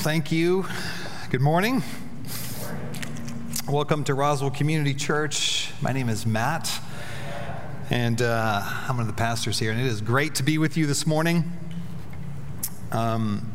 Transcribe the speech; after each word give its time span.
thank 0.00 0.32
you. 0.32 0.64
Good 1.28 1.42
morning. 1.42 1.82
Welcome 3.68 4.02
to 4.04 4.14
Roswell 4.14 4.50
Community 4.50 4.94
Church. 4.94 5.72
My 5.82 5.92
name 5.92 6.08
is 6.08 6.24
Matt, 6.24 6.80
and 7.90 8.22
uh, 8.22 8.62
I'm 8.64 8.96
one 8.96 9.00
of 9.00 9.14
the 9.14 9.18
pastors 9.20 9.58
here, 9.58 9.70
and 9.70 9.78
it 9.78 9.84
is 9.84 10.00
great 10.00 10.36
to 10.36 10.42
be 10.42 10.56
with 10.56 10.78
you 10.78 10.86
this 10.86 11.06
morning. 11.06 11.44
Um, 12.92 13.52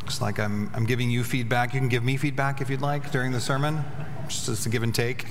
looks 0.00 0.22
like 0.22 0.40
I'm, 0.40 0.70
I'm 0.72 0.86
giving 0.86 1.10
you 1.10 1.24
feedback. 1.24 1.74
You 1.74 1.80
can 1.80 1.90
give 1.90 2.02
me 2.02 2.16
feedback 2.16 2.62
if 2.62 2.70
you'd 2.70 2.80
like 2.80 3.12
during 3.12 3.32
the 3.32 3.40
sermon, 3.40 3.84
just 4.28 4.64
a 4.64 4.70
give 4.70 4.82
and 4.82 4.94
take. 4.94 5.26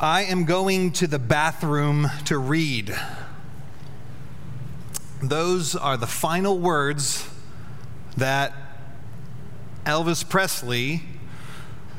I 0.00 0.22
am 0.22 0.46
going 0.46 0.92
to 0.92 1.06
the 1.06 1.18
bathroom 1.18 2.08
to 2.24 2.38
read. 2.38 2.96
Those 5.22 5.74
are 5.74 5.96
the 5.96 6.06
final 6.06 6.58
words 6.58 7.26
that 8.18 8.52
Elvis 9.86 10.28
Presley 10.28 11.02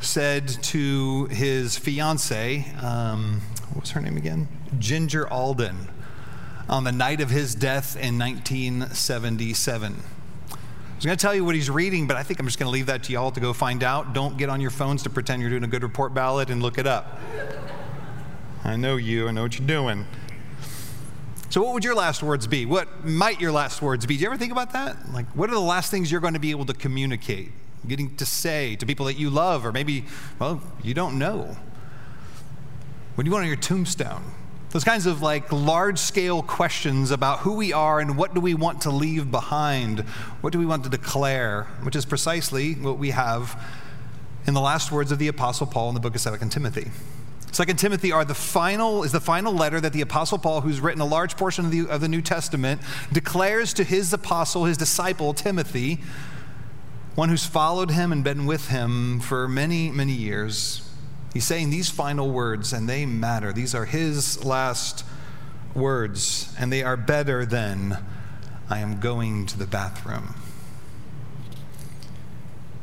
said 0.01 0.47
to 0.47 1.25
his 1.25 1.77
fiancee, 1.77 2.65
um, 2.79 3.41
what 3.71 3.81
was 3.81 3.91
her 3.91 4.01
name 4.01 4.17
again? 4.17 4.47
Ginger 4.77 5.27
Alden, 5.27 5.87
on 6.69 6.83
the 6.83 6.91
night 6.91 7.19
of 7.19 7.31
his 7.31 7.55
death 7.55 7.95
in 7.95 8.19
1977. 8.19 9.93
I 9.93 10.95
was 10.95 11.05
going 11.05 11.17
to 11.17 11.21
tell 11.21 11.33
you 11.33 11.43
what 11.43 11.55
he's 11.55 11.69
reading, 11.69 12.07
but 12.07 12.17
I 12.17 12.23
think 12.23 12.39
I'm 12.39 12.45
just 12.45 12.59
going 12.59 12.67
to 12.67 12.73
leave 12.73 12.87
that 12.87 13.03
to 13.03 13.13
y'all 13.13 13.31
to 13.31 13.39
go 13.39 13.51
find 13.51 13.83
out. 13.83 14.13
Don't 14.13 14.37
get 14.37 14.49
on 14.49 14.61
your 14.61 14.71
phones 14.71 15.01
to 15.03 15.09
pretend 15.09 15.41
you're 15.41 15.49
doing 15.49 15.63
a 15.63 15.67
good 15.67 15.83
report 15.83 16.13
ballot 16.13 16.51
and 16.51 16.61
look 16.61 16.77
it 16.77 16.85
up. 16.85 17.19
I 18.63 18.75
know 18.75 18.95
you, 18.95 19.27
I 19.27 19.31
know 19.31 19.43
what 19.43 19.57
you're 19.57 19.67
doing. 19.67 20.05
So, 21.57 21.63
what 21.63 21.73
would 21.73 21.83
your 21.83 21.95
last 21.95 22.21
words 22.21 22.45
be? 22.45 22.67
What 22.67 23.03
might 23.03 23.41
your 23.41 23.51
last 23.51 23.81
words 23.81 24.05
be? 24.05 24.15
Do 24.15 24.21
you 24.21 24.27
ever 24.27 24.37
think 24.37 24.51
about 24.51 24.73
that? 24.73 25.11
Like, 25.11 25.25
what 25.35 25.49
are 25.49 25.55
the 25.55 25.59
last 25.59 25.89
things 25.89 26.11
you're 26.11 26.21
going 26.21 26.35
to 26.35 26.39
be 26.39 26.51
able 26.51 26.65
to 26.65 26.73
communicate, 26.75 27.51
getting 27.87 28.15
to 28.17 28.27
say 28.27 28.75
to 28.75 28.85
people 28.85 29.07
that 29.07 29.17
you 29.17 29.31
love, 29.31 29.65
or 29.65 29.71
maybe, 29.71 30.05
well, 30.37 30.61
you 30.83 30.93
don't 30.93 31.17
know? 31.17 31.57
What 33.15 33.23
do 33.23 33.27
you 33.27 33.31
want 33.31 33.41
on 33.41 33.47
your 33.47 33.57
tombstone? 33.57 34.21
Those 34.69 34.83
kinds 34.83 35.07
of 35.07 35.23
like 35.23 35.51
large 35.51 35.97
scale 35.97 36.43
questions 36.43 37.09
about 37.09 37.39
who 37.39 37.55
we 37.55 37.73
are 37.73 37.99
and 37.99 38.15
what 38.17 38.35
do 38.35 38.39
we 38.39 38.53
want 38.53 38.81
to 38.81 38.91
leave 38.91 39.31
behind? 39.31 40.01
What 40.41 40.53
do 40.53 40.59
we 40.59 40.65
want 40.67 40.83
to 40.83 40.91
declare? 40.91 41.63
Which 41.81 41.95
is 41.95 42.05
precisely 42.05 42.73
what 42.73 42.99
we 42.99 43.09
have 43.09 43.59
in 44.45 44.53
the 44.53 44.61
last 44.61 44.91
words 44.91 45.11
of 45.11 45.17
the 45.17 45.27
Apostle 45.27 45.65
Paul 45.65 45.89
in 45.89 45.95
the 45.95 46.01
book 46.01 46.15
of 46.15 46.21
2 46.21 46.49
Timothy. 46.49 46.91
Second 47.57 47.77
Timothy 47.77 48.11
are 48.11 48.23
the 48.23 48.35
final, 48.35 49.01
is 49.01 49.11
the 49.11 49.19
final 49.19 49.51
letter 49.51 49.81
that 49.81 49.91
the 49.91 50.01
Apostle 50.01 50.37
Paul, 50.37 50.61
who's 50.61 50.79
written 50.79 51.01
a 51.01 51.05
large 51.07 51.35
portion 51.37 51.65
of 51.65 51.71
the, 51.71 51.87
of 51.87 52.01
the 52.01 52.07
New 52.07 52.21
Testament, 52.21 52.79
declares 53.11 53.73
to 53.73 53.83
his 53.83 54.13
apostle, 54.13 54.65
his 54.65 54.77
disciple, 54.77 55.33
Timothy, 55.33 55.99
one 57.15 57.29
who's 57.29 57.47
followed 57.47 57.89
him 57.89 58.11
and 58.11 58.23
been 58.23 58.45
with 58.45 58.67
him 58.67 59.19
for 59.21 59.47
many, 59.47 59.89
many 59.89 60.11
years. 60.11 60.87
He's 61.33 61.47
saying 61.47 61.71
these 61.71 61.89
final 61.89 62.29
words, 62.29 62.73
and 62.73 62.87
they 62.87 63.07
matter. 63.07 63.51
These 63.51 63.73
are 63.73 63.85
his 63.85 64.45
last 64.45 65.03
words, 65.73 66.53
and 66.59 66.71
they 66.71 66.83
are 66.83 66.95
better 66.95 67.43
than 67.43 68.05
I 68.69 68.81
am 68.81 68.99
going 68.99 69.47
to 69.47 69.57
the 69.57 69.65
bathroom. 69.65 70.35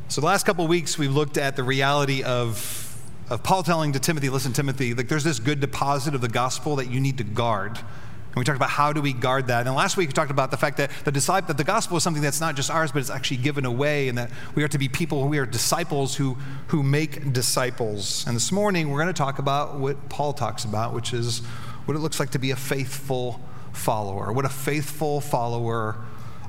So, 0.08 0.20
the 0.20 0.26
last 0.26 0.44
couple 0.44 0.66
weeks, 0.66 0.98
we've 0.98 1.14
looked 1.14 1.38
at 1.38 1.54
the 1.54 1.62
reality 1.62 2.24
of 2.24 2.83
of 3.30 3.42
Paul 3.42 3.62
telling 3.62 3.92
to 3.92 3.98
Timothy, 3.98 4.28
listen, 4.28 4.52
Timothy, 4.52 4.94
like 4.94 5.08
there's 5.08 5.24
this 5.24 5.38
good 5.38 5.60
deposit 5.60 6.14
of 6.14 6.20
the 6.20 6.28
gospel 6.28 6.76
that 6.76 6.90
you 6.90 7.00
need 7.00 7.18
to 7.18 7.24
guard. 7.24 7.78
And 7.78 8.40
we 8.40 8.44
talked 8.44 8.56
about 8.56 8.70
how 8.70 8.92
do 8.92 9.00
we 9.00 9.12
guard 9.12 9.46
that. 9.46 9.66
And 9.66 9.76
last 9.76 9.96
week 9.96 10.08
we 10.08 10.12
talked 10.12 10.32
about 10.32 10.50
the 10.50 10.56
fact 10.56 10.76
that 10.78 10.90
the 11.04 11.12
disciple, 11.12 11.48
that 11.48 11.56
the 11.56 11.64
gospel 11.64 11.96
is 11.96 12.02
something 12.02 12.22
that's 12.22 12.40
not 12.40 12.56
just 12.56 12.68
ours, 12.68 12.90
but 12.90 12.98
it's 12.98 13.10
actually 13.10 13.36
given 13.36 13.64
away, 13.64 14.08
and 14.08 14.18
that 14.18 14.30
we 14.56 14.64
are 14.64 14.68
to 14.68 14.78
be 14.78 14.88
people, 14.88 15.22
who 15.22 15.28
we 15.28 15.38
are 15.38 15.46
disciples 15.46 16.16
who, 16.16 16.36
who 16.66 16.82
make 16.82 17.32
disciples. 17.32 18.26
And 18.26 18.34
this 18.34 18.50
morning 18.50 18.90
we're 18.90 19.00
going 19.00 19.14
to 19.14 19.16
talk 19.16 19.38
about 19.38 19.78
what 19.78 20.08
Paul 20.08 20.32
talks 20.32 20.64
about, 20.64 20.92
which 20.92 21.14
is 21.14 21.40
what 21.86 21.96
it 21.96 22.00
looks 22.00 22.18
like 22.18 22.30
to 22.30 22.38
be 22.40 22.50
a 22.50 22.56
faithful 22.56 23.40
follower, 23.72 24.32
what 24.32 24.44
a 24.44 24.50
faithful 24.50 25.20
follower 25.20 26.04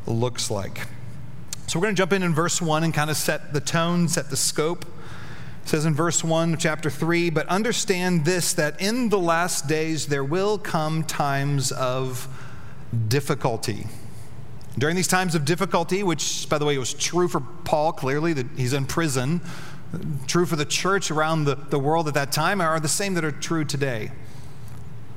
looks 0.08 0.50
like. 0.50 0.88
So 1.68 1.80
we're 1.80 1.86
going 1.86 1.96
to 1.96 2.00
jump 2.00 2.14
in 2.14 2.24
in 2.24 2.34
verse 2.34 2.62
1 2.62 2.84
and 2.84 2.94
kind 2.94 3.12
of 3.12 3.16
set 3.16 3.54
the 3.54 3.62
tone, 3.62 4.08
set 4.08 4.32
the 4.32 4.38
scope 4.38 4.86
it 5.66 5.70
says 5.70 5.86
in 5.86 5.96
verse 5.96 6.24
1 6.24 6.54
of 6.54 6.60
chapter 6.60 6.92
3 6.92 7.32
But 7.32 7.48
understand 7.48 8.24
this, 8.24 8.54
that 8.54 8.80
in 8.80 9.10
the 9.10 9.18
last 9.18 9.68
days 9.68 10.06
there 10.06 10.24
will 10.24 10.60
come 10.60 11.04
times 11.04 11.72
of 11.72 12.28
difficulty. 13.08 13.88
During 14.78 14.96
these 14.96 15.08
times 15.08 15.34
of 15.34 15.44
difficulty, 15.44 16.04
which, 16.04 16.48
by 16.50 16.60
the 16.60 16.66
way, 16.66 16.78
was 16.78 16.94
true 16.94 17.28
for 17.28 17.40
Paul 17.40 17.94
clearly, 17.94 18.32
that 18.34 18.46
he's 18.56 18.74
in 18.74 18.86
prison, 18.86 19.42
true 20.28 20.46
for 20.46 20.56
the 20.56 20.66
church 20.66 21.10
around 21.10 21.46
the, 21.46 21.56
the 21.56 21.80
world 21.80 22.08
at 22.08 22.14
that 22.14 22.32
time, 22.32 22.62
are 22.62 22.80
the 22.80 22.88
same 22.88 23.16
that 23.16 23.26
are 23.26 23.32
true 23.32 23.66
today. 23.66 24.12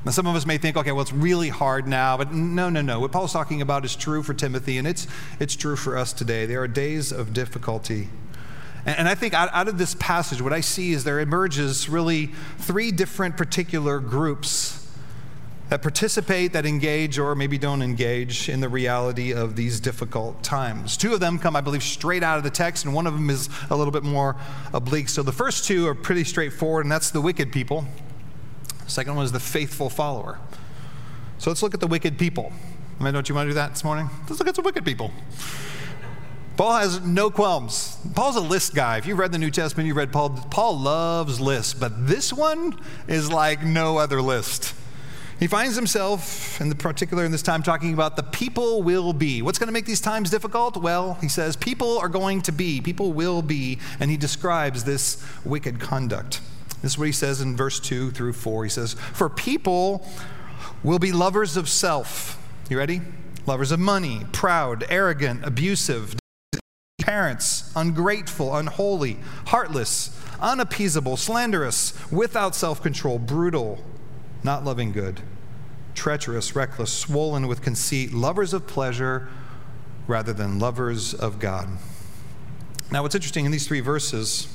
Now, 0.07 0.13
some 0.13 0.27
of 0.27 0.35
us 0.35 0.47
may 0.47 0.57
think, 0.57 0.79
okay, 0.79 0.93
well, 0.93 1.03
it's 1.03 1.13
really 1.13 1.51
hard 1.51 1.87
now, 1.87 2.17
but 2.17 2.33
no, 2.33 2.71
no, 2.71 2.81
no. 2.81 3.01
What 3.01 3.13
Paul's 3.13 3.35
talking 3.35 3.61
about 3.61 3.85
is 3.85 3.95
true 3.95 4.23
for 4.23 4.33
Timothy, 4.33 4.79
and 4.79 4.89
it's, 4.89 5.07
it's 5.41 5.55
true 5.55 5.77
for 5.77 5.99
us 5.99 6.15
today. 6.15 6.47
There 6.47 6.63
are 6.63 6.69
days 6.69 7.13
of 7.13 7.35
difficulty. 7.35 8.09
And, 8.87 9.09
I 9.09 9.15
think 9.15 9.35
out, 9.35 9.69
of 9.69 9.77
this 9.77 9.95
passage, 9.97 10.41
what 10.41 10.53
I 10.53 10.61
see 10.61 10.93
is 10.93 11.05
there 11.05 11.21
emerges 11.21 11.89
really 11.89 12.27
three 12.59 12.91
different 12.91 13.37
particular 13.37 13.99
groups 14.01 14.87
that 15.69 15.83
participate, 15.83 16.55
that 16.55 16.65
engage, 16.65 17.19
or 17.19 17.35
maybe 17.35 17.59
don't 17.59 17.83
engage 17.83 18.49
in 18.49 18.61
the 18.61 18.69
reality 18.69 19.35
of 19.35 19.55
these 19.55 19.81
difficult 19.81 20.43
times. 20.43 20.97
Two 20.97 21.13
of 21.13 21.21
them 21.21 21.39
come, 21.39 21.55
I 21.55 21.61
believe, 21.61 21.83
straight 21.83 22.23
out 22.23 22.39
of 22.39 22.45
the 22.45 22.51
text, 22.51 22.87
and 22.87 22.95
one 22.95 23.07
of 23.07 23.13
them 23.13 23.29
is 23.29 23.51
a 23.69 23.77
little 23.77 23.93
bit 23.93 24.03
more 24.03 24.37
oblique. 24.73 25.11
So 25.11 25.23
the 25.23 25.33
first 25.33 25.67
two 25.67 25.87
are 25.87 25.95
pretty 25.95 26.25
straightforward, 26.25 26.87
and 26.87 26.93
that's 26.93 27.11
the 27.11 27.21
wicked 27.21 27.53
people. 27.53 27.85
The 28.85 28.91
second 28.91 29.15
one 29.15 29.27
is 29.27 29.33
the 29.33 29.41
faithful 29.41 29.91
follower. 29.91 30.39
So 31.37 31.51
let's 31.51 31.63
look 31.63 31.75
at 31.75 31.81
the 31.81 31.87
wicked 31.87 32.19
people. 32.19 32.53
I 32.99 33.05
mean, 33.05 33.13
don't 33.13 33.29
you 33.29 33.35
want 33.35 33.47
to 33.47 33.51
do 33.51 33.55
that 33.55 33.75
this 33.75 33.85
morning? 33.85 34.09
Let's 34.27 34.39
look 34.39 34.49
at 34.49 34.57
some 34.57 34.65
wicked 34.65 34.85
people. 34.85 35.13
Paul 36.59 36.79
has 36.79 37.01
no 37.03 37.31
qualms. 37.31 37.97
Paul's 38.17 38.35
a 38.35 38.41
list 38.41 38.75
guy. 38.75 38.97
If 38.97 39.07
you've 39.07 39.21
read 39.21 39.31
the 39.31 39.39
New 39.39 39.53
Testament, 39.53 39.87
you've 39.87 39.97
read 39.97 40.13
Paul. 40.13 40.31
Paul 40.31 40.77
loves 40.77 41.41
lists, 41.41 41.73
but 41.73 42.09
this 42.09 42.33
one 42.33 42.77
is 43.07 43.31
like 43.31 43.63
no 43.63 43.97
other 43.99 44.21
list. 44.21 44.75
He 45.39 45.47
finds 45.47 45.77
himself, 45.77 46.61
in 46.61 46.69
the 46.69 46.75
particular 46.75 47.25
in 47.25 47.31
this 47.31 47.43
time, 47.43 47.63
talking 47.63 47.95
about 47.95 48.17
the 48.17 48.25
people 48.25 48.83
will 48.83 49.13
be. 49.13 49.41
What's 49.41 49.57
going 49.61 49.69
to 49.69 49.73
make 49.73 49.85
these 49.85 50.01
times 50.01 50.31
difficult? 50.31 50.77
Well, 50.77 51.15
he 51.21 51.29
says, 51.29 51.55
people 51.55 51.97
are 52.01 52.09
going 52.09 52.43
to 52.43 52.51
be, 52.51 52.81
people 52.81 53.13
will 53.13 53.41
be, 53.41 53.79
and 54.01 54.11
he 54.11 54.17
describes 54.17 54.83
this 54.83 55.25
wicked 55.45 55.79
conduct. 55.79 56.41
This 56.83 56.95
is 56.95 56.99
what 56.99 57.07
he 57.07 57.13
says 57.13 57.41
in 57.41 57.57
verse 57.57 57.79
2 57.79 58.11
through 58.11 58.33
4. 58.33 58.65
He 58.65 58.71
says, 58.71 58.95
For 58.95 59.29
people 59.29 60.05
will 60.83 60.99
be 60.99 61.13
lovers 61.13 61.57
of 61.57 61.69
self. 61.69 62.37
You 62.69 62.79
ready? 62.79 63.01
Lovers 63.47 63.71
of 63.71 63.79
money, 63.79 64.23
proud, 64.33 64.85
arrogant, 64.89 65.45
abusive 65.45 66.18
parents, 67.09 67.73
ungrateful, 67.75 68.55
unholy, 68.55 69.17
heartless, 69.47 70.15
unappeasable, 70.41 71.17
slanderous, 71.17 71.95
without 72.13 72.55
self 72.55 72.83
control, 72.83 73.19
brutal, 73.19 73.83
not 74.43 74.63
loving 74.63 74.93
good, 74.93 75.23
treacherous, 75.95 76.55
reckless, 76.55 76.93
swollen 76.93 77.47
with 77.47 77.63
conceit, 77.63 78.13
lovers 78.13 78.53
of 78.53 78.67
pleasure 78.67 79.27
rather 80.07 80.35
than 80.35 80.59
lovers 80.59 81.15
of 81.15 81.39
God. 81.39 81.67
Now, 82.93 83.03
what's 83.03 83.15
interesting 83.15 83.47
in 83.47 83.53
these 83.53 83.67
three 83.67 83.81
verses, 83.81 84.47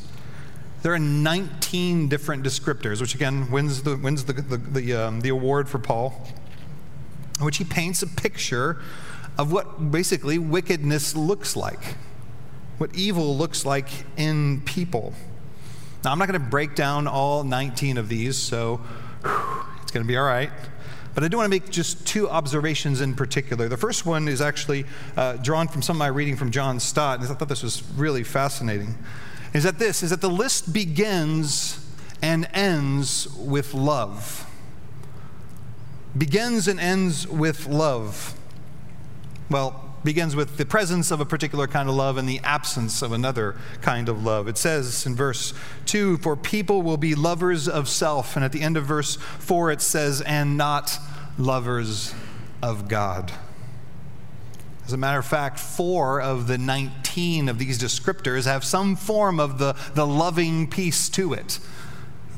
there 0.83 0.93
are 0.93 0.99
19 0.99 2.07
different 2.07 2.43
descriptors, 2.43 3.01
which 3.01 3.15
again 3.15 3.49
wins 3.49 3.81
the, 3.81 3.97
wins 3.97 4.25
the, 4.25 4.33
the, 4.33 4.57
the, 4.57 4.93
um, 4.93 5.21
the 5.21 5.29
award 5.29 5.67
for 5.67 5.79
Paul, 5.79 6.27
in 7.39 7.45
which 7.45 7.57
he 7.57 7.63
paints 7.63 8.03
a 8.03 8.07
picture 8.07 8.79
of 9.39 9.51
what 9.51 9.89
basically 9.89 10.37
wickedness 10.37 11.15
looks 11.15 11.55
like 11.55 11.95
what 12.83 12.93
evil 12.97 13.37
looks 13.37 13.65
like 13.65 13.87
in 14.17 14.59
people. 14.65 15.13
Now, 16.03 16.11
I'm 16.11 16.19
not 16.19 16.27
going 16.27 16.41
to 16.41 16.49
break 16.49 16.75
down 16.75 17.07
all 17.07 17.45
19 17.45 17.97
of 17.97 18.09
these, 18.09 18.35
so 18.35 18.81
whew, 19.21 19.63
it's 19.81 19.91
going 19.91 20.03
to 20.03 20.07
be 20.07 20.17
all 20.17 20.25
right. 20.25 20.51
But 21.15 21.23
I 21.23 21.29
do 21.29 21.37
want 21.37 21.45
to 21.45 21.49
make 21.49 21.69
just 21.69 22.05
two 22.05 22.29
observations 22.29 22.99
in 22.99 23.15
particular. 23.15 23.69
The 23.69 23.77
first 23.77 24.05
one 24.05 24.27
is 24.27 24.41
actually 24.41 24.83
uh, 25.15 25.37
drawn 25.37 25.69
from 25.69 25.81
some 25.81 25.95
of 25.95 25.99
my 25.99 26.07
reading 26.07 26.35
from 26.35 26.51
John 26.51 26.77
Stott, 26.81 27.21
and 27.21 27.29
I 27.29 27.33
thought 27.33 27.47
this 27.47 27.63
was 27.63 27.89
really 27.95 28.25
fascinating. 28.25 28.97
Is 29.53 29.63
that 29.63 29.79
this 29.79 30.03
is 30.03 30.09
that 30.09 30.19
the 30.19 30.29
list 30.29 30.73
begins 30.73 31.89
and 32.21 32.49
ends 32.53 33.33
with 33.37 33.73
love. 33.73 34.45
Begins 36.17 36.67
and 36.67 36.81
ends 36.81 37.29
with 37.29 37.65
love. 37.65 38.37
Well, 39.49 39.92
begins 40.03 40.35
with 40.35 40.57
the 40.57 40.65
presence 40.65 41.11
of 41.11 41.21
a 41.21 41.25
particular 41.25 41.67
kind 41.67 41.87
of 41.87 41.95
love 41.95 42.17
and 42.17 42.27
the 42.27 42.39
absence 42.43 43.01
of 43.01 43.11
another 43.11 43.55
kind 43.81 44.09
of 44.09 44.23
love. 44.23 44.47
It 44.47 44.57
says 44.57 45.05
in 45.05 45.15
verse 45.15 45.53
2 45.85 46.17
For 46.17 46.35
people 46.35 46.81
will 46.81 46.97
be 46.97 47.15
lovers 47.15 47.67
of 47.67 47.87
self. 47.87 48.35
And 48.35 48.43
at 48.43 48.51
the 48.51 48.61
end 48.61 48.77
of 48.77 48.85
verse 48.85 49.15
4, 49.15 49.71
it 49.71 49.81
says, 49.81 50.21
And 50.21 50.57
not 50.57 50.97
lovers 51.37 52.13
of 52.61 52.87
God. 52.87 53.31
As 54.85 54.91
a 54.91 54.97
matter 54.97 55.19
of 55.19 55.25
fact, 55.25 55.59
four 55.59 56.21
of 56.21 56.47
the 56.47 56.57
19 56.57 57.47
of 57.47 57.57
these 57.57 57.79
descriptors 57.79 58.45
have 58.45 58.65
some 58.65 58.97
form 58.97 59.39
of 59.39 59.57
the, 59.57 59.75
the 59.95 60.05
loving 60.05 60.69
piece 60.69 61.07
to 61.09 61.33
it. 61.33 61.59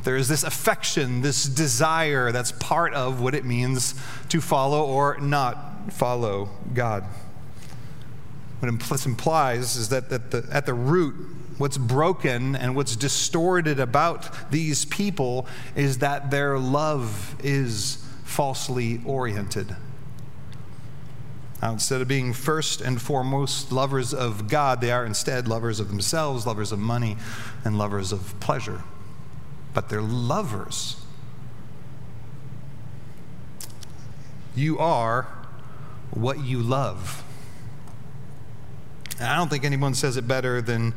There 0.04 0.16
is 0.16 0.28
this 0.28 0.44
affection, 0.44 1.22
this 1.22 1.46
desire 1.46 2.32
that's 2.32 2.52
part 2.52 2.94
of 2.94 3.20
what 3.20 3.34
it 3.34 3.44
means 3.44 3.96
to 4.30 4.40
follow 4.40 4.86
or 4.86 5.18
not 5.20 5.92
follow 5.92 6.50
God. 6.76 7.06
What 8.70 9.06
implies 9.06 9.76
is 9.76 9.90
that, 9.90 10.10
that 10.10 10.32
the, 10.32 10.48
at 10.52 10.66
the 10.66 10.74
root, 10.74 11.16
what's 11.58 11.78
broken 11.78 12.56
and 12.56 12.76
what's 12.76 12.96
distorted 12.96 13.80
about 13.80 14.52
these 14.52 14.86
people 14.86 15.48
is 15.76 16.00
that 16.00 16.32
their 16.32 16.60
love 16.60 17.36
is 17.44 18.06
falsely 18.24 19.02
oriented. 19.06 19.76
Now, 21.62 21.72
instead 21.72 22.02
of 22.02 22.08
being 22.08 22.34
first 22.34 22.82
and 22.82 23.02
foremost 23.02 23.72
lovers 23.72 24.14
of 24.14 24.50
God, 24.50 24.82
they 24.82 24.92
are 24.92 25.06
instead 25.06 25.48
lovers 25.48 25.80
of 25.80 25.88
themselves, 25.88 26.46
lovers 26.46 26.72
of 26.72 26.80
money, 26.80 27.18
and 27.64 27.78
lovers 27.78 28.12
of 28.12 28.40
pleasure. 28.40 28.84
But 29.74 29.90
they're 29.90 30.02
lovers. 30.02 30.98
You 34.56 34.78
are 34.80 35.28
what 36.12 36.44
you 36.44 36.60
love. 36.60 37.25
And 39.18 39.28
I 39.28 39.38
don't 39.38 39.50
think 39.50 39.64
anyone 39.64 39.94
says 39.94 40.18
it 40.18 40.28
better 40.28 40.62
than 40.62 40.94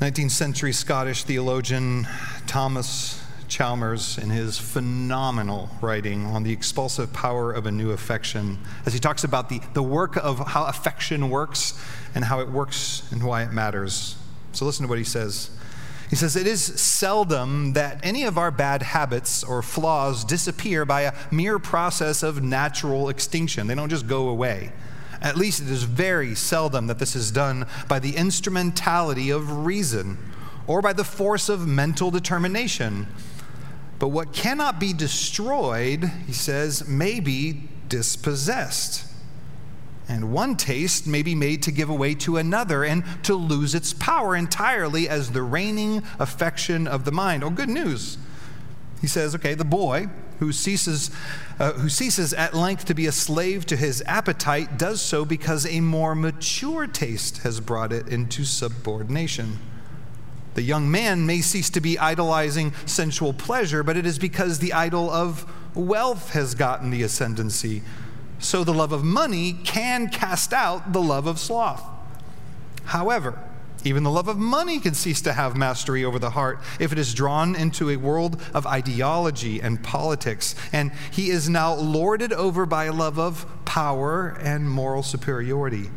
19th 0.00 0.32
century 0.32 0.72
Scottish 0.72 1.24
theologian 1.24 2.06
Thomas 2.46 3.22
Chalmers 3.48 4.18
in 4.18 4.30
his 4.30 4.58
phenomenal 4.58 5.70
writing 5.80 6.26
on 6.26 6.42
the 6.42 6.52
expulsive 6.52 7.12
power 7.12 7.52
of 7.52 7.66
a 7.66 7.72
new 7.72 7.92
affection, 7.92 8.58
as 8.84 8.92
he 8.92 8.98
talks 8.98 9.24
about 9.24 9.48
the, 9.48 9.60
the 9.72 9.82
work 9.82 10.16
of 10.16 10.38
how 10.38 10.66
affection 10.66 11.30
works 11.30 11.78
and 12.14 12.24
how 12.24 12.40
it 12.40 12.48
works 12.50 13.10
and 13.10 13.22
why 13.22 13.42
it 13.42 13.52
matters. 13.52 14.16
So 14.52 14.64
listen 14.66 14.84
to 14.84 14.88
what 14.88 14.98
he 14.98 15.04
says. 15.04 15.50
He 16.10 16.16
says, 16.16 16.36
It 16.36 16.46
is 16.46 16.62
seldom 16.62 17.72
that 17.72 18.00
any 18.02 18.24
of 18.24 18.36
our 18.36 18.50
bad 18.50 18.82
habits 18.82 19.42
or 19.42 19.62
flaws 19.62 20.24
disappear 20.24 20.84
by 20.84 21.02
a 21.02 21.14
mere 21.30 21.58
process 21.58 22.22
of 22.22 22.42
natural 22.42 23.08
extinction. 23.08 23.66
They 23.66 23.74
don't 23.74 23.88
just 23.88 24.06
go 24.06 24.28
away. 24.28 24.72
At 25.22 25.36
least 25.36 25.62
it 25.62 25.70
is 25.70 25.84
very 25.84 26.34
seldom 26.34 26.88
that 26.88 26.98
this 26.98 27.16
is 27.16 27.30
done 27.30 27.66
by 27.88 27.98
the 27.98 28.16
instrumentality 28.16 29.30
of 29.30 29.64
reason 29.64 30.18
or 30.66 30.82
by 30.82 30.92
the 30.92 31.04
force 31.04 31.48
of 31.48 31.66
mental 31.66 32.10
determination 32.10 33.06
but 34.02 34.08
what 34.08 34.32
cannot 34.32 34.80
be 34.80 34.92
destroyed, 34.92 36.10
he 36.26 36.32
says, 36.32 36.88
may 36.88 37.20
be 37.20 37.68
dispossessed. 37.88 39.06
And 40.08 40.32
one 40.32 40.56
taste 40.56 41.06
may 41.06 41.22
be 41.22 41.36
made 41.36 41.62
to 41.62 41.70
give 41.70 41.88
away 41.88 42.14
to 42.14 42.36
another 42.36 42.82
and 42.82 43.04
to 43.22 43.36
lose 43.36 43.76
its 43.76 43.92
power 43.92 44.34
entirely 44.34 45.08
as 45.08 45.30
the 45.30 45.42
reigning 45.44 46.02
affection 46.18 46.88
of 46.88 47.04
the 47.04 47.12
mind. 47.12 47.44
Oh, 47.44 47.50
good 47.50 47.68
news. 47.68 48.18
He 49.00 49.06
says, 49.06 49.36
okay, 49.36 49.54
the 49.54 49.64
boy 49.64 50.08
who 50.42 50.50
ceases, 50.50 51.08
uh, 51.60 51.72
who 51.74 51.88
ceases 51.88 52.34
at 52.34 52.52
length 52.52 52.84
to 52.86 52.94
be 52.94 53.06
a 53.06 53.12
slave 53.12 53.64
to 53.64 53.76
his 53.76 54.02
appetite 54.06 54.76
does 54.76 55.00
so 55.00 55.24
because 55.24 55.64
a 55.66 55.80
more 55.80 56.16
mature 56.16 56.88
taste 56.88 57.38
has 57.38 57.60
brought 57.60 57.92
it 57.92 58.08
into 58.08 58.44
subordination. 58.44 59.60
The 60.54 60.62
young 60.62 60.90
man 60.90 61.26
may 61.26 61.42
cease 61.42 61.70
to 61.70 61.80
be 61.80 61.96
idolizing 61.96 62.72
sensual 62.86 63.32
pleasure, 63.32 63.84
but 63.84 63.96
it 63.96 64.04
is 64.04 64.18
because 64.18 64.58
the 64.58 64.72
idol 64.72 65.08
of 65.08 65.46
wealth 65.76 66.30
has 66.30 66.56
gotten 66.56 66.90
the 66.90 67.04
ascendancy. 67.04 67.82
So 68.40 68.64
the 68.64 68.74
love 68.74 68.90
of 68.90 69.04
money 69.04 69.52
can 69.52 70.08
cast 70.08 70.52
out 70.52 70.92
the 70.92 71.00
love 71.00 71.28
of 71.28 71.38
sloth. 71.38 71.84
However, 72.86 73.38
even 73.84 74.02
the 74.02 74.10
love 74.10 74.28
of 74.28 74.38
money 74.38 74.78
can 74.78 74.94
cease 74.94 75.20
to 75.22 75.32
have 75.32 75.56
mastery 75.56 76.04
over 76.04 76.18
the 76.18 76.30
heart 76.30 76.60
if 76.78 76.92
it 76.92 76.98
is 76.98 77.14
drawn 77.14 77.54
into 77.54 77.90
a 77.90 77.96
world 77.96 78.40
of 78.54 78.66
ideology 78.66 79.60
and 79.60 79.82
politics. 79.82 80.54
And 80.72 80.92
he 81.10 81.30
is 81.30 81.48
now 81.48 81.74
lorded 81.74 82.32
over 82.32 82.66
by 82.66 82.84
a 82.84 82.92
love 82.92 83.18
of 83.18 83.46
power 83.64 84.36
and 84.40 84.70
moral 84.70 85.02
superiority. 85.02 85.90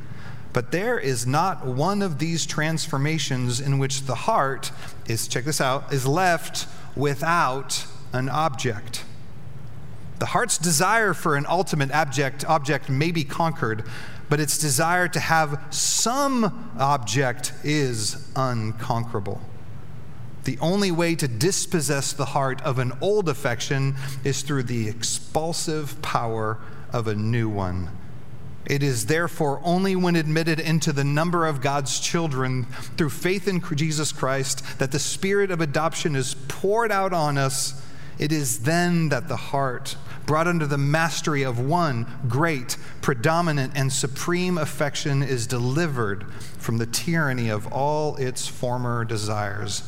But 0.53 0.71
there 0.71 0.97
is 0.97 1.27
not 1.27 1.65
one 1.65 2.01
of 2.01 2.17
these 2.17 2.45
transformations 2.45 3.59
in 3.59 3.77
which 3.77 4.03
the 4.03 4.15
heart 4.15 4.71
is, 5.05 5.27
check 5.27 5.43
this 5.43 5.59
out, 5.59 5.91
is 5.91 6.07
left 6.07 6.67
without 6.95 7.85
an 8.13 8.29
object. 8.29 9.03
The 10.19 10.27
heart's 10.27 10.57
desire 10.57 11.13
for 11.13 11.35
an 11.35 11.45
ultimate 11.45 11.91
object, 11.91 12.45
object 12.45 12.89
may 12.89 13.11
be 13.11 13.25
conquered, 13.25 13.83
but 14.29 14.39
its 14.39 14.57
desire 14.57 15.07
to 15.07 15.19
have 15.19 15.61
some 15.69 16.71
object 16.79 17.53
is 17.63 18.29
unconquerable. 18.35 19.41
The 20.45 20.57
only 20.59 20.91
way 20.91 21.15
to 21.15 21.27
dispossess 21.27 22.13
the 22.13 22.25
heart 22.25 22.61
of 22.61 22.77
an 22.77 22.93
old 23.01 23.27
affection 23.29 23.95
is 24.23 24.43
through 24.43 24.63
the 24.63 24.87
expulsive 24.87 26.01
power 26.01 26.59
of 26.93 27.07
a 27.07 27.15
new 27.15 27.49
one. 27.49 27.89
It 28.65 28.81
is 28.81 29.05
therefore 29.05 29.61
only 29.63 29.95
when 29.95 30.15
admitted 30.15 30.59
into 30.59 30.91
the 30.91 31.03
number 31.03 31.45
of 31.45 31.61
God's 31.61 31.99
children 31.99 32.65
through 32.97 33.11
faith 33.11 33.47
in 33.47 33.61
Jesus 33.75 34.11
Christ 34.11 34.79
that 34.79 34.91
the 34.91 34.99
spirit 34.99 35.51
of 35.51 35.61
adoption 35.61 36.15
is 36.15 36.35
poured 36.47 36.91
out 36.91 37.13
on 37.13 37.37
us. 37.37 37.81
It 38.17 38.31
is 38.31 38.59
then 38.59 39.09
that 39.09 39.27
the 39.27 39.35
heart, 39.35 39.97
brought 40.25 40.47
under 40.47 40.65
the 40.65 40.77
mastery 40.77 41.43
of 41.43 41.59
one 41.59 42.07
great, 42.27 42.77
predominant, 43.01 43.73
and 43.75 43.91
supreme 43.91 44.57
affection, 44.57 45.21
is 45.21 45.47
delivered 45.47 46.31
from 46.57 46.77
the 46.77 46.85
tyranny 46.85 47.49
of 47.49 47.67
all 47.73 48.15
its 48.15 48.47
former 48.47 49.03
desires, 49.03 49.83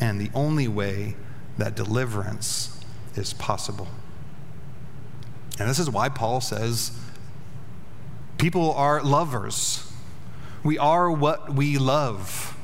and 0.00 0.20
the 0.20 0.30
only 0.34 0.68
way 0.68 1.16
that 1.58 1.74
deliverance 1.74 2.80
is 3.16 3.32
possible. 3.32 3.88
And 5.58 5.68
this 5.68 5.78
is 5.78 5.90
why 5.90 6.08
Paul 6.08 6.40
says, 6.40 6.92
People 8.38 8.72
are 8.72 9.02
lovers. 9.02 9.88
We 10.64 10.78
are 10.78 11.10
what 11.10 11.54
we 11.54 11.78
love. 11.78 12.56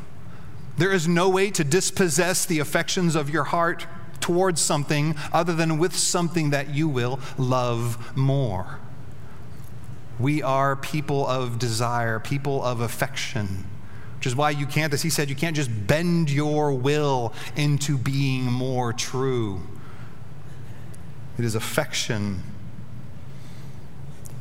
There 0.76 0.93
is 0.93 1.06
no 1.06 1.29
way 1.29 1.50
to 1.50 1.65
dispossess 1.65 2.47
the 2.47 2.61
affections 2.61 3.15
of 3.15 3.31
your 3.31 3.44
heart 3.44 3.87
towards 4.29 4.61
something 4.61 5.17
other 5.33 5.55
than 5.55 5.79
with 5.79 5.97
something 5.97 6.51
that 6.51 6.69
you 6.75 6.87
will 6.87 7.19
love 7.39 8.15
more. 8.15 8.79
We 10.21 10.43
are 10.43 10.77
people 10.77 11.27
of 11.27 11.59
desire, 11.59 12.20
people 12.20 12.63
of 12.63 12.82
affection, 12.82 13.65
which 14.17 14.27
is 14.27 14.37
why 14.37 14.51
you 14.51 14.67
can't, 14.67 14.93
as 14.93 15.01
he 15.01 15.08
said, 15.08 15.31
you 15.31 15.35
can't 15.35 15.56
just 15.56 15.70
bend 15.87 16.29
your 16.29 16.75
will 16.75 17.32
into 17.56 17.97
being 17.97 18.44
more 18.44 18.93
true. 18.93 19.63
It 21.39 21.47
is 21.47 21.55
affection 21.55 22.43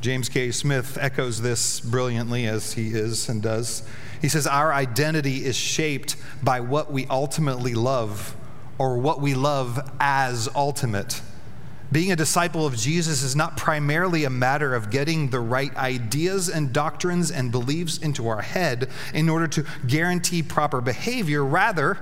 James 0.07 0.29
K. 0.29 0.51
Smith 0.51 0.97
echoes 1.01 1.41
this 1.41 1.81
brilliantly, 1.81 2.45
as 2.45 2.71
he 2.71 2.91
is 2.91 3.27
and 3.27 3.41
does. 3.41 3.83
He 4.21 4.29
says, 4.29 4.47
Our 4.47 4.71
identity 4.71 5.43
is 5.43 5.57
shaped 5.57 6.15
by 6.41 6.61
what 6.61 6.91
we 6.93 7.07
ultimately 7.07 7.73
love, 7.73 8.35
or 8.77 8.97
what 8.97 9.21
we 9.21 9.33
love 9.33 9.79
as 9.99 10.49
ultimate. 10.55 11.21
Being 11.91 12.11
a 12.11 12.15
disciple 12.15 12.65
of 12.65 12.75
Jesus 12.75 13.23
is 13.23 13.35
not 13.35 13.55
primarily 13.55 14.25
a 14.25 14.29
matter 14.29 14.75
of 14.75 14.89
getting 14.89 15.29
the 15.29 15.39
right 15.39 15.75
ideas 15.77 16.49
and 16.49 16.73
doctrines 16.73 17.31
and 17.31 17.51
beliefs 17.51 17.97
into 17.97 18.27
our 18.27 18.41
head 18.41 18.89
in 19.13 19.29
order 19.29 19.47
to 19.47 19.65
guarantee 19.87 20.43
proper 20.43 20.81
behavior. 20.81 21.45
Rather, 21.45 21.97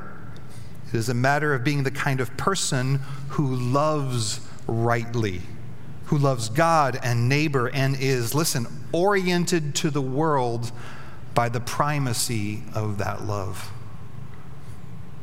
it 0.88 0.96
is 0.96 1.08
a 1.08 1.14
matter 1.14 1.54
of 1.54 1.64
being 1.64 1.84
the 1.84 1.92
kind 1.92 2.20
of 2.20 2.36
person 2.36 2.96
who 3.30 3.56
loves 3.56 4.40
rightly 4.68 5.42
who 6.06 6.18
loves 6.18 6.50
God 6.50 7.00
and 7.04 7.28
neighbor 7.28 7.70
and 7.70 7.96
is, 8.00 8.36
listen, 8.36 8.68
oriented 8.92 9.76
to 9.76 9.90
the 9.90 10.02
world 10.02 10.72
by 11.34 11.50
the 11.50 11.60
primacy 11.60 12.64
of 12.74 13.00
that 13.00 13.26
love. 13.26 13.72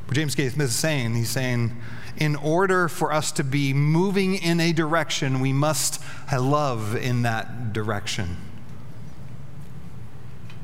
What 0.07 0.15
James 0.15 0.35
K. 0.35 0.49
Smith 0.49 0.69
is 0.69 0.75
saying, 0.75 1.15
he's 1.15 1.31
saying, 1.31 1.77
in 2.17 2.37
order 2.37 2.89
for 2.89 3.13
us 3.13 3.33
to 3.33 3.45
be 3.45 3.73
moving 3.73 4.35
in 4.35 4.61
a 4.61 4.73
direction, 4.73 5.41
we 5.41 5.53
must 5.53 6.03
love 6.31 6.95
in 6.95 7.23
that 7.23 7.73
direction. 7.73 8.37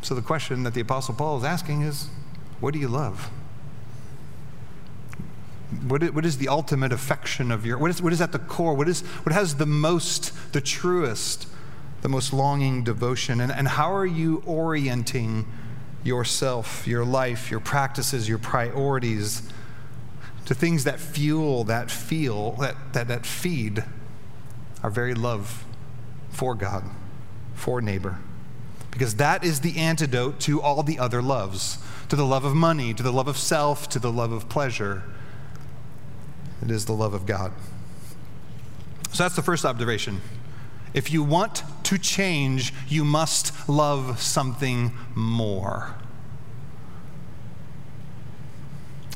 So 0.02 0.14
the 0.14 0.22
question 0.22 0.62
that 0.62 0.74
the 0.74 0.80
Apostle 0.80 1.14
Paul 1.14 1.38
is 1.38 1.44
asking 1.44 1.82
is 1.82 2.08
what 2.60 2.72
do 2.74 2.80
you 2.80 2.88
love? 2.88 3.30
What 5.86 6.02
is, 6.02 6.12
what 6.12 6.24
is 6.24 6.38
the 6.38 6.48
ultimate 6.48 6.92
affection 6.92 7.50
of 7.50 7.66
your, 7.66 7.78
what 7.78 7.90
is, 7.90 8.00
what 8.00 8.12
is 8.12 8.20
at 8.20 8.32
the 8.32 8.38
core? 8.38 8.74
What, 8.74 8.88
is, 8.88 9.02
what 9.02 9.32
has 9.32 9.56
the 9.56 9.66
most, 9.66 10.32
the 10.52 10.60
truest, 10.60 11.46
the 12.00 12.08
most 12.08 12.32
longing 12.32 12.84
devotion? 12.84 13.40
And, 13.40 13.52
and 13.52 13.68
how 13.68 13.94
are 13.94 14.06
you 14.06 14.42
orienting 14.46 15.46
yourself, 16.04 16.86
your 16.86 17.04
life, 17.04 17.50
your 17.50 17.60
practices, 17.60 18.28
your 18.28 18.38
priorities 18.38 19.42
to 20.46 20.54
things 20.54 20.84
that 20.84 20.98
fuel, 20.98 21.64
that 21.64 21.90
feel, 21.90 22.52
that, 22.52 22.76
that, 22.94 23.08
that 23.08 23.26
feed 23.26 23.84
our 24.82 24.90
very 24.90 25.14
love 25.14 25.64
for 26.30 26.54
God, 26.54 26.84
for 27.54 27.80
neighbor? 27.80 28.18
because 28.98 29.14
that 29.14 29.44
is 29.44 29.60
the 29.60 29.76
antidote 29.78 30.40
to 30.40 30.60
all 30.60 30.82
the 30.82 30.98
other 30.98 31.22
loves 31.22 31.78
to 32.08 32.16
the 32.16 32.26
love 32.26 32.44
of 32.44 32.54
money, 32.54 32.92
to 32.94 33.02
the 33.02 33.12
love 33.12 33.28
of 33.28 33.36
self, 33.36 33.88
to 33.90 33.98
the 33.98 34.10
love 34.10 34.32
of 34.32 34.48
pleasure. 34.48 35.04
It 36.62 36.70
is 36.70 36.86
the 36.86 36.94
love 36.94 37.12
of 37.14 37.26
God. 37.26 37.52
So 39.12 39.22
that's 39.22 39.36
the 39.36 39.42
first 39.42 39.64
observation. 39.64 40.20
If 40.94 41.12
you 41.12 41.22
want 41.22 41.62
to 41.88 41.96
change, 41.96 42.74
you 42.86 43.02
must 43.02 43.66
love 43.66 44.20
something 44.20 44.92
more. 45.14 45.94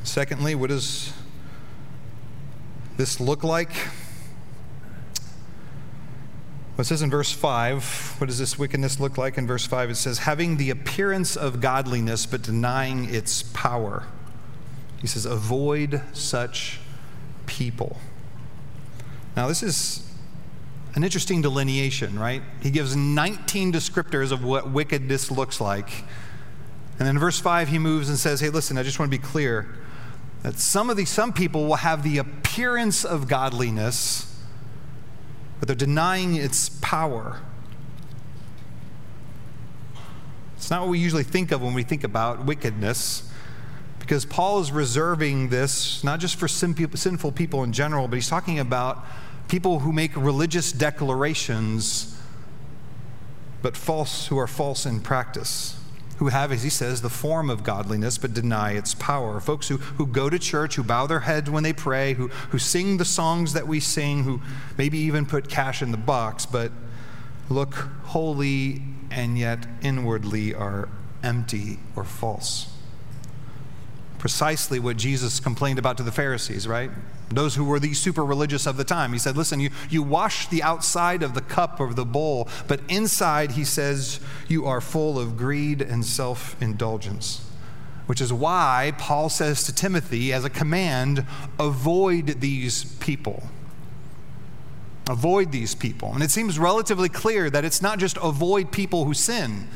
Secondly, 0.03 0.55
what 0.55 0.71
does 0.71 1.13
this 2.97 3.19
look 3.19 3.43
like? 3.43 3.71
What 6.73 6.87
says 6.87 7.03
in 7.03 7.11
verse 7.11 7.31
5, 7.31 8.15
what 8.17 8.25
does 8.25 8.39
this 8.39 8.57
wickedness 8.57 8.99
look 8.99 9.19
like? 9.19 9.37
In 9.37 9.45
verse 9.45 9.67
5, 9.67 9.91
it 9.91 9.95
says, 9.95 10.17
having 10.19 10.57
the 10.57 10.71
appearance 10.71 11.35
of 11.35 11.61
godliness 11.61 12.25
but 12.25 12.41
denying 12.41 13.13
its 13.13 13.43
power. 13.43 14.07
He 14.99 15.05
says, 15.05 15.27
avoid 15.27 16.01
such 16.11 16.79
people. 17.45 17.97
Now, 19.35 19.47
this 19.47 19.61
is 19.61 20.09
an 20.95 21.03
interesting 21.03 21.41
delineation, 21.41 22.19
right? 22.19 22.41
He 22.61 22.69
gives 22.69 22.95
19 22.95 23.73
descriptors 23.73 24.31
of 24.31 24.43
what 24.43 24.69
wickedness 24.71 25.31
looks 25.31 25.59
like. 25.59 25.89
And 26.99 27.07
then 27.07 27.15
in 27.15 27.19
verse 27.19 27.39
5, 27.39 27.69
he 27.69 27.79
moves 27.79 28.09
and 28.09 28.17
says, 28.17 28.39
Hey, 28.39 28.49
listen, 28.49 28.77
I 28.77 28.83
just 28.83 28.99
want 28.99 29.11
to 29.11 29.17
be 29.17 29.23
clear 29.23 29.75
that 30.43 30.59
some 30.59 30.89
of 30.89 30.97
these, 30.97 31.09
some 31.09 31.33
people 31.33 31.65
will 31.65 31.75
have 31.77 32.03
the 32.03 32.17
appearance 32.19 33.03
of 33.03 33.27
godliness 33.27 34.33
but 35.63 35.67
they're 35.69 35.87
denying 35.87 36.35
its 36.35 36.67
power. 36.81 37.39
It's 40.57 40.69
not 40.69 40.81
what 40.81 40.89
we 40.89 40.99
usually 40.99 41.23
think 41.23 41.53
of 41.53 41.61
when 41.61 41.73
we 41.73 41.83
think 41.83 42.03
about 42.03 42.43
wickedness, 42.43 43.31
because 43.97 44.25
Paul 44.25 44.59
is 44.59 44.73
reserving 44.73 45.47
this 45.47 46.03
not 46.03 46.19
just 46.19 46.35
for 46.35 46.49
sinful 46.49 47.31
people 47.31 47.63
in 47.63 47.71
general, 47.71 48.09
but 48.09 48.15
he's 48.15 48.27
talking 48.27 48.59
about 48.59 49.05
people 49.47 49.79
who 49.79 49.91
make 49.91 50.15
religious 50.15 50.71
declarations, 50.71 52.19
but 53.61 53.77
false, 53.77 54.27
who 54.27 54.37
are 54.37 54.47
false 54.47 54.85
in 54.85 54.99
practice 54.99 55.77
who 56.17 56.29
have, 56.29 56.51
as 56.51 56.63
he 56.63 56.69
says, 56.69 57.01
the 57.01 57.09
form 57.09 57.49
of 57.49 57.63
godliness 57.63 58.17
but 58.17 58.33
deny 58.33 58.71
its 58.71 58.93
power. 58.93 59.39
Folks 59.39 59.67
who, 59.67 59.77
who 59.77 60.05
go 60.05 60.29
to 60.29 60.37
church, 60.39 60.75
who 60.75 60.83
bow 60.83 61.07
their 61.07 61.21
heads 61.21 61.49
when 61.49 61.63
they 61.63 61.73
pray, 61.73 62.13
who, 62.13 62.27
who 62.27 62.59
sing 62.59 62.97
the 62.97 63.05
songs 63.05 63.53
that 63.53 63.67
we 63.67 63.79
sing, 63.79 64.23
who 64.23 64.41
maybe 64.77 64.97
even 64.99 65.25
put 65.25 65.49
cash 65.49 65.81
in 65.81 65.91
the 65.91 65.97
box, 65.97 66.45
but 66.45 66.71
look 67.49 67.73
holy 68.03 68.83
and 69.11 69.37
yet 69.37 69.67
inwardly 69.81 70.53
are 70.53 70.87
empty 71.23 71.79
or 71.95 72.03
false. 72.03 72.72
Precisely 74.23 74.79
what 74.79 74.95
Jesus 74.95 75.41
complained 75.41 75.77
about 75.77 75.97
to 75.97 76.03
the 76.03 76.09
Pharisees, 76.09 76.65
right? 76.65 76.89
those 77.29 77.55
who 77.55 77.65
were 77.65 77.77
the 77.77 77.93
super 77.93 78.23
religious 78.23 78.65
of 78.65 78.77
the 78.77 78.85
time. 78.85 79.11
He 79.11 79.19
said, 79.19 79.35
Listen, 79.35 79.59
you, 79.59 79.69
you 79.89 80.01
wash 80.01 80.47
the 80.47 80.63
outside 80.63 81.23
of 81.23 81.33
the 81.33 81.41
cup 81.41 81.81
or 81.81 81.93
the 81.93 82.05
bowl, 82.05 82.47
but 82.69 82.79
inside, 82.87 83.51
he 83.51 83.65
says, 83.65 84.21
you 84.47 84.65
are 84.65 84.79
full 84.79 85.19
of 85.19 85.35
greed 85.35 85.81
and 85.81 86.05
self 86.05 86.55
indulgence. 86.61 87.45
Which 88.05 88.21
is 88.21 88.31
why 88.31 88.93
Paul 88.97 89.27
says 89.27 89.65
to 89.65 89.75
Timothy, 89.75 90.31
as 90.31 90.45
a 90.45 90.49
command, 90.49 91.25
avoid 91.59 92.39
these 92.39 92.85
people. 92.95 93.43
Avoid 95.09 95.51
these 95.51 95.75
people. 95.75 96.13
And 96.13 96.23
it 96.23 96.31
seems 96.31 96.57
relatively 96.57 97.09
clear 97.09 97.49
that 97.49 97.65
it's 97.65 97.81
not 97.81 97.99
just 97.99 98.17
avoid 98.23 98.71
people 98.71 99.03
who 99.03 99.13
sin. 99.13 99.67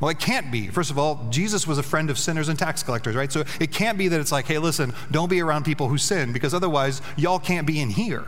Well, 0.00 0.08
it 0.08 0.18
can't 0.18 0.50
be. 0.50 0.68
First 0.68 0.90
of 0.90 0.98
all, 0.98 1.26
Jesus 1.30 1.66
was 1.66 1.76
a 1.76 1.82
friend 1.82 2.08
of 2.08 2.18
sinners 2.18 2.48
and 2.48 2.58
tax 2.58 2.82
collectors, 2.82 3.14
right? 3.14 3.30
So 3.30 3.44
it 3.60 3.70
can't 3.70 3.98
be 3.98 4.08
that 4.08 4.18
it's 4.18 4.32
like, 4.32 4.46
hey, 4.46 4.58
listen, 4.58 4.94
don't 5.10 5.28
be 5.28 5.42
around 5.42 5.64
people 5.64 5.88
who 5.88 5.98
sin, 5.98 6.32
because 6.32 6.54
otherwise, 6.54 7.02
y'all 7.16 7.38
can't 7.38 7.66
be 7.66 7.80
in 7.80 7.90
here. 7.90 8.24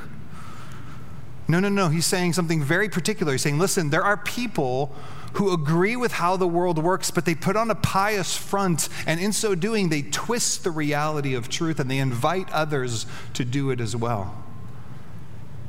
No, 1.48 1.60
no, 1.60 1.68
no. 1.68 1.88
He's 1.88 2.06
saying 2.06 2.34
something 2.34 2.62
very 2.62 2.88
particular. 2.88 3.32
He's 3.32 3.42
saying, 3.42 3.58
listen, 3.58 3.90
there 3.90 4.02
are 4.02 4.16
people 4.16 4.94
who 5.34 5.52
agree 5.52 5.96
with 5.96 6.12
how 6.12 6.36
the 6.36 6.46
world 6.46 6.78
works, 6.78 7.10
but 7.10 7.24
they 7.24 7.34
put 7.34 7.56
on 7.56 7.70
a 7.70 7.74
pious 7.74 8.36
front, 8.36 8.88
and 9.06 9.18
in 9.18 9.32
so 9.32 9.54
doing, 9.54 9.88
they 9.88 10.02
twist 10.02 10.64
the 10.64 10.70
reality 10.70 11.34
of 11.34 11.48
truth 11.48 11.80
and 11.80 11.90
they 11.90 11.98
invite 11.98 12.50
others 12.52 13.06
to 13.32 13.44
do 13.44 13.70
it 13.70 13.80
as 13.80 13.96
well. 13.96 14.44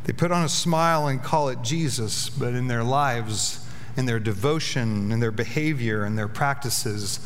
They 0.04 0.12
put 0.12 0.34
on 0.34 0.44
a 0.44 0.50
smile 0.50 1.08
and 1.08 1.24
call 1.24 1.48
it 1.48 1.62
Jesus, 1.62 2.30
but 2.30 2.54
in 2.54 2.68
their 2.68 2.84
lives, 2.84 3.63
in 3.96 4.06
their 4.06 4.20
devotion, 4.20 5.12
in 5.12 5.20
their 5.20 5.32
behavior, 5.32 6.06
in 6.06 6.16
their 6.16 6.28
practices. 6.28 7.20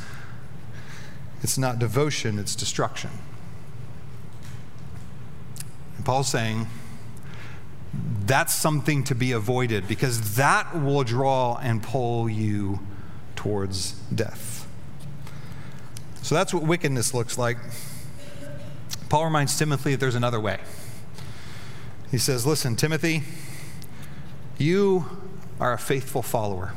It's 1.42 1.58
not 1.58 1.80
devotion, 1.80 2.40
it's 2.40 2.56
destruction. 2.56 3.12
And 5.96 6.06
Paul's 6.06 6.30
saying 6.30 6.68
that's 8.26 8.54
something 8.54 9.04
to 9.06 9.16
be 9.16 9.32
avoided 9.32 9.88
because 9.88 10.36
that 10.36 10.76
will 10.76 11.04
draw 11.04 11.58
and 11.58 11.82
pull 11.82 12.30
you 12.30 12.80
towards 13.36 13.94
death. 14.14 14.68
So 16.22 16.36
that's 16.36 16.54
what 16.54 16.64
wickedness 16.64 17.14
looks 17.14 17.38
like. 17.38 17.58
Paul 19.08 19.24
reminds 19.24 19.58
Timothy 19.58 19.92
that 19.92 20.02
there's 20.02 20.16
another 20.16 20.42
way. 20.42 20.60
He 22.12 22.18
says, 22.18 22.46
Listen, 22.46 22.76
Timothy, 22.76 23.24
you 24.58 25.06
are 25.60 25.74
a 25.74 25.78
faithful 25.78 26.22
follower. 26.22 26.74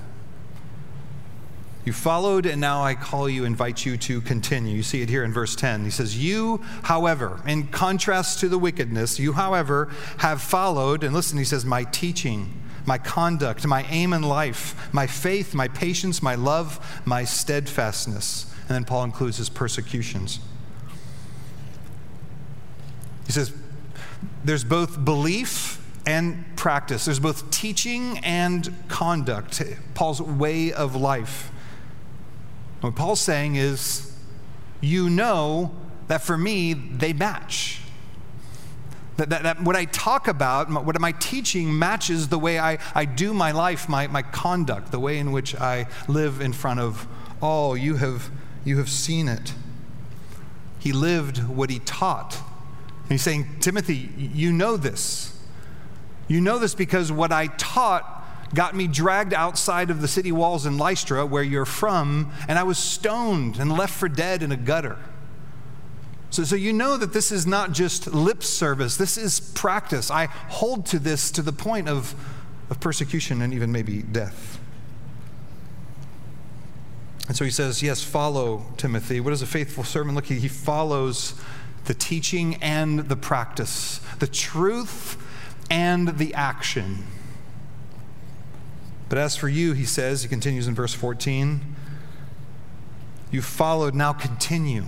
You 1.85 1.95
followed, 1.95 2.45
and 2.45 2.61
now 2.61 2.83
I 2.83 2.95
call 2.95 3.29
you, 3.29 3.45
invite 3.45 3.87
you 3.87 3.97
to 3.97 4.21
continue. 4.21 4.77
You 4.77 4.83
see 4.83 5.01
it 5.01 5.09
here 5.09 5.25
in 5.25 5.33
verse 5.33 5.57
10. 5.57 5.85
He 5.85 5.91
says, 5.91 6.23
You, 6.23 6.59
however, 6.83 7.41
in 7.47 7.69
contrast 7.69 8.39
to 8.41 8.49
the 8.49 8.59
wickedness, 8.59 9.19
you, 9.19 9.33
however, 9.33 9.89
have 10.19 10.43
followed, 10.43 11.03
and 11.03 11.15
listen, 11.15 11.39
he 11.39 11.45
says, 11.45 11.65
my 11.65 11.85
teaching, 11.85 12.61
my 12.85 12.99
conduct, 12.99 13.67
my 13.67 13.85
aim 13.85 14.13
in 14.13 14.23
life, 14.23 14.93
my 14.93 15.07
faith, 15.07 15.55
my 15.55 15.69
patience, 15.69 16.23
my 16.23 16.35
love, 16.35 17.03
my 17.07 17.25
steadfastness. 17.25 18.53
And 18.69 18.77
then 18.77 18.85
Paul 18.85 19.05
includes 19.05 19.39
his 19.39 19.49
persecutions. 19.49 20.39
He 23.27 23.33
says, 23.33 23.53
There's 24.45 24.65
both 24.65 25.03
belief 25.05 25.80
and 26.07 26.45
practice. 26.57 27.05
There's 27.05 27.21
both 27.21 27.51
teaching 27.51 28.19
and 28.19 28.75
conduct, 28.89 29.63
Paul's 29.95 30.21
way 30.21 30.73
of 30.73 30.97
life. 30.97 31.51
What 32.81 32.97
Paul's 32.97 33.21
saying 33.21 33.57
is, 33.57 34.17
you 34.81 35.11
know 35.11 35.75
that 36.09 36.23
for 36.23 36.39
me, 36.39 36.73
they 36.73 37.13
match. 37.13 37.83
That, 39.19 39.29
that, 39.29 39.43
that, 39.43 39.63
what 39.63 39.77
I 39.77 39.85
talk 39.85 40.29
about, 40.29 40.71
what 40.71 40.99
my 40.99 41.13
teaching 41.13 41.79
matches 41.79 42.29
the 42.29 42.39
way 42.39 42.59
I, 42.59 42.79
I 42.95 43.05
do 43.05 43.35
my 43.35 43.53
life, 43.53 43.87
my, 43.87 44.07
my 44.07 44.23
conduct, 44.23 44.93
the 44.93 44.99
way 44.99 45.19
in 45.19 45.31
which 45.31 45.55
I 45.55 45.87
live 46.09 46.41
in 46.41 46.55
front 46.55 46.81
of 46.81 47.07
all. 47.43 47.77
You 47.77 47.97
have, 47.97 48.31
you 48.65 48.79
have 48.79 48.89
seen 48.89 49.29
it. 49.29 49.53
He 50.79 50.93
lived 50.93 51.47
what 51.47 51.69
he 51.69 51.81
taught. 51.81 52.39
And 53.03 53.11
he's 53.11 53.23
saying, 53.23 53.47
Timothy, 53.61 54.09
you 54.17 54.53
know 54.53 54.79
this. 54.79 55.39
You 56.31 56.41
know 56.41 56.61
this 56.61 56.77
because 56.77 57.11
what 57.11 57.33
I 57.33 57.49
taught 57.49 58.25
got 58.55 58.77
me 58.77 58.87
dragged 58.87 59.35
outside 59.35 59.91
of 59.91 60.01
the 60.01 60.07
city 60.07 60.31
walls 60.31 60.65
in 60.65 60.79
Lystra, 60.79 61.27
where 61.27 61.43
you're 61.43 61.65
from, 61.65 62.31
and 62.47 62.57
I 62.57 62.63
was 62.63 62.79
stoned 62.79 63.57
and 63.59 63.73
left 63.73 63.93
for 63.93 64.09
dead 64.09 64.45
in 64.45 64.53
a 64.53 64.57
gutter. 64.57 64.97
So, 66.31 66.45
so 66.45 66.55
you 66.55 66.73
know 66.73 66.97
that 66.97 67.13
this 67.13 67.33
is 67.33 67.49
not 67.49 67.73
just 67.73 68.07
lip 68.07 68.45
service, 68.45 68.97
this 68.97 69.19
is 69.19 69.41
practice. 69.41 70.09
I 70.09 70.27
hold 70.27 70.87
to 70.87 71.01
this 71.01 71.33
to 71.33 71.43
the 71.43 71.53
point 71.53 71.89
of, 71.89 72.15
of 72.71 72.79
persecution 72.79 73.43
and 73.43 73.53
even 73.53 73.73
maybe 73.73 74.01
death. 74.01 74.61
And 77.27 77.37
so 77.37 77.45
he 77.45 77.51
says, 77.51 77.83
Yes, 77.83 78.05
follow 78.05 78.67
Timothy. 78.77 79.19
What 79.19 79.33
is 79.33 79.43
a 79.43 79.47
faithful 79.47 79.83
servant? 79.83 80.15
Look, 80.15 80.27
he 80.27 80.47
follows 80.47 81.35
the 81.87 81.95
teaching 81.95 82.55
and 82.63 83.01
the 83.01 83.17
practice, 83.17 84.01
the 84.21 84.29
truth 84.29 85.20
and 85.71 86.19
the 86.19 86.35
action. 86.35 87.05
But 89.09 89.19
as 89.19 89.37
for 89.37 89.49
you, 89.49 89.73
he 89.73 89.85
says, 89.85 90.23
he 90.23 90.29
continues 90.29 90.69
in 90.69 90.75
verse 90.75 90.93
14, 90.93 91.77
you 93.31 93.43
followed, 93.43 93.95
now 93.95 94.13
continue. 94.13 94.85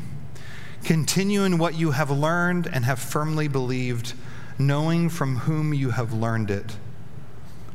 Continue 0.85 1.45
in 1.45 1.59
what 1.59 1.75
you 1.77 1.93
have 1.93 2.11
learned 2.11 2.67
and 2.67 2.85
have 2.85 2.99
firmly 2.99 3.47
believed, 3.47 4.15
knowing 4.59 5.09
from 5.09 5.39
whom 5.39 5.73
you 5.73 5.91
have 5.91 6.13
learned 6.13 6.51
it. 6.51 6.77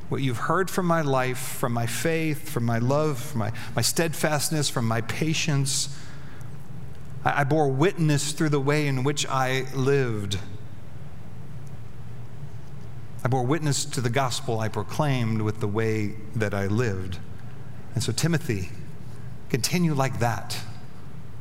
What 0.10 0.22
you've 0.22 0.38
heard 0.38 0.70
from 0.70 0.86
my 0.86 1.02
life, 1.02 1.38
from 1.38 1.74
my 1.74 1.86
faith, 1.86 2.50
from 2.50 2.66
my 2.66 2.80
love, 2.80 3.20
from 3.20 3.40
my, 3.40 3.52
my 3.76 3.82
steadfastness, 3.82 4.70
from 4.70 4.88
my 4.88 5.02
patience. 5.02 5.98
I, 7.24 7.42
I 7.42 7.44
bore 7.44 7.70
witness 7.70 8.32
through 8.32 8.50
the 8.50 8.60
way 8.60 8.88
in 8.88 9.04
which 9.04 9.26
I 9.28 9.66
lived. 9.74 10.38
I 13.24 13.28
bore 13.28 13.44
witness 13.44 13.86
to 13.86 14.02
the 14.02 14.10
gospel 14.10 14.60
I 14.60 14.70
proclaimed 14.70 15.42
with 15.42 15.60
the 15.60 15.68
way 15.68 16.16
that 16.36 16.54
I 16.54 16.68
lived. 16.68 17.20
And 17.94 18.04
so, 18.04 18.12
Timothy, 18.12 18.70
continue 19.50 19.94
like 19.94 20.20
that. 20.20 20.60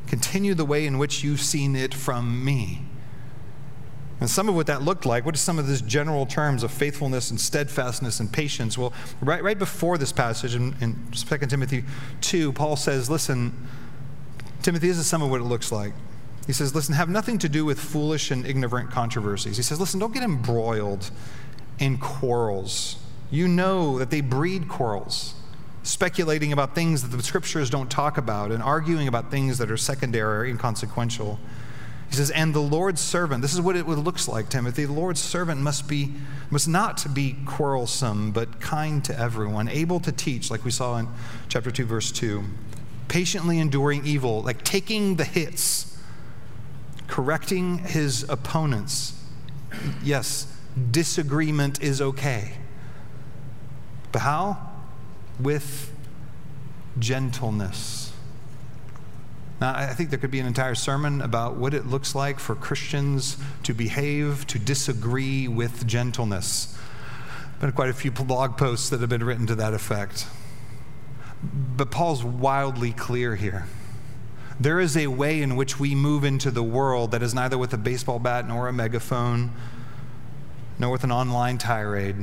Continue 0.07 0.55
the 0.55 0.65
way 0.65 0.87
in 0.87 0.99
which 0.99 1.23
you've 1.23 1.41
seen 1.41 1.77
it 1.77 1.93
from 1.93 2.45
me. 2.45 2.83
And 4.19 4.31
some 4.31 4.49
of 4.49 4.55
what 4.55 4.67
that 4.69 4.81
looked 4.81 5.05
like, 5.05 5.27
what 5.27 5.35
are 5.35 5.39
some 5.39 5.59
of 5.59 5.69
these 5.69 5.83
general 5.83 6.25
terms 6.25 6.63
of 6.63 6.71
faithfulness 6.71 7.31
and 7.31 7.39
steadfastness 7.39 8.19
and 8.19 8.33
patience? 8.33 8.79
Well, 8.79 8.95
right, 9.21 9.43
right 9.43 9.59
before 9.59 9.99
this 9.99 10.13
passage 10.13 10.55
in, 10.55 10.75
in 10.81 11.11
2 11.11 11.39
Timothy 11.47 11.85
2, 12.23 12.53
Paul 12.55 12.77
says, 12.77 13.11
Listen, 13.11 13.69
Timothy, 14.63 14.89
this 14.89 14.99
is 14.99 15.07
some 15.07 15.21
of 15.21 15.31
what 15.31 15.43
it 15.43 15.45
looks 15.45 15.71
like. 15.71 15.93
He 16.47 16.55
says, 16.55 16.75
Listen, 16.75 16.95
have 16.95 17.11
nothing 17.11 17.37
to 17.39 17.49
do 17.49 17.67
with 17.67 17.79
foolish 17.79 18.31
and 18.31 18.47
ignorant 18.47 18.91
controversies. 18.91 19.59
He 19.59 19.63
says, 19.63 19.79
Listen, 19.79 20.01
don't 20.01 20.15
get 20.15 20.23
embroiled 20.23 21.11
in 21.79 21.99
quarrels. 21.99 22.97
You 23.31 23.49
know 23.49 23.99
that 23.99 24.11
they 24.11 24.21
breed 24.21 24.69
quarrels, 24.69 25.35
speculating 25.83 26.53
about 26.53 26.75
things 26.75 27.03
that 27.03 27.17
the 27.17 27.23
scriptures 27.23 27.71
don't 27.71 27.91
talk 27.91 28.19
about 28.19 28.51
and 28.53 28.63
arguing 28.63 29.09
about 29.09 29.31
things 29.31 29.59
that 29.59 29.71
are 29.71 29.77
secondary 29.77 30.39
or 30.39 30.45
inconsequential. 30.45 31.39
He 32.09 32.15
says, 32.15 32.31
and 32.31 32.55
the 32.55 32.61
Lord's 32.61 33.01
servant, 33.01 33.43
this 33.43 33.53
is 33.53 33.61
what 33.61 33.75
it 33.75 33.89
looks 33.89 34.29
like, 34.29 34.49
Timothy. 34.49 34.85
The 34.85 34.93
Lord's 34.93 35.21
servant 35.21 35.61
must 35.61 35.89
be 35.89 36.13
must 36.51 36.69
not 36.69 37.13
be 37.15 37.37
quarrelsome, 37.45 38.31
but 38.31 38.61
kind 38.61 39.05
to 39.05 39.19
everyone, 39.19 39.69
able 39.69 40.01
to 40.01 40.13
teach, 40.13 40.51
like 40.51 40.65
we 40.65 40.71
saw 40.71 40.97
in 40.99 41.09
chapter 41.49 41.71
2, 41.71 41.85
verse 41.85 42.13
2, 42.13 42.45
patiently 43.09 43.59
enduring 43.59 44.07
evil, 44.07 44.43
like 44.43 44.63
taking 44.63 45.17
the 45.17 45.25
hits, 45.25 45.99
correcting 47.09 47.79
his 47.79 48.25
opponents. 48.29 49.21
Yes, 50.03 50.47
disagreement 50.91 51.83
is 51.83 52.01
okay. 52.01 52.53
But 54.13 54.23
how? 54.23 54.73
With 55.41 55.93
gentleness. 56.99 58.13
Now, 59.61 59.75
I 59.75 59.95
think 59.95 60.11
there 60.11 60.19
could 60.19 60.31
be 60.31 60.41
an 60.41 60.47
entire 60.47 60.75
sermon 60.75 61.23
about 61.23 61.57
what 61.57 61.73
it 61.73 61.87
looks 61.87 62.15
like 62.15 62.39
for 62.39 62.55
Christians 62.55 63.39
to 63.63 63.73
behave, 63.73 64.47
to 64.49 64.59
disagree 64.59 65.49
with 65.49 65.87
gentleness. 65.87 66.77
Been 67.61 67.73
quite 67.73 67.89
a 67.89 67.95
few 67.95 68.11
blog 68.11 68.59
posts 68.59 68.91
that 68.91 69.01
have 69.01 69.09
been 69.09 69.25
written 69.25 69.47
to 69.47 69.55
that 69.55 69.73
effect. 69.73 70.27
But 71.43 71.91
Paul's 71.91 72.23
wildly 72.23 72.93
clear 72.93 73.37
here. 73.37 73.67
There 74.61 74.79
is 74.79 74.95
a 74.97 75.07
way 75.07 75.41
in 75.41 75.57
which 75.57 75.81
we 75.81 75.95
move 75.95 76.25
into 76.25 76.51
the 76.51 76.63
world 76.63 77.11
that 77.13 77.23
is 77.23 77.35
neither 77.35 77.57
with 77.57 77.73
a 77.73 77.79
baseball 77.79 78.19
bat 78.19 78.47
nor 78.47 78.69
a 78.69 78.73
megaphone, 78.75 79.53
nor 80.79 80.91
with 80.91 81.05
an 81.05 81.13
online 81.13 81.59
tirade, 81.59 82.17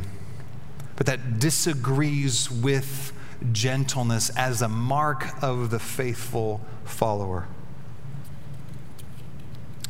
but 0.96 1.06
that 1.06 1.40
disagrees 1.40 2.50
with 2.50 3.12
gentleness 3.52 4.30
as 4.38 4.62
a 4.62 4.70
mark 4.70 5.26
of 5.42 5.70
the 5.70 5.80
faithful 5.80 6.62
follower. 6.86 7.48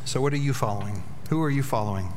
So, 0.06 0.22
what 0.22 0.34
are 0.34 0.38
you 0.38 0.54
following? 0.54 1.04
Who 1.30 1.42
are 1.42 1.50
you 1.50 1.64
following? 1.64 2.14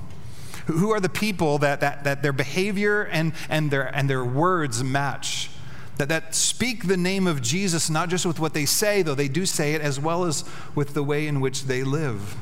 Who 0.67 0.91
are 0.91 1.01
the 1.01 1.09
people 1.09 1.59
that, 1.59 1.81
that, 1.81 2.05
that 2.05 2.23
their 2.23 2.33
behavior 2.33 3.03
and, 3.03 3.33
and, 3.49 3.71
their, 3.71 3.95
and 3.95 4.11
their 4.11 4.25
words 4.25 4.83
match? 4.83 5.51
That, 5.99 6.09
that 6.09 6.35
speak 6.35 6.89
the 6.89 6.97
name 6.97 7.27
of 7.27 7.41
Jesus, 7.41 7.89
not 7.89 8.09
just 8.11 8.27
with 8.27 8.39
what 8.39 8.53
they 8.53 8.67
say, 8.67 9.03
though 9.03 9.15
they 9.15 9.29
do 9.29 9.47
say 9.47 9.75
it, 9.75 9.81
as 9.81 9.99
well 9.99 10.25
as 10.25 10.45
with 10.75 10.93
the 10.93 11.03
way 11.03 11.27
in 11.27 11.41
which 11.41 11.65
they 11.65 11.85
live. 11.85 12.37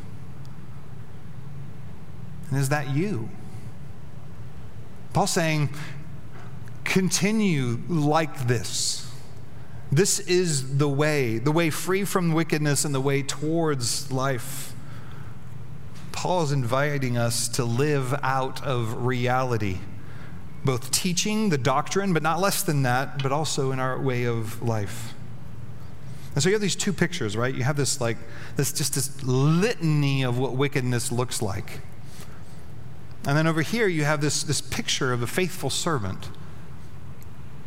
And 2.51 2.59
is 2.59 2.71
that 2.71 2.97
you? 2.97 3.29
Paul's 5.15 5.31
saying, 5.31 5.71
continue 6.85 7.81
like 7.89 8.47
this. 8.47 9.11
This 9.91 10.19
is 10.19 10.79
the 10.79 10.89
way, 10.89 11.39
the 11.39 11.53
way 11.53 11.71
free 11.71 12.05
from 12.05 12.33
wickedness 12.33 12.85
and 12.85 12.93
the 12.95 13.01
way 13.01 13.23
towards 13.23 14.11
life. 14.11 14.75
Paul 16.11 16.43
is 16.43 16.51
inviting 16.51 17.17
us 17.17 17.47
to 17.51 17.65
live 17.65 18.13
out 18.23 18.63
of 18.65 19.07
reality, 19.07 19.79
both 20.65 20.91
teaching 20.91 21.51
the 21.51 21.59
doctrine, 21.59 22.13
but 22.13 22.23
not 22.25 22.41
less 22.41 22.63
than 22.63 22.83
that, 22.83 23.23
but 23.23 23.31
also 23.31 23.71
in 23.71 23.79
our 23.79 24.01
way 24.01 24.25
of 24.25 24.63
life. 24.63 25.15
And 26.35 26.43
so 26.43 26.49
you 26.49 26.55
have 26.55 26.63
these 26.63 26.75
two 26.75 26.93
pictures, 26.93 27.37
right? 27.37 27.55
You 27.55 27.63
have 27.63 27.77
this 27.77 28.01
like 28.01 28.17
this 28.57 28.73
just 28.73 28.95
this 28.97 29.23
litany 29.23 30.25
of 30.25 30.39
what 30.39 30.55
wickedness 30.55 31.13
looks 31.13 31.41
like. 31.41 31.81
And 33.27 33.37
then 33.37 33.47
over 33.47 33.63
here 33.63 33.87
you 33.87 34.05
have 34.05 34.21
this, 34.21 34.43
this 34.43 34.61
picture 34.61 35.13
of 35.13 35.23
a 35.23 35.27
faithful 35.27 35.71
servant 35.71 36.29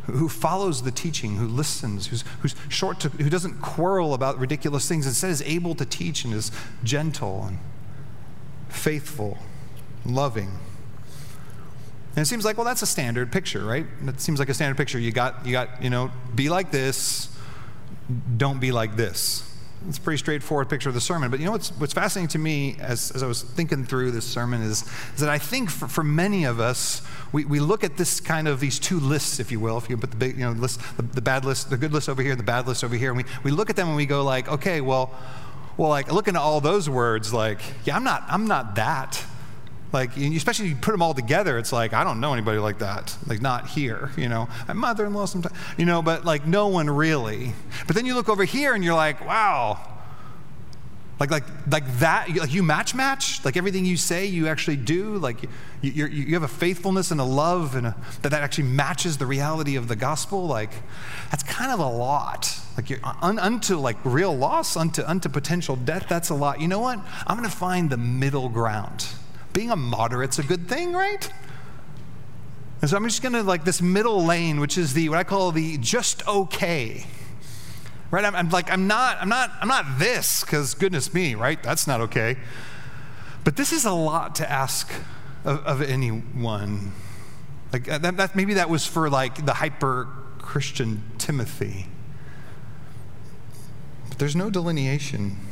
who 0.04 0.28
follows 0.28 0.82
the 0.82 0.90
teaching, 0.90 1.36
who 1.36 1.46
listens, 1.46 2.06
who's, 2.06 2.24
who's 2.40 2.54
short 2.68 2.98
to, 3.00 3.08
who 3.10 3.28
doesn't 3.28 3.60
quarrel 3.60 4.14
about 4.14 4.38
ridiculous 4.38 4.88
things, 4.88 5.06
instead 5.06 5.30
is 5.30 5.42
able 5.42 5.74
to 5.74 5.84
teach 5.84 6.24
and 6.24 6.32
is 6.32 6.50
gentle 6.82 7.44
and 7.44 7.58
faithful, 8.68 9.36
loving. 10.06 10.50
And 12.16 12.22
it 12.22 12.26
seems 12.26 12.44
like, 12.44 12.56
well, 12.56 12.64
that's 12.64 12.82
a 12.82 12.86
standard 12.86 13.30
picture, 13.30 13.64
right? 13.64 13.86
It 14.06 14.20
seems 14.20 14.38
like 14.38 14.48
a 14.48 14.54
standard 14.54 14.76
picture. 14.76 14.98
You 14.98 15.12
got, 15.12 15.44
you 15.44 15.52
got, 15.52 15.82
you 15.82 15.90
know, 15.90 16.10
be 16.34 16.48
like 16.48 16.70
this, 16.70 17.28
don't 18.36 18.60
be 18.60 18.72
like 18.72 18.96
this. 18.96 19.44
It's 19.86 19.98
a 19.98 20.00
pretty 20.00 20.18
straightforward 20.18 20.68
picture 20.68 20.88
of 20.88 20.94
the 20.94 21.00
sermon. 21.00 21.30
But 21.30 21.38
you 21.38 21.46
know 21.46 21.52
what's, 21.52 21.70
what's 21.70 21.92
fascinating 21.92 22.28
to 22.30 22.38
me 22.38 22.76
as, 22.80 23.12
as 23.12 23.22
I 23.22 23.26
was 23.26 23.42
thinking 23.42 23.84
through 23.84 24.10
this 24.10 24.24
sermon 24.26 24.62
is, 24.62 24.82
is 25.14 25.20
that 25.20 25.28
I 25.28 25.38
think 25.38 25.70
for, 25.70 25.86
for 25.86 26.02
many 26.02 26.44
of 26.44 26.58
us, 26.58 27.02
we, 27.32 27.44
we 27.44 27.60
look 27.60 27.84
at 27.84 27.96
this 27.96 28.20
kind 28.20 28.48
of 28.48 28.58
these 28.58 28.78
two 28.78 28.98
lists, 28.98 29.38
if 29.38 29.52
you 29.52 29.60
will, 29.60 29.78
if 29.78 29.88
you 29.88 29.96
put 29.96 30.10
the 30.10 30.16
big, 30.16 30.36
you 30.36 30.44
know, 30.44 30.52
list, 30.52 30.80
the, 30.96 31.02
the 31.02 31.20
bad 31.20 31.44
list, 31.44 31.70
the 31.70 31.76
good 31.76 31.92
list 31.92 32.08
over 32.08 32.22
here, 32.22 32.34
the 32.34 32.42
bad 32.42 32.66
list 32.66 32.82
over 32.82 32.96
here, 32.96 33.10
and 33.10 33.18
we, 33.18 33.24
we 33.44 33.50
look 33.50 33.70
at 33.70 33.76
them 33.76 33.88
and 33.88 33.96
we 33.96 34.06
go 34.06 34.24
like, 34.24 34.48
okay, 34.48 34.80
well, 34.80 35.14
well, 35.76 35.90
like 35.90 36.12
looking 36.12 36.34
at 36.34 36.40
all 36.40 36.60
those 36.60 36.90
words, 36.90 37.32
like, 37.32 37.60
yeah, 37.84 37.94
I'm 37.94 38.04
not, 38.04 38.24
I'm 38.28 38.46
not 38.48 38.74
that. 38.74 39.24
Like, 39.92 40.16
especially 40.16 40.68
you 40.68 40.76
put 40.76 40.92
them 40.92 41.00
all 41.00 41.14
together, 41.14 41.56
it's 41.56 41.72
like, 41.72 41.94
I 41.94 42.04
don't 42.04 42.20
know 42.20 42.34
anybody 42.34 42.58
like 42.58 42.78
that. 42.80 43.16
Like, 43.26 43.40
not 43.40 43.68
here, 43.68 44.10
you 44.16 44.28
know. 44.28 44.48
My 44.66 44.74
mother 44.74 45.06
in 45.06 45.14
law 45.14 45.24
sometimes, 45.24 45.56
you 45.78 45.86
know, 45.86 46.02
but 46.02 46.24
like 46.24 46.46
no 46.46 46.68
one 46.68 46.90
really. 46.90 47.54
But 47.86 47.96
then 47.96 48.04
you 48.04 48.14
look 48.14 48.28
over 48.28 48.44
here 48.44 48.74
and 48.74 48.84
you're 48.84 48.94
like, 48.94 49.24
wow. 49.24 49.94
Like, 51.18 51.30
like, 51.30 51.44
like 51.68 51.98
that, 51.98 52.28
like 52.36 52.52
you 52.52 52.62
match 52.62 52.94
match, 52.94 53.44
like 53.44 53.56
everything 53.56 53.84
you 53.84 53.96
say, 53.96 54.26
you 54.26 54.46
actually 54.46 54.76
do. 54.76 55.16
Like, 55.16 55.42
you, 55.80 56.06
you 56.06 56.34
have 56.34 56.42
a 56.42 56.48
faithfulness 56.48 57.10
and 57.10 57.20
a 57.20 57.24
love 57.24 57.74
and 57.74 57.88
a, 57.88 57.96
that 58.22 58.28
that 58.28 58.42
actually 58.42 58.68
matches 58.68 59.16
the 59.16 59.26
reality 59.26 59.74
of 59.76 59.88
the 59.88 59.96
gospel. 59.96 60.46
Like, 60.46 60.70
that's 61.30 61.42
kind 61.42 61.72
of 61.72 61.80
a 61.80 61.88
lot. 61.88 62.60
Like, 62.76 62.90
you're, 62.90 63.00
un, 63.22 63.38
unto 63.38 63.78
like 63.78 63.96
real 64.04 64.36
loss, 64.36 64.76
unto, 64.76 65.02
unto 65.02 65.30
potential 65.30 65.76
death, 65.76 66.06
that's 66.08 66.28
a 66.28 66.34
lot. 66.34 66.60
You 66.60 66.68
know 66.68 66.78
what? 66.78 67.00
I'm 67.26 67.38
going 67.38 67.48
to 67.48 67.56
find 67.56 67.88
the 67.88 67.96
middle 67.96 68.50
ground 68.50 69.06
being 69.58 69.70
a 69.72 69.76
moderate's 69.76 70.38
a 70.38 70.44
good 70.44 70.68
thing, 70.68 70.92
right? 70.92 71.28
And 72.80 72.88
so 72.88 72.96
I'm 72.96 73.02
just 73.02 73.22
gonna 73.22 73.42
like 73.42 73.64
this 73.64 73.82
middle 73.82 74.24
lane, 74.24 74.60
which 74.60 74.78
is 74.78 74.94
the 74.94 75.08
what 75.08 75.18
I 75.18 75.24
call 75.24 75.50
the 75.50 75.78
just 75.78 76.24
okay. 76.28 77.04
Right? 78.12 78.24
I'm, 78.24 78.36
I'm 78.36 78.50
like, 78.50 78.70
I'm 78.70 78.86
not, 78.86 79.18
I'm 79.20 79.28
not, 79.28 79.50
I'm 79.60 79.66
not 79.66 79.98
this, 79.98 80.42
because 80.42 80.74
goodness 80.74 81.12
me, 81.12 81.34
right? 81.34 81.60
That's 81.60 81.88
not 81.88 82.00
okay. 82.02 82.36
But 83.42 83.56
this 83.56 83.72
is 83.72 83.84
a 83.84 83.90
lot 83.90 84.36
to 84.36 84.48
ask 84.48 84.92
of, 85.44 85.58
of 85.66 85.82
anyone. 85.82 86.92
Like 87.72 87.88
uh, 87.90 87.98
that, 87.98 88.16
that, 88.16 88.36
maybe 88.36 88.54
that 88.54 88.70
was 88.70 88.86
for 88.86 89.10
like 89.10 89.44
the 89.44 89.54
hyper 89.54 90.06
Christian 90.38 91.02
Timothy. 91.18 91.86
But 94.08 94.20
there's 94.20 94.36
no 94.36 94.50
delineation. 94.50 95.47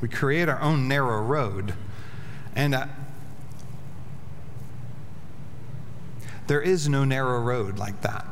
We 0.00 0.08
create 0.08 0.48
our 0.48 0.60
own 0.60 0.88
narrow 0.88 1.22
road. 1.22 1.74
And 2.54 2.74
uh, 2.74 2.86
there 6.46 6.60
is 6.60 6.88
no 6.88 7.04
narrow 7.04 7.40
road 7.40 7.78
like 7.78 8.02
that. 8.02 8.26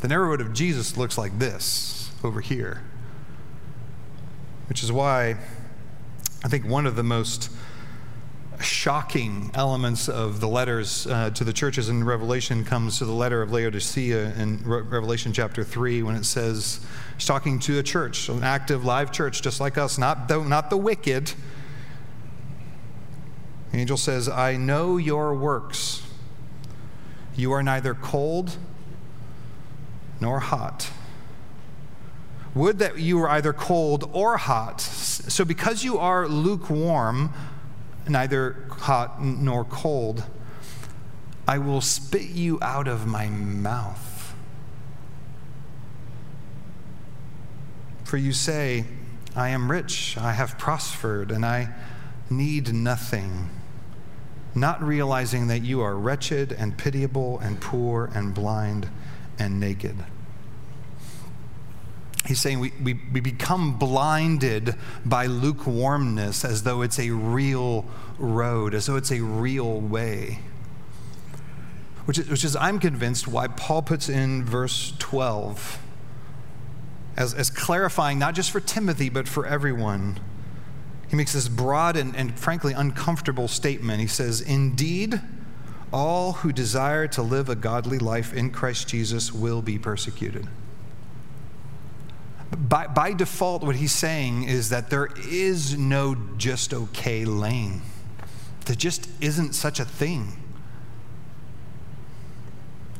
The 0.00 0.08
narrow 0.08 0.28
road 0.28 0.40
of 0.40 0.52
Jesus 0.52 0.96
looks 0.96 1.18
like 1.18 1.38
this 1.38 2.10
over 2.22 2.40
here, 2.40 2.82
which 4.68 4.82
is 4.82 4.92
why 4.92 5.36
I 6.44 6.48
think 6.48 6.64
one 6.64 6.86
of 6.86 6.94
the 6.94 7.02
most 7.02 7.50
shocking 8.60 9.50
elements 9.54 10.08
of 10.08 10.40
the 10.40 10.48
letters 10.48 11.06
uh, 11.06 11.30
to 11.30 11.44
the 11.44 11.52
churches 11.52 11.88
in 11.88 12.04
Revelation 12.04 12.64
comes 12.64 12.98
to 12.98 13.04
the 13.04 13.12
letter 13.12 13.42
of 13.42 13.52
Laodicea 13.52 14.34
in 14.34 14.62
Re- 14.64 14.82
Revelation 14.82 15.32
chapter 15.32 15.64
3 15.64 16.02
when 16.02 16.16
it 16.16 16.24
says, 16.24 16.84
he's 17.14 17.26
talking 17.26 17.58
to 17.60 17.78
a 17.78 17.82
church, 17.82 18.28
an 18.28 18.42
active, 18.42 18.84
live 18.84 19.12
church, 19.12 19.42
just 19.42 19.60
like 19.60 19.78
us, 19.78 19.98
not 19.98 20.28
the, 20.28 20.42
not 20.42 20.70
the 20.70 20.76
wicked. 20.76 21.32
The 23.72 23.78
angel 23.78 23.96
says, 23.96 24.28
I 24.28 24.56
know 24.56 24.96
your 24.96 25.34
works. 25.34 26.02
You 27.36 27.52
are 27.52 27.62
neither 27.62 27.94
cold 27.94 28.56
nor 30.20 30.40
hot. 30.40 30.90
Would 32.54 32.78
that 32.80 32.98
you 32.98 33.18
were 33.18 33.28
either 33.28 33.52
cold 33.52 34.10
or 34.12 34.36
hot. 34.36 34.80
So, 34.80 35.44
because 35.44 35.84
you 35.84 35.98
are 35.98 36.26
lukewarm, 36.26 37.32
neither 38.08 38.66
hot 38.70 39.22
nor 39.22 39.64
cold. 39.64 40.24
I 41.46 41.58
will 41.58 41.80
spit 41.80 42.30
you 42.30 42.58
out 42.60 42.88
of 42.88 43.06
my 43.06 43.28
mouth. 43.28 44.34
For 48.04 48.16
you 48.16 48.32
say, 48.32 48.84
I 49.36 49.50
am 49.50 49.70
rich, 49.70 50.16
I 50.18 50.32
have 50.32 50.58
prospered, 50.58 51.30
and 51.30 51.44
I 51.44 51.68
need 52.30 52.72
nothing, 52.72 53.48
not 54.54 54.82
realizing 54.82 55.46
that 55.48 55.60
you 55.60 55.80
are 55.80 55.94
wretched 55.94 56.52
and 56.52 56.76
pitiable 56.76 57.38
and 57.38 57.60
poor 57.60 58.10
and 58.14 58.34
blind 58.34 58.88
and 59.38 59.60
naked. 59.60 59.96
He's 62.28 62.42
saying 62.42 62.60
we, 62.60 62.74
we, 62.84 63.00
we 63.10 63.20
become 63.20 63.78
blinded 63.78 64.74
by 65.02 65.24
lukewarmness 65.24 66.44
as 66.44 66.62
though 66.62 66.82
it's 66.82 66.98
a 66.98 67.10
real 67.10 67.86
road, 68.18 68.74
as 68.74 68.84
though 68.84 68.96
it's 68.96 69.10
a 69.10 69.22
real 69.22 69.80
way. 69.80 70.40
Which 72.04 72.18
is, 72.18 72.28
which 72.28 72.44
is 72.44 72.54
I'm 72.54 72.80
convinced, 72.80 73.26
why 73.26 73.48
Paul 73.48 73.80
puts 73.80 74.10
in 74.10 74.44
verse 74.44 74.92
12 74.98 75.78
as, 77.16 77.32
as 77.32 77.48
clarifying 77.48 78.18
not 78.18 78.34
just 78.34 78.50
for 78.50 78.60
Timothy, 78.60 79.08
but 79.08 79.26
for 79.26 79.46
everyone. 79.46 80.20
He 81.08 81.16
makes 81.16 81.32
this 81.32 81.48
broad 81.48 81.96
and, 81.96 82.14
and 82.14 82.38
frankly 82.38 82.74
uncomfortable 82.74 83.48
statement. 83.48 84.00
He 84.00 84.06
says, 84.06 84.42
Indeed, 84.42 85.22
all 85.94 86.34
who 86.34 86.52
desire 86.52 87.08
to 87.08 87.22
live 87.22 87.48
a 87.48 87.56
godly 87.56 87.98
life 87.98 88.34
in 88.34 88.50
Christ 88.50 88.86
Jesus 88.86 89.32
will 89.32 89.62
be 89.62 89.78
persecuted. 89.78 90.46
By, 92.56 92.86
by 92.86 93.12
default, 93.12 93.62
what 93.62 93.76
he's 93.76 93.92
saying 93.92 94.44
is 94.44 94.70
that 94.70 94.90
there 94.90 95.08
is 95.28 95.76
no 95.76 96.16
just 96.36 96.72
okay 96.72 97.24
lane. 97.24 97.82
There 98.64 98.76
just 98.76 99.08
isn't 99.20 99.54
such 99.54 99.80
a 99.80 99.84
thing. 99.84 100.32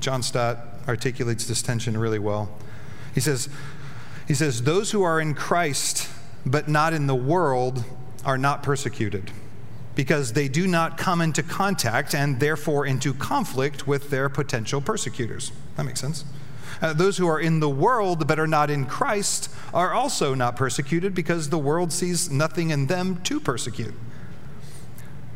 John 0.01 0.23
Stott 0.23 0.59
articulates 0.87 1.47
this 1.47 1.63
tension 1.63 1.97
really 1.97 2.19
well. 2.19 2.51
He 3.15 3.21
says, 3.21 3.49
he 4.27 4.35
says, 4.35 4.63
Those 4.63 4.91
who 4.91 5.03
are 5.03 5.21
in 5.21 5.35
Christ 5.35 6.09
but 6.47 6.69
not 6.69 6.93
in 6.93 7.07
the 7.07 7.15
world 7.15 7.85
are 8.25 8.39
not 8.39 8.63
persecuted 8.63 9.31
because 9.95 10.33
they 10.33 10.49
do 10.49 10.67
not 10.67 10.97
come 10.97 11.21
into 11.21 11.43
contact 11.43 12.15
and 12.15 12.39
therefore 12.39 12.87
into 12.87 13.13
conflict 13.13 13.87
with 13.87 14.11
their 14.11 14.29
potential 14.29 14.81
persecutors. 14.81 15.51
That 15.77 15.85
makes 15.85 16.01
sense. 16.01 16.25
Uh, 16.81 16.93
those 16.93 17.19
who 17.19 17.27
are 17.27 17.41
in 17.41 17.61
the 17.61 17.69
world 17.69 18.27
but 18.27 18.39
are 18.39 18.47
not 18.47 18.71
in 18.71 18.87
Christ 18.87 19.51
are 19.75 19.93
also 19.93 20.35
not 20.35 20.57
persecuted 20.57 21.15
because 21.15 21.49
the 21.49 21.59
world 21.59 21.93
sees 21.93 22.31
nothing 22.31 22.71
in 22.71 22.87
them 22.87 23.21
to 23.23 23.41
persecute. 23.41 23.95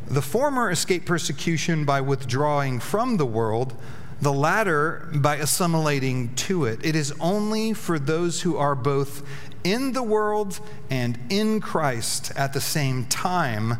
The 0.07 0.22
former 0.22 0.70
escape 0.70 1.07
persecution 1.07 1.85
by 1.85 2.00
withdrawing 2.00 2.81
from 2.81 3.16
the 3.16 3.26
world, 3.26 3.74
the 4.20 4.33
latter 4.33 5.09
by 5.14 5.37
assimilating 5.37 6.35
to 6.35 6.64
it. 6.64 6.85
It 6.85 6.94
is 6.94 7.12
only 7.18 7.72
for 7.72 7.98
those 7.98 8.42
who 8.42 8.57
are 8.57 8.74
both 8.74 9.26
in 9.64 9.92
the 9.92 10.02
world 10.02 10.61
and 10.90 11.18
in 11.28 11.61
Christ 11.61 12.33
at 12.37 12.52
the 12.52 12.61
same 12.61 13.07
time 13.07 13.76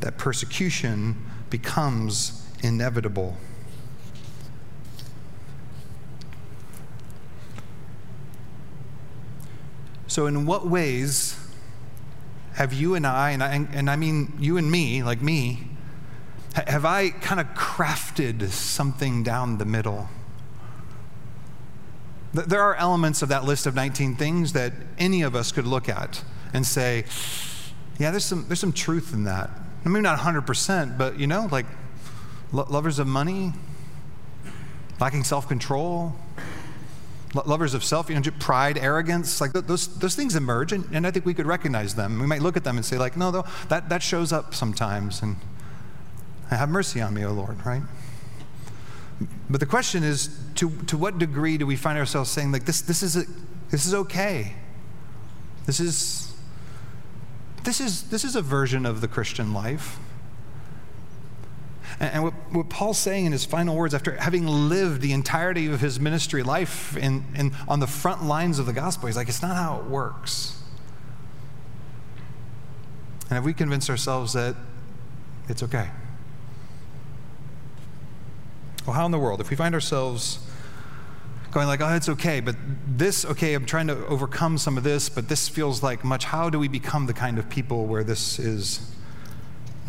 that 0.00 0.18
persecution 0.18 1.24
becomes 1.50 2.46
inevitable. 2.62 3.36
So, 10.10 10.26
in 10.26 10.44
what 10.44 10.66
ways 10.66 11.38
have 12.54 12.72
you 12.72 12.96
and 12.96 13.06
I, 13.06 13.30
and 13.30 13.44
I, 13.44 13.54
and 13.72 13.88
I 13.88 13.94
mean 13.94 14.32
you 14.40 14.56
and 14.56 14.68
me, 14.68 15.04
like 15.04 15.22
me, 15.22 15.68
have 16.56 16.84
I 16.84 17.10
kind 17.10 17.40
of 17.40 17.46
crafted 17.54 18.48
something 18.48 19.22
down 19.22 19.58
the 19.58 19.64
middle? 19.64 20.08
There 22.34 22.60
are 22.60 22.74
elements 22.74 23.22
of 23.22 23.28
that 23.28 23.44
list 23.44 23.66
of 23.66 23.76
19 23.76 24.16
things 24.16 24.52
that 24.52 24.72
any 24.98 25.22
of 25.22 25.36
us 25.36 25.52
could 25.52 25.64
look 25.64 25.88
at 25.88 26.24
and 26.52 26.66
say, 26.66 27.04
yeah, 28.00 28.10
there's 28.10 28.24
some, 28.24 28.48
there's 28.48 28.58
some 28.58 28.72
truth 28.72 29.12
in 29.14 29.22
that. 29.24 29.48
Maybe 29.84 30.00
not 30.00 30.18
100%, 30.18 30.98
but 30.98 31.20
you 31.20 31.28
know, 31.28 31.46
like 31.52 31.66
lo- 32.50 32.66
lovers 32.68 32.98
of 32.98 33.06
money, 33.06 33.52
lacking 34.98 35.22
self 35.22 35.46
control, 35.46 36.16
lovers 37.34 37.74
of 37.74 37.84
self, 37.84 38.08
you 38.08 38.18
know, 38.18 38.22
pride, 38.38 38.76
arrogance, 38.78 39.40
like 39.40 39.52
those, 39.52 39.98
those 39.98 40.16
things 40.16 40.34
emerge, 40.34 40.72
and, 40.72 40.84
and 40.92 41.06
I 41.06 41.10
think 41.10 41.24
we 41.24 41.34
could 41.34 41.46
recognize 41.46 41.94
them. 41.94 42.18
We 42.20 42.26
might 42.26 42.42
look 42.42 42.56
at 42.56 42.64
them 42.64 42.76
and 42.76 42.84
say, 42.84 42.98
like, 42.98 43.16
no, 43.16 43.30
though, 43.30 43.44
that, 43.68 43.88
that 43.88 44.02
shows 44.02 44.32
up 44.32 44.54
sometimes, 44.54 45.22
and 45.22 45.36
have 46.48 46.68
mercy 46.68 47.00
on 47.00 47.14
me, 47.14 47.24
O 47.24 47.32
Lord, 47.32 47.64
right? 47.64 47.82
But 49.48 49.60
the 49.60 49.66
question 49.66 50.02
is, 50.02 50.36
to, 50.56 50.70
to 50.86 50.96
what 50.96 51.18
degree 51.18 51.58
do 51.58 51.66
we 51.66 51.76
find 51.76 51.98
ourselves 51.98 52.30
saying, 52.30 52.52
like, 52.52 52.64
this, 52.64 52.80
this, 52.80 53.02
is, 53.02 53.16
a, 53.16 53.24
this 53.70 53.86
is 53.86 53.94
okay? 53.94 54.54
This 55.66 55.78
is, 55.78 56.34
this, 57.64 57.80
is, 57.80 58.08
this 58.10 58.24
is 58.24 58.34
a 58.34 58.42
version 58.42 58.86
of 58.86 59.00
the 59.00 59.08
Christian 59.08 59.52
life. 59.52 59.98
And 62.00 62.24
what, 62.24 62.32
what, 62.50 62.70
Paul's 62.70 62.96
saying 62.96 63.26
in 63.26 63.32
his 63.32 63.44
final 63.44 63.76
words, 63.76 63.92
after 63.92 64.16
having 64.16 64.46
lived 64.46 65.02
the 65.02 65.12
entirety 65.12 65.66
of 65.66 65.82
his 65.82 66.00
ministry 66.00 66.42
life 66.42 66.96
in, 66.96 67.26
in, 67.36 67.52
on 67.68 67.78
the 67.80 67.86
front 67.86 68.24
lines 68.24 68.58
of 68.58 68.64
the 68.64 68.72
gospel, 68.72 69.06
he's 69.06 69.16
like, 69.16 69.28
it's 69.28 69.42
not 69.42 69.54
how 69.54 69.78
it 69.80 69.84
works. 69.84 70.58
And 73.28 73.32
have 73.32 73.44
we 73.44 73.52
convinced 73.52 73.90
ourselves 73.90 74.32
that 74.32 74.56
it's 75.50 75.62
okay? 75.62 75.90
Well, 78.86 78.96
how 78.96 79.04
in 79.04 79.12
the 79.12 79.18
world, 79.18 79.42
if 79.42 79.50
we 79.50 79.56
find 79.56 79.74
ourselves 79.74 80.38
going 81.50 81.66
like, 81.66 81.82
oh, 81.82 81.94
it's 81.94 82.08
okay, 82.08 82.40
but 82.40 82.56
this, 82.86 83.26
okay, 83.26 83.52
I'm 83.52 83.66
trying 83.66 83.88
to 83.88 84.06
overcome 84.06 84.56
some 84.56 84.78
of 84.78 84.84
this, 84.84 85.10
but 85.10 85.28
this 85.28 85.50
feels 85.50 85.82
like 85.82 86.02
much, 86.02 86.24
how 86.24 86.48
do 86.48 86.58
we 86.58 86.66
become 86.66 87.04
the 87.04 87.12
kind 87.12 87.38
of 87.38 87.50
people 87.50 87.84
where 87.84 88.04
this 88.04 88.38
is 88.38 88.94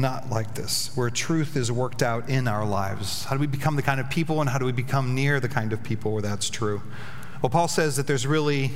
not 0.02 0.30
like 0.30 0.56
this, 0.56 0.92
where 0.96 1.10
truth 1.10 1.56
is 1.56 1.72
worked 1.72 2.04
out 2.04 2.30
in 2.30 2.48
our 2.48 2.66
lives? 2.66 3.24
How 3.26 3.36
do 3.36 3.40
we 3.40 3.48
become 3.48 3.76
the 3.76 3.82
kind 3.82 4.00
of 4.00 4.10
people 4.10 4.42
and 4.42 4.50
how 4.50 4.58
do 4.58 4.66
we 4.66 4.72
become 4.72 5.16
near 5.16 5.40
the 5.40 5.48
kind 5.48 5.72
of 5.72 5.84
people 5.84 6.12
where 6.12 6.22
that's 6.22 6.50
true? 6.50 6.82
Well, 7.42 7.50
Paul 7.50 7.68
says 7.68 7.96
that 7.96 8.08
there's 8.08 8.28
really, 8.28 8.72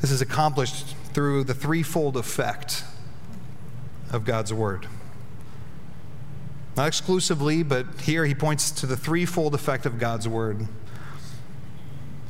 this 0.00 0.10
is 0.10 0.20
accomplished 0.20 0.96
through 1.12 1.44
the 1.44 1.54
threefold 1.54 2.16
effect 2.16 2.84
of 4.10 4.24
God's 4.24 4.52
word. 4.52 4.88
Not 6.76 6.88
exclusively, 6.88 7.62
but 7.62 8.00
here 8.00 8.24
he 8.24 8.34
points 8.34 8.70
to 8.72 8.86
the 8.86 8.96
threefold 8.96 9.54
effect 9.54 9.86
of 9.86 9.98
God's 9.98 10.26
word. 10.26 10.66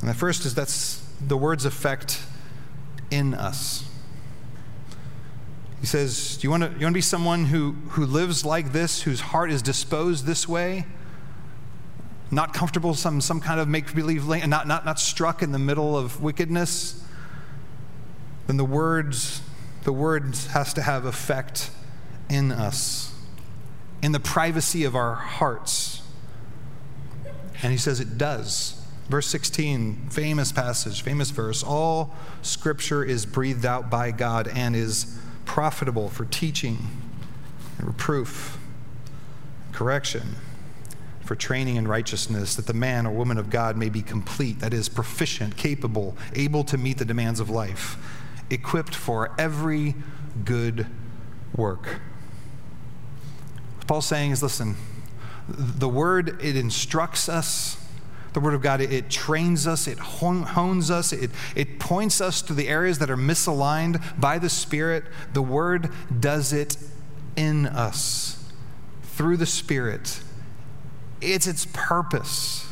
And 0.01 0.09
the 0.09 0.13
first 0.13 0.45
is 0.45 0.53
that's 0.53 1.05
the 1.21 1.37
word's 1.37 1.65
effect 1.65 2.21
in 3.09 3.33
us. 3.33 3.85
He 5.83 5.87
says, 5.87 6.37
Do 6.37 6.47
you 6.47 6.49
want 6.49 6.63
to, 6.63 6.69
you 6.69 6.85
want 6.85 6.93
to 6.93 6.97
be 6.97 7.01
someone 7.01 7.43
who, 7.43 7.73
who 7.89 8.05
lives 8.05 8.45
like 8.45 8.71
this, 8.71 9.01
whose 9.01 9.19
heart 9.19 9.51
is 9.51 9.61
disposed 9.61 10.25
this 10.25 10.47
way? 10.47 10.85
Not 12.31 12.53
comfortable, 12.53 12.93
some, 12.93 13.19
some 13.19 13.41
kind 13.41 13.59
of 13.59 13.67
make 13.67 13.93
believe, 13.93 14.25
not, 14.25 14.65
not, 14.65 14.85
not 14.85 14.97
struck 14.97 15.43
in 15.43 15.51
the 15.51 15.59
middle 15.59 15.97
of 15.97 16.23
wickedness? 16.23 17.03
Then 18.47 18.55
the 18.55 18.63
words, 18.63 19.41
the 19.83 19.91
words 19.91 20.47
has 20.47 20.73
to 20.75 20.81
have 20.81 21.03
effect 21.03 21.69
in 22.29 22.53
us, 22.53 23.13
in 24.01 24.13
the 24.13 24.21
privacy 24.21 24.85
of 24.85 24.95
our 24.95 25.15
hearts. 25.15 26.01
And 27.61 27.73
he 27.73 27.77
says 27.77 27.99
it 27.99 28.17
does. 28.17 28.81
Verse 29.09 29.27
16, 29.27 30.07
famous 30.11 30.53
passage, 30.53 31.01
famous 31.01 31.29
verse. 31.29 31.61
All 31.61 32.15
scripture 32.41 33.03
is 33.03 33.25
breathed 33.25 33.65
out 33.65 33.89
by 33.89 34.11
God 34.11 34.47
and 34.47 34.77
is 34.77 35.19
profitable 35.45 36.09
for 36.09 36.25
teaching 36.25 36.77
and 37.77 37.87
reproof, 37.87 38.57
correction, 39.71 40.35
for 41.21 41.35
training 41.35 41.77
in 41.77 41.87
righteousness, 41.87 42.55
that 42.55 42.67
the 42.67 42.73
man 42.73 43.05
or 43.05 43.11
woman 43.11 43.37
of 43.37 43.49
God 43.49 43.77
may 43.77 43.89
be 43.89 44.01
complete, 44.01 44.59
that 44.59 44.73
is, 44.73 44.89
proficient, 44.89 45.55
capable, 45.57 46.17
able 46.35 46.63
to 46.65 46.77
meet 46.77 46.97
the 46.97 47.05
demands 47.05 47.39
of 47.39 47.49
life, 47.49 47.97
equipped 48.49 48.93
for 48.93 49.33
every 49.37 49.95
good 50.43 50.87
work. 51.55 52.01
What 53.77 53.87
Paul's 53.87 54.05
saying 54.05 54.31
is 54.31 54.43
listen, 54.43 54.75
the 55.47 55.89
word, 55.89 56.41
it 56.41 56.55
instructs 56.55 57.27
us 57.29 57.82
the 58.33 58.39
Word 58.39 58.53
of 58.53 58.61
God, 58.61 58.81
it, 58.81 58.91
it 58.91 59.09
trains 59.09 59.67
us, 59.67 59.87
it 59.87 59.99
hones 59.99 60.91
us, 60.91 61.13
it, 61.13 61.31
it 61.55 61.79
points 61.79 62.21
us 62.21 62.41
to 62.43 62.53
the 62.53 62.67
areas 62.67 62.99
that 62.99 63.09
are 63.09 63.17
misaligned 63.17 64.01
by 64.19 64.39
the 64.39 64.49
Spirit. 64.49 65.05
The 65.33 65.41
Word 65.41 65.89
does 66.19 66.53
it 66.53 66.77
in 67.35 67.65
us 67.65 68.51
through 69.03 69.37
the 69.37 69.45
Spirit. 69.45 70.21
It's 71.21 71.47
its 71.47 71.67
purpose. 71.71 72.67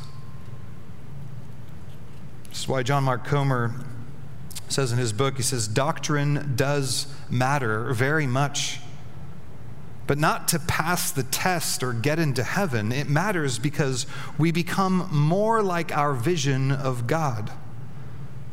This 2.49 2.61
is 2.61 2.67
why 2.67 2.83
John 2.83 3.03
Mark 3.03 3.25
Comer 3.25 3.73
says 4.67 4.91
in 4.91 4.97
his 4.97 5.13
book, 5.13 5.37
he 5.37 5.43
says, 5.43 5.67
Doctrine 5.67 6.53
does 6.55 7.07
matter 7.29 7.93
very 7.93 8.27
much 8.27 8.79
but 10.11 10.17
not 10.17 10.49
to 10.49 10.59
pass 10.59 11.09
the 11.09 11.23
test 11.23 11.81
or 11.81 11.93
get 11.93 12.19
into 12.19 12.43
heaven. 12.43 12.91
It 12.91 13.07
matters 13.07 13.57
because 13.57 14.05
we 14.37 14.51
become 14.51 15.07
more 15.09 15.63
like 15.63 15.95
our 15.95 16.11
vision 16.11 16.69
of 16.69 17.07
God. 17.07 17.49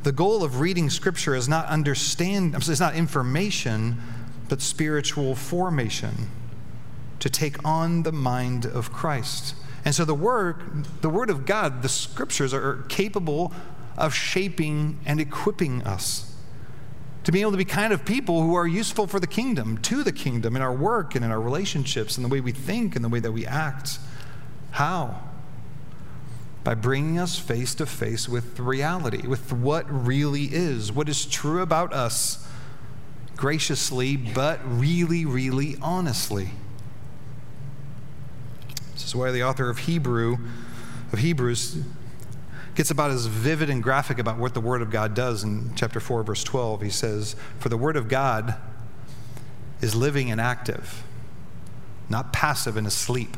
The 0.05 0.13
goal 0.13 0.45
of 0.45 0.61
reading 0.61 0.89
Scripture 0.89 1.35
is 1.35 1.49
not 1.49 1.67
understand, 1.67 2.55
it's 2.55 2.79
not 2.79 2.95
information, 2.95 4.01
but 4.49 4.63
spiritual 4.63 5.35
formation 5.35 6.31
to 7.19 7.29
take 7.29 7.65
on 7.65 8.05
the 8.05 8.13
mind 8.13 8.65
of 8.65 8.93
Christ. 8.93 9.57
And 9.85 9.93
so 9.93 10.05
the 10.05 10.15
word, 10.15 10.87
the 11.01 11.11
word 11.11 11.29
of 11.29 11.45
God, 11.45 11.83
the 11.83 11.89
scriptures 11.89 12.55
are 12.55 12.85
capable 12.89 13.53
of 13.97 14.15
shaping 14.15 15.01
and 15.05 15.21
equipping 15.21 15.83
us 15.83 16.37
to 17.29 17.33
be 17.33 17.43
able 17.43 17.51
to 17.51 17.59
be 17.59 17.65
kind 17.67 17.93
of 17.93 18.07
people 18.07 18.41
who 18.41 18.55
are 18.55 18.67
useful 18.67 19.07
for 19.07 19.21
the 19.21 19.27
kingdom, 19.27 19.77
to 19.77 20.03
the 20.03 20.13
kingdom 20.13 20.57
in 20.57 20.63
our 20.63 20.73
work 20.73 21.15
and 21.15 21.23
in 21.23 21.31
our 21.31 21.39
relationships 21.43 22.17
and 22.17 22.25
the 22.25 22.29
way 22.31 22.41
we 22.41 22.53
think 22.53 22.97
and 22.97 23.05
the 23.05 23.09
way 23.11 23.21
that 23.21 23.33
we 23.33 23.45
act. 23.45 23.99
How? 24.71 25.25
By 26.65 26.73
bringing 26.73 27.19
us 27.19 27.39
face 27.39 27.75
to 27.75 27.85
face 27.85 28.31
with 28.31 28.59
reality, 28.59 29.27
with 29.27 29.53
what 29.53 29.85
really 29.91 30.45
is, 30.45 30.91
what 30.91 31.07
is 31.07 31.27
true 31.27 31.61
about 31.61 31.93
us, 31.93 32.49
graciously, 33.37 34.17
but 34.17 34.61
really, 34.65 35.27
really 35.27 35.77
honestly. 35.83 36.53
This 38.95 39.05
is 39.05 39.15
why 39.15 39.33
the 39.33 39.43
author 39.43 39.69
of 39.69 39.81
Hebrew, 39.81 40.39
of 41.13 41.19
Hebrews, 41.19 41.83
gets 42.79 42.93
about 42.93 43.11
as 43.11 43.27
vivid 43.27 43.69
and 43.69 43.83
graphic 43.83 44.21
about 44.21 44.39
what 44.39 44.55
the 44.55 44.61
Word 44.61 44.83
of 44.83 44.89
God 44.89 45.13
does 45.13 45.43
in 45.43 45.73
chapter 45.75 45.99
4, 45.99 46.23
verse 46.23 46.45
12. 46.45 46.83
He 46.83 46.91
says, 46.91 47.35
For 47.59 47.69
the 47.69 47.77
Word 47.77 47.97
of 47.97 48.07
God 48.07 48.55
is 49.81 49.97
living 49.97 50.31
and 50.31 50.41
active, 50.41 51.03
not 52.09 52.33
passive 52.33 52.77
and 52.77 52.87
asleep. 52.87 53.37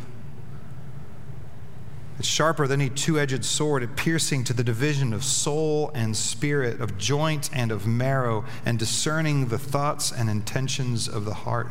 It's 2.19 2.29
sharper 2.29 2.67
than 2.67 2.83
any 2.83 2.91
two 2.91 3.19
edged 3.19 3.47
sword, 3.47 3.83
it 3.83 3.97
piercing 3.97 4.45
to 4.45 4.53
the 4.53 4.63
division 4.63 5.15
of 5.15 5.25
soul 5.25 5.91
and 5.95 6.15
spirit, 6.15 6.79
of 6.79 6.99
joint 6.99 7.49
and 7.51 7.73
of 7.73 7.87
marrow, 7.87 8.45
and 8.67 8.79
discerning 8.79 9.49
the 9.49 9.59
thoughts 9.59 10.13
and 10.13 10.29
intentions 10.29 11.09
of 11.09 11.25
the 11.25 11.33
heart. 11.33 11.69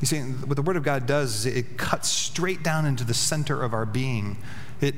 You 0.00 0.06
see, 0.06 0.20
what 0.20 0.54
the 0.54 0.62
Word 0.62 0.76
of 0.76 0.84
God 0.84 1.06
does 1.06 1.44
is 1.44 1.56
it 1.56 1.76
cuts 1.76 2.08
straight 2.08 2.62
down 2.62 2.86
into 2.86 3.02
the 3.02 3.14
center 3.14 3.64
of 3.64 3.74
our 3.74 3.84
being. 3.84 4.38
It 4.80 4.94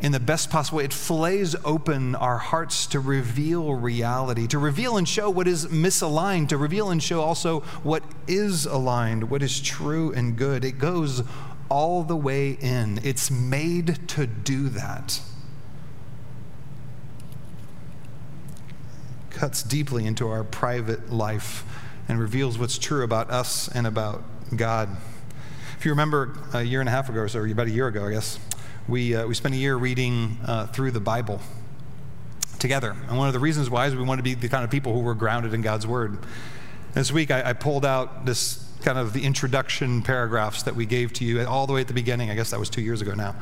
in 0.00 0.12
the 0.12 0.20
best 0.20 0.50
possible 0.50 0.78
way. 0.78 0.84
It 0.84 0.92
fillets 0.92 1.56
open 1.64 2.14
our 2.14 2.38
hearts 2.38 2.86
to 2.88 3.00
reveal 3.00 3.74
reality, 3.74 4.46
to 4.48 4.58
reveal 4.58 4.96
and 4.96 5.08
show 5.08 5.30
what 5.30 5.48
is 5.48 5.66
misaligned, 5.66 6.48
to 6.48 6.56
reveal 6.56 6.90
and 6.90 7.02
show 7.02 7.20
also 7.20 7.60
what 7.82 8.02
is 8.26 8.66
aligned, 8.66 9.30
what 9.30 9.42
is 9.42 9.60
true 9.60 10.12
and 10.12 10.36
good. 10.36 10.64
It 10.64 10.78
goes 10.78 11.22
all 11.68 12.02
the 12.02 12.16
way 12.16 12.52
in. 12.52 13.00
It's 13.02 13.30
made 13.30 14.08
to 14.08 14.26
do 14.26 14.68
that. 14.68 15.20
Cuts 19.30 19.62
deeply 19.62 20.06
into 20.06 20.28
our 20.28 20.44
private 20.44 21.12
life 21.12 21.64
and 22.08 22.20
reveals 22.20 22.58
what's 22.58 22.78
true 22.78 23.02
about 23.02 23.30
us 23.30 23.68
and 23.68 23.86
about 23.86 24.22
God. 24.54 24.96
If 25.78 25.84
you 25.84 25.90
remember 25.90 26.38
a 26.54 26.62
year 26.62 26.80
and 26.80 26.88
a 26.88 26.92
half 26.92 27.08
ago, 27.08 27.20
or 27.20 27.28
so, 27.28 27.44
about 27.44 27.66
a 27.66 27.70
year 27.70 27.88
ago, 27.88 28.06
I 28.06 28.12
guess, 28.12 28.38
we, 28.88 29.14
uh, 29.14 29.26
we 29.26 29.34
spent 29.34 29.54
a 29.54 29.58
year 29.58 29.76
reading 29.76 30.38
uh, 30.44 30.66
through 30.68 30.92
the 30.92 31.00
Bible 31.00 31.40
together. 32.58 32.96
And 33.08 33.18
one 33.18 33.26
of 33.26 33.34
the 33.34 33.40
reasons 33.40 33.68
why 33.68 33.86
is 33.86 33.96
we 33.96 34.04
want 34.04 34.18
to 34.18 34.22
be 34.22 34.34
the 34.34 34.48
kind 34.48 34.64
of 34.64 34.70
people 34.70 34.92
who 34.92 35.00
were 35.00 35.14
grounded 35.14 35.54
in 35.54 35.62
God's 35.62 35.86
Word. 35.86 36.18
This 36.94 37.12
week, 37.12 37.30
I, 37.30 37.50
I 37.50 37.52
pulled 37.52 37.84
out 37.84 38.24
this 38.24 38.64
kind 38.82 38.98
of 38.98 39.12
the 39.12 39.24
introduction 39.24 40.02
paragraphs 40.02 40.62
that 40.62 40.76
we 40.76 40.86
gave 40.86 41.12
to 41.14 41.24
you 41.24 41.44
all 41.44 41.66
the 41.66 41.72
way 41.72 41.80
at 41.80 41.88
the 41.88 41.94
beginning. 41.94 42.30
I 42.30 42.34
guess 42.34 42.50
that 42.50 42.60
was 42.60 42.70
two 42.70 42.80
years 42.80 43.02
ago 43.02 43.14
now. 43.14 43.34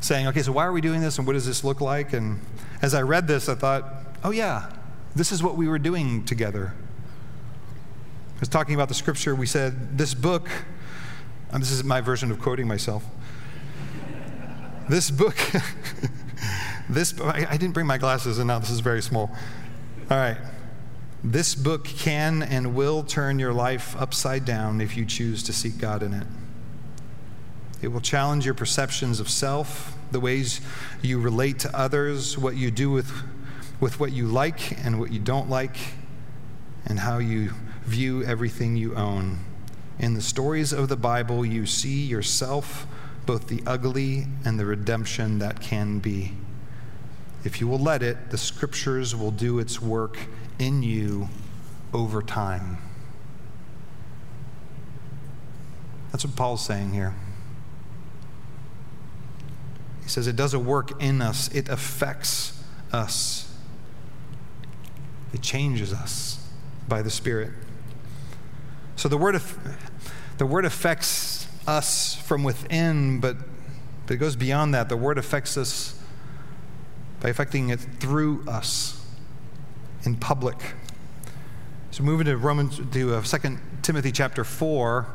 Saying, 0.00 0.28
okay, 0.28 0.42
so 0.42 0.52
why 0.52 0.64
are 0.64 0.72
we 0.72 0.80
doing 0.80 1.00
this 1.00 1.18
and 1.18 1.26
what 1.26 1.32
does 1.32 1.46
this 1.46 1.64
look 1.64 1.80
like? 1.80 2.12
And 2.12 2.40
as 2.80 2.94
I 2.94 3.02
read 3.02 3.26
this, 3.26 3.48
I 3.48 3.54
thought, 3.54 3.84
oh, 4.22 4.30
yeah, 4.30 4.70
this 5.16 5.32
is 5.32 5.42
what 5.42 5.56
we 5.56 5.66
were 5.66 5.78
doing 5.78 6.24
together. 6.24 6.74
I 8.36 8.40
was 8.40 8.48
talking 8.48 8.74
about 8.74 8.88
the 8.88 8.94
scripture. 8.94 9.34
We 9.34 9.46
said, 9.46 9.98
this 9.98 10.14
book, 10.14 10.48
and 11.50 11.62
this 11.62 11.70
is 11.70 11.82
my 11.82 12.00
version 12.00 12.30
of 12.30 12.40
quoting 12.40 12.68
myself. 12.68 13.04
This 14.88 15.10
book, 15.10 15.36
this 16.90 17.18
I, 17.20 17.46
I 17.50 17.56
didn't 17.56 17.72
bring 17.72 17.86
my 17.86 17.96
glasses, 17.96 18.38
and 18.38 18.48
now 18.48 18.58
this 18.58 18.70
is 18.70 18.80
very 18.80 19.00
small. 19.00 19.30
All 20.10 20.18
right. 20.18 20.36
This 21.22 21.54
book 21.54 21.86
can 21.86 22.42
and 22.42 22.74
will 22.74 23.02
turn 23.02 23.38
your 23.38 23.54
life 23.54 23.96
upside 23.98 24.44
down 24.44 24.82
if 24.82 24.94
you 24.94 25.06
choose 25.06 25.42
to 25.44 25.54
seek 25.54 25.78
God 25.78 26.02
in 26.02 26.12
it. 26.12 26.26
It 27.80 27.88
will 27.88 28.02
challenge 28.02 28.44
your 28.44 28.52
perceptions 28.52 29.20
of 29.20 29.30
self, 29.30 29.96
the 30.12 30.20
ways 30.20 30.60
you 31.00 31.18
relate 31.18 31.58
to 31.60 31.74
others, 31.74 32.36
what 32.36 32.56
you 32.56 32.70
do 32.70 32.90
with, 32.90 33.10
with 33.80 33.98
what 33.98 34.12
you 34.12 34.26
like 34.26 34.84
and 34.84 35.00
what 35.00 35.10
you 35.10 35.18
don't 35.18 35.48
like, 35.48 35.76
and 36.84 36.98
how 36.98 37.18
you 37.18 37.52
view 37.84 38.22
everything 38.24 38.76
you 38.76 38.94
own. 38.94 39.38
In 39.98 40.12
the 40.12 40.22
stories 40.22 40.74
of 40.74 40.90
the 40.90 40.96
Bible, 40.96 41.46
you 41.46 41.64
see 41.64 42.04
yourself 42.04 42.86
both 43.26 43.48
the 43.48 43.62
ugly 43.66 44.26
and 44.44 44.58
the 44.58 44.66
redemption 44.66 45.38
that 45.38 45.60
can 45.60 45.98
be. 45.98 46.32
If 47.44 47.60
you 47.60 47.68
will 47.68 47.78
let 47.78 48.02
it, 48.02 48.30
the 48.30 48.38
scriptures 48.38 49.14
will 49.14 49.30
do 49.30 49.58
its 49.58 49.80
work 49.80 50.18
in 50.58 50.82
you 50.82 51.28
over 51.92 52.22
time. 52.22 52.78
That's 56.10 56.24
what 56.24 56.36
Paul's 56.36 56.64
saying 56.64 56.92
here. 56.92 57.14
He 60.02 60.08
says 60.08 60.26
it 60.26 60.36
does 60.36 60.54
a 60.54 60.58
work 60.58 61.02
in 61.02 61.20
us, 61.20 61.48
it 61.54 61.68
affects 61.68 62.62
us, 62.92 63.52
it 65.32 65.42
changes 65.42 65.92
us 65.92 66.46
by 66.86 67.02
the 67.02 67.10
Spirit. 67.10 67.50
So 68.96 69.08
the 69.08 69.16
word, 69.16 69.40
the 70.38 70.46
word 70.46 70.64
affects 70.64 71.08
us 71.66 72.14
from 72.14 72.44
within, 72.44 73.20
but, 73.20 73.36
but 74.06 74.14
it 74.14 74.18
goes 74.18 74.36
beyond 74.36 74.74
that. 74.74 74.88
The 74.88 74.96
word 74.96 75.18
affects 75.18 75.56
us 75.56 75.98
by 77.20 77.28
affecting 77.30 77.70
it 77.70 77.80
through 77.80 78.44
us 78.46 79.04
in 80.04 80.16
public. 80.16 80.56
So 81.90 82.02
moving 82.02 82.26
to 82.26 82.36
Romans 82.36 82.80
to 82.92 83.14
uh, 83.14 83.22
2 83.22 83.58
Timothy 83.82 84.12
chapter 84.12 84.44
4, 84.44 85.06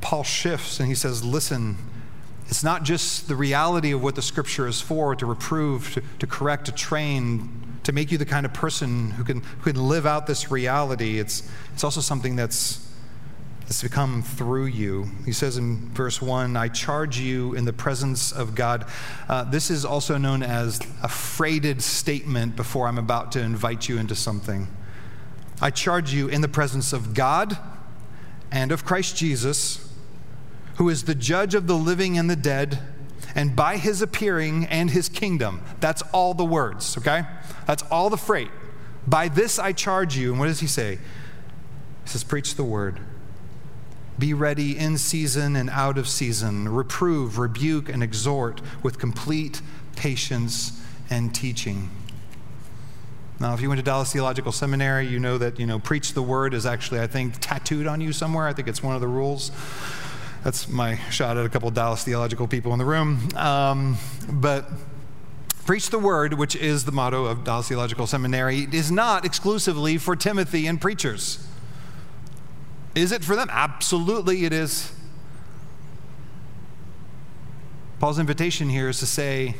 Paul 0.00 0.24
shifts 0.24 0.78
and 0.78 0.88
he 0.88 0.94
says, 0.94 1.24
listen, 1.24 1.76
it's 2.48 2.62
not 2.62 2.84
just 2.84 3.28
the 3.28 3.36
reality 3.36 3.92
of 3.92 4.02
what 4.02 4.14
the 4.14 4.22
scripture 4.22 4.68
is 4.68 4.80
for 4.80 5.16
to 5.16 5.26
reprove, 5.26 5.94
to, 5.94 6.02
to 6.20 6.26
correct, 6.26 6.66
to 6.66 6.72
train, 6.72 7.78
to 7.82 7.92
make 7.92 8.12
you 8.12 8.18
the 8.18 8.26
kind 8.26 8.46
of 8.46 8.52
person 8.52 9.10
who 9.12 9.24
can, 9.24 9.40
who 9.40 9.72
can 9.72 9.88
live 9.88 10.06
out 10.06 10.26
this 10.26 10.50
reality. 10.50 11.18
It's, 11.18 11.48
it's 11.72 11.82
also 11.82 12.00
something 12.00 12.36
that's 12.36 12.85
it's 13.66 13.82
become 13.82 14.22
through 14.22 14.66
you. 14.66 15.10
He 15.24 15.32
says 15.32 15.56
in 15.56 15.90
verse 15.90 16.22
1 16.22 16.56
I 16.56 16.68
charge 16.68 17.18
you 17.18 17.54
in 17.54 17.64
the 17.64 17.72
presence 17.72 18.30
of 18.30 18.54
God. 18.54 18.86
Uh, 19.28 19.42
this 19.42 19.70
is 19.70 19.84
also 19.84 20.16
known 20.18 20.44
as 20.44 20.80
a 21.02 21.08
freighted 21.08 21.82
statement 21.82 22.54
before 22.54 22.86
I'm 22.86 22.98
about 22.98 23.32
to 23.32 23.40
invite 23.40 23.88
you 23.88 23.98
into 23.98 24.14
something. 24.14 24.68
I 25.60 25.70
charge 25.70 26.12
you 26.12 26.28
in 26.28 26.42
the 26.42 26.48
presence 26.48 26.92
of 26.92 27.12
God 27.12 27.58
and 28.52 28.70
of 28.70 28.84
Christ 28.84 29.16
Jesus, 29.16 29.92
who 30.76 30.88
is 30.88 31.04
the 31.04 31.14
judge 31.14 31.54
of 31.54 31.66
the 31.66 31.76
living 31.76 32.16
and 32.16 32.30
the 32.30 32.36
dead, 32.36 32.78
and 33.34 33.56
by 33.56 33.78
his 33.78 34.00
appearing 34.00 34.66
and 34.66 34.90
his 34.90 35.08
kingdom. 35.08 35.60
That's 35.80 36.02
all 36.12 36.34
the 36.34 36.44
words, 36.44 36.96
okay? 36.98 37.24
That's 37.66 37.82
all 37.90 38.10
the 38.10 38.16
freight. 38.16 38.50
By 39.08 39.26
this 39.28 39.58
I 39.58 39.72
charge 39.72 40.16
you. 40.16 40.30
And 40.30 40.38
what 40.38 40.46
does 40.46 40.60
he 40.60 40.66
say? 40.68 40.96
He 40.96 42.08
says, 42.08 42.22
Preach 42.22 42.54
the 42.54 42.64
word. 42.64 43.00
Be 44.18 44.32
ready 44.32 44.78
in 44.78 44.96
season 44.96 45.56
and 45.56 45.68
out 45.70 45.98
of 45.98 46.08
season. 46.08 46.68
Reprove, 46.68 47.38
rebuke, 47.38 47.88
and 47.88 48.02
exhort 48.02 48.62
with 48.82 48.98
complete 48.98 49.60
patience 49.94 50.80
and 51.10 51.34
teaching. 51.34 51.90
Now, 53.38 53.52
if 53.52 53.60
you 53.60 53.68
went 53.68 53.78
to 53.78 53.84
Dallas 53.84 54.12
Theological 54.12 54.50
Seminary, 54.50 55.06
you 55.06 55.18
know 55.18 55.36
that, 55.36 55.60
you 55.60 55.66
know, 55.66 55.78
preach 55.78 56.14
the 56.14 56.22
word 56.22 56.54
is 56.54 56.64
actually, 56.64 57.00
I 57.00 57.06
think, 57.06 57.34
tattooed 57.40 57.86
on 57.86 58.00
you 58.00 58.14
somewhere. 58.14 58.46
I 58.46 58.54
think 58.54 58.66
it's 58.66 58.82
one 58.82 58.94
of 58.94 59.02
the 59.02 59.08
rules. 59.08 59.50
That's 60.42 60.68
my 60.68 60.96
shot 61.10 61.36
at 61.36 61.44
a 61.44 61.48
couple 61.50 61.70
Dallas 61.70 62.02
theological 62.02 62.46
people 62.46 62.72
in 62.72 62.78
the 62.78 62.84
room. 62.86 63.28
Um, 63.36 63.98
but 64.30 64.70
preach 65.66 65.90
the 65.90 65.98
word, 65.98 66.34
which 66.34 66.56
is 66.56 66.86
the 66.86 66.92
motto 66.92 67.26
of 67.26 67.44
Dallas 67.44 67.68
Theological 67.68 68.06
Seminary, 68.06 68.68
is 68.72 68.90
not 68.90 69.26
exclusively 69.26 69.98
for 69.98 70.16
Timothy 70.16 70.66
and 70.66 70.80
preachers. 70.80 71.46
Is 72.96 73.12
it 73.12 73.22
for 73.22 73.36
them? 73.36 73.48
Absolutely, 73.52 74.46
it 74.46 74.52
is. 74.52 74.90
Paul's 78.00 78.18
invitation 78.18 78.70
here 78.70 78.88
is 78.88 78.98
to 78.98 79.06
say, 79.06 79.54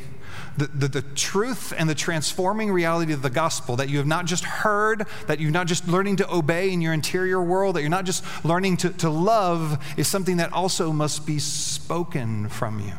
that 0.57 0.79
the, 0.79 0.87
the, 0.87 1.01
truth 1.01 1.71
and 1.77 1.87
the 1.87 1.95
transforming 1.95 2.71
reality 2.71 3.13
of 3.13 3.21
the 3.21 3.29
gospel 3.29 3.75
that 3.75 3.89
you 3.89 3.97
have 3.99 4.07
not 4.07 4.25
just 4.25 4.43
heard, 4.43 5.05
that 5.27 5.39
you're 5.39 5.51
not 5.51 5.67
just 5.67 5.87
learning 5.87 6.15
to 6.15 6.33
obey 6.33 6.71
in 6.71 6.81
your 6.81 6.93
interior 6.93 7.41
world, 7.41 7.75
that 7.75 7.81
you're 7.81 7.91
not 7.91 8.05
just 8.05 8.23
learning 8.43 8.77
to, 8.77 8.89
to 8.89 9.09
love, 9.09 9.83
is 9.97 10.07
something 10.07 10.37
that 10.37 10.51
also 10.51 10.91
must 10.91 11.27
be 11.27 11.37
spoken 11.37 12.49
from 12.49 12.79
you. 12.79 12.93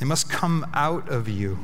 It 0.00 0.06
must 0.06 0.28
come 0.28 0.66
out 0.74 1.08
of 1.08 1.28
you. 1.28 1.60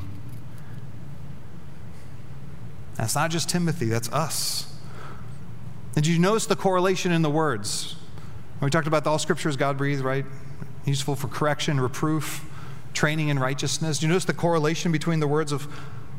That's 2.94 3.16
not 3.16 3.32
just 3.32 3.48
Timothy, 3.48 3.86
that's 3.86 4.10
us. 4.12 4.75
And 5.96 6.04
did 6.04 6.12
you 6.12 6.18
notice 6.18 6.46
the 6.46 6.56
correlation 6.56 7.10
in 7.10 7.22
the 7.22 7.30
words? 7.30 7.96
We 8.60 8.70
talked 8.70 8.86
about 8.86 9.06
all 9.06 9.18
scriptures 9.18 9.56
God 9.56 9.76
breathed, 9.78 10.02
right? 10.02 10.24
Useful 10.84 11.16
for 11.16 11.28
correction, 11.28 11.80
reproof, 11.80 12.44
training 12.92 13.28
in 13.28 13.38
righteousness. 13.38 13.98
Do 13.98 14.06
you 14.06 14.10
notice 14.10 14.26
the 14.26 14.34
correlation 14.34 14.92
between 14.92 15.20
the 15.20 15.26
words 15.26 15.52
of, 15.52 15.66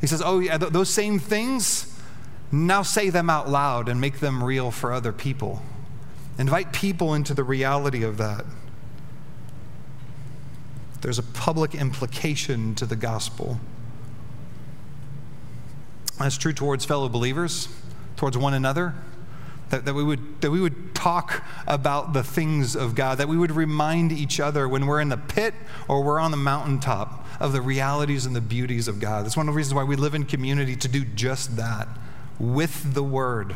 he 0.02 0.08
says, 0.08 0.22
oh, 0.24 0.40
yeah, 0.40 0.58
th- 0.58 0.72
those 0.72 0.90
same 0.90 1.20
things, 1.20 1.98
now 2.52 2.82
say 2.82 3.10
them 3.10 3.30
out 3.30 3.50
loud 3.50 3.88
and 3.88 4.02
make 4.02 4.20
them 4.20 4.44
real 4.44 4.72
for 4.72 4.92
other 4.92 5.14
people. 5.14 5.62
Invite 6.38 6.74
people 6.74 7.14
into 7.14 7.34
the 7.34 7.44
reality 7.44 8.04
of 8.04 8.18
that. 8.18 8.46
There's 11.02 11.20
a 11.20 11.24
public 11.24 11.76
implication 11.76 12.76
to 12.76 12.86
the 12.86 12.96
gospel. 12.96 13.60
That's 16.20 16.38
true 16.38 16.54
towards 16.54 16.86
fellow 16.86 17.10
believers, 17.10 17.70
towards 18.16 18.38
one 18.38 18.54
another. 18.54 18.96
That, 19.70 19.86
that, 19.86 19.94
we 19.94 20.04
would, 20.04 20.42
that 20.42 20.50
we 20.50 20.62
would 20.62 20.96
talk 20.96 21.44
about 21.68 22.14
the 22.14 22.24
things 22.24 22.76
of 22.76 22.96
God, 22.96 23.18
that 23.18 23.28
we 23.28 23.38
would 23.38 23.52
remind 23.52 24.12
each 24.14 24.40
other 24.40 24.68
when 24.68 24.86
we're 24.86 25.02
in 25.02 25.10
the 25.10 25.18
pit 25.18 25.54
or 25.90 26.04
we're 26.04 26.20
on 26.20 26.32
the 26.32 26.38
mountaintop 26.38 27.26
of 27.40 27.52
the 27.52 27.62
realities 27.62 28.26
and 28.26 28.36
the 28.36 28.42
beauties 28.42 28.88
of 28.88 29.00
God. 29.00 29.26
That's 29.26 29.36
one 29.36 29.48
of 29.48 29.54
the 29.54 29.58
reasons 29.58 29.74
why 29.74 29.84
we 29.84 29.96
live 29.96 30.16
in 30.16 30.24
community 30.24 30.76
to 30.78 30.88
do 30.88 31.04
just 31.04 31.58
that 31.58 31.88
with 32.40 32.94
the 32.94 33.04
Word. 33.04 33.56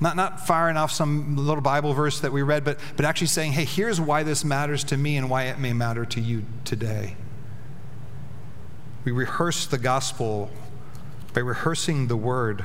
Not, 0.00 0.16
not 0.16 0.46
firing 0.46 0.76
off 0.76 0.90
some 0.90 1.36
little 1.36 1.62
Bible 1.62 1.94
verse 1.94 2.20
that 2.20 2.32
we 2.32 2.42
read, 2.42 2.64
but, 2.64 2.78
but 2.96 3.04
actually 3.04 3.28
saying, 3.28 3.52
hey, 3.52 3.64
here's 3.64 4.00
why 4.00 4.22
this 4.22 4.44
matters 4.44 4.82
to 4.84 4.96
me 4.96 5.16
and 5.16 5.30
why 5.30 5.44
it 5.44 5.58
may 5.58 5.72
matter 5.72 6.04
to 6.04 6.20
you 6.20 6.44
today. 6.64 7.16
We 9.04 9.12
rehearse 9.12 9.66
the 9.66 9.78
gospel 9.78 10.50
by 11.34 11.40
rehearsing 11.40 12.08
the 12.08 12.16
Word. 12.16 12.64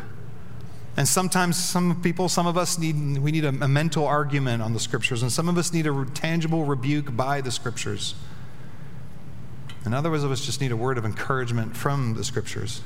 And 0.98 1.08
sometimes 1.08 1.56
some 1.56 2.02
people, 2.02 2.28
some 2.28 2.48
of 2.48 2.58
us 2.58 2.80
need, 2.80 3.20
we 3.20 3.32
need 3.32 3.46
a, 3.46 3.50
a, 3.50 3.68
mental 3.68 4.06
argument 4.06 4.64
on 4.64 4.74
the 4.74 4.80
scriptures, 4.80 5.22
and 5.22 5.32
some 5.32 5.48
of 5.48 5.56
us 5.56 5.72
need 5.72 5.86
a 5.86 6.06
tangible 6.16 6.66
rebuke 6.66 7.16
by 7.16 7.40
the 7.40 7.52
scriptures. 7.52 8.16
And 9.86 9.94
others 9.94 10.24
of 10.24 10.32
us 10.32 10.44
just 10.44 10.60
need 10.60 10.72
a 10.72 10.76
word 10.76 10.98
of 10.98 11.06
encouragement 11.06 11.78
from 11.78 12.16
the 12.16 12.24
scriptures. 12.24 12.82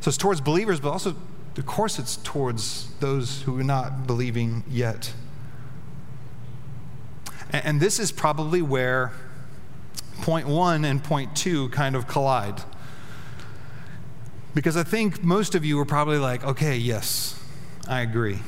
So 0.00 0.10
it's 0.10 0.18
towards 0.18 0.42
believers, 0.42 0.78
but 0.78 0.90
also, 0.90 1.16
of 1.56 1.64
course, 1.64 1.98
it's 1.98 2.18
towards 2.18 2.94
those 3.00 3.42
who 3.42 3.58
are 3.58 3.64
not 3.64 4.06
believing 4.06 4.62
yet. 4.68 5.14
And, 7.50 7.64
and 7.64 7.80
this 7.80 7.98
is 7.98 8.12
probably 8.12 8.60
where 8.60 9.12
point 10.20 10.46
one 10.46 10.84
and 10.84 11.02
point 11.02 11.34
two 11.34 11.70
kind 11.70 11.96
of 11.96 12.06
collide. 12.06 12.62
Because 14.56 14.74
I 14.78 14.84
think 14.84 15.22
most 15.22 15.54
of 15.54 15.66
you 15.66 15.78
are 15.80 15.84
probably 15.84 16.16
like, 16.16 16.42
okay, 16.42 16.78
yes, 16.78 17.38
I 17.86 18.00
agree. 18.00 18.38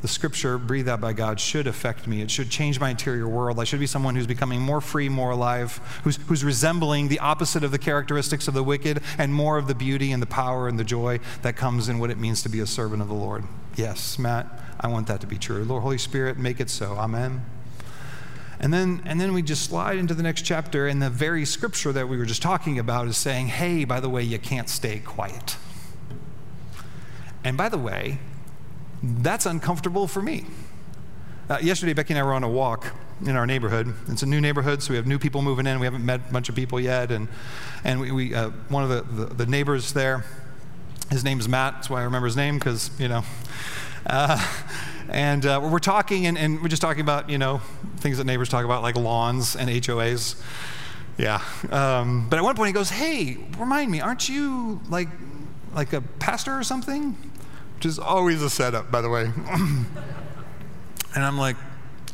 The 0.00 0.08
scripture 0.08 0.56
breathed 0.56 0.88
out 0.88 1.02
by 1.02 1.12
God 1.12 1.38
should 1.38 1.66
affect 1.66 2.06
me. 2.06 2.22
It 2.22 2.30
should 2.30 2.48
change 2.48 2.80
my 2.80 2.88
interior 2.88 3.28
world. 3.28 3.60
I 3.60 3.64
should 3.64 3.78
be 3.78 3.86
someone 3.86 4.16
who's 4.16 4.26
becoming 4.26 4.58
more 4.58 4.80
free, 4.80 5.10
more 5.10 5.32
alive, 5.32 5.82
who's, 6.02 6.16
who's 6.28 6.44
resembling 6.44 7.08
the 7.08 7.18
opposite 7.18 7.62
of 7.62 7.72
the 7.72 7.78
characteristics 7.78 8.48
of 8.48 8.54
the 8.54 8.62
wicked 8.62 9.02
and 9.18 9.34
more 9.34 9.58
of 9.58 9.66
the 9.66 9.74
beauty 9.74 10.12
and 10.12 10.22
the 10.22 10.26
power 10.26 10.66
and 10.66 10.78
the 10.78 10.84
joy 10.84 11.20
that 11.42 11.56
comes 11.56 11.90
in 11.90 11.98
what 11.98 12.08
it 12.10 12.16
means 12.16 12.42
to 12.44 12.48
be 12.48 12.60
a 12.60 12.66
servant 12.66 13.02
of 13.02 13.08
the 13.08 13.14
Lord. 13.14 13.44
Yes, 13.76 14.18
Matt, 14.18 14.46
I 14.80 14.88
want 14.88 15.08
that 15.08 15.20
to 15.20 15.26
be 15.26 15.36
true. 15.36 15.62
Lord, 15.62 15.82
Holy 15.82 15.98
Spirit, 15.98 16.38
make 16.38 16.58
it 16.58 16.70
so. 16.70 16.92
Amen. 16.96 17.44
And 18.60 18.72
then, 18.72 19.02
and 19.04 19.20
then 19.20 19.32
we 19.32 19.42
just 19.42 19.62
slide 19.62 19.98
into 19.98 20.14
the 20.14 20.22
next 20.22 20.42
chapter, 20.42 20.88
and 20.88 21.00
the 21.00 21.10
very 21.10 21.44
scripture 21.44 21.92
that 21.92 22.08
we 22.08 22.16
were 22.16 22.24
just 22.24 22.42
talking 22.42 22.78
about 22.78 23.06
is 23.06 23.16
saying, 23.16 23.48
hey, 23.48 23.84
by 23.84 24.00
the 24.00 24.08
way, 24.08 24.22
you 24.22 24.38
can't 24.38 24.68
stay 24.68 24.98
quiet. 24.98 25.56
And 27.44 27.56
by 27.56 27.68
the 27.68 27.78
way, 27.78 28.18
that's 29.02 29.46
uncomfortable 29.46 30.08
for 30.08 30.20
me. 30.20 30.46
Uh, 31.48 31.58
yesterday, 31.62 31.92
Becky 31.92 32.14
and 32.14 32.20
I 32.20 32.24
were 32.24 32.34
on 32.34 32.42
a 32.42 32.48
walk 32.48 32.92
in 33.24 33.36
our 33.36 33.46
neighborhood. 33.46 33.94
It's 34.08 34.22
a 34.22 34.26
new 34.26 34.40
neighborhood, 34.40 34.82
so 34.82 34.90
we 34.90 34.96
have 34.96 35.06
new 35.06 35.18
people 35.18 35.40
moving 35.40 35.66
in. 35.66 35.78
We 35.78 35.86
haven't 35.86 36.04
met 36.04 36.20
a 36.28 36.32
bunch 36.32 36.48
of 36.48 36.54
people 36.54 36.80
yet. 36.80 37.10
And, 37.12 37.28
and 37.84 38.00
we, 38.00 38.10
we 38.10 38.34
uh, 38.34 38.50
one 38.68 38.82
of 38.82 38.90
the, 38.90 39.24
the, 39.24 39.34
the, 39.34 39.46
neighbors 39.46 39.92
there, 39.92 40.24
his 41.10 41.24
name 41.24 41.40
is 41.40 41.48
Matt. 41.48 41.74
That's 41.74 41.90
why 41.90 42.00
I 42.00 42.04
remember 42.04 42.26
his 42.26 42.36
name, 42.36 42.58
because, 42.58 42.90
you 42.98 43.08
know. 43.08 43.22
Uh, 44.04 44.36
and 45.08 45.46
uh, 45.46 45.60
we're 45.62 45.78
talking, 45.78 46.26
and, 46.26 46.36
and, 46.36 46.62
we're 46.62 46.68
just 46.68 46.82
talking 46.82 47.00
about, 47.00 47.30
you 47.30 47.38
know, 47.38 47.58
things 47.96 48.18
that 48.18 48.24
neighbors 48.24 48.48
talk 48.48 48.64
about, 48.64 48.82
like 48.82 48.96
lawns 48.96 49.56
and 49.56 49.70
HOAs. 49.70 50.40
Yeah. 51.16 51.42
Um, 51.70 52.28
but 52.28 52.38
at 52.38 52.44
one 52.44 52.54
point 52.54 52.68
he 52.68 52.72
goes, 52.72 52.90
hey, 52.90 53.38
remind 53.58 53.90
me, 53.90 54.00
aren't 54.00 54.28
you 54.28 54.80
like, 54.88 55.08
like 55.74 55.92
a 55.92 56.00
pastor 56.00 56.56
or 56.56 56.62
something? 56.62 57.16
Which 57.76 57.86
is 57.86 57.98
always 57.98 58.42
a 58.42 58.50
setup, 58.50 58.90
by 58.90 59.00
the 59.00 59.08
way. 59.08 59.24
and 59.46 59.86
I'm 61.14 61.38
like, 61.38 61.56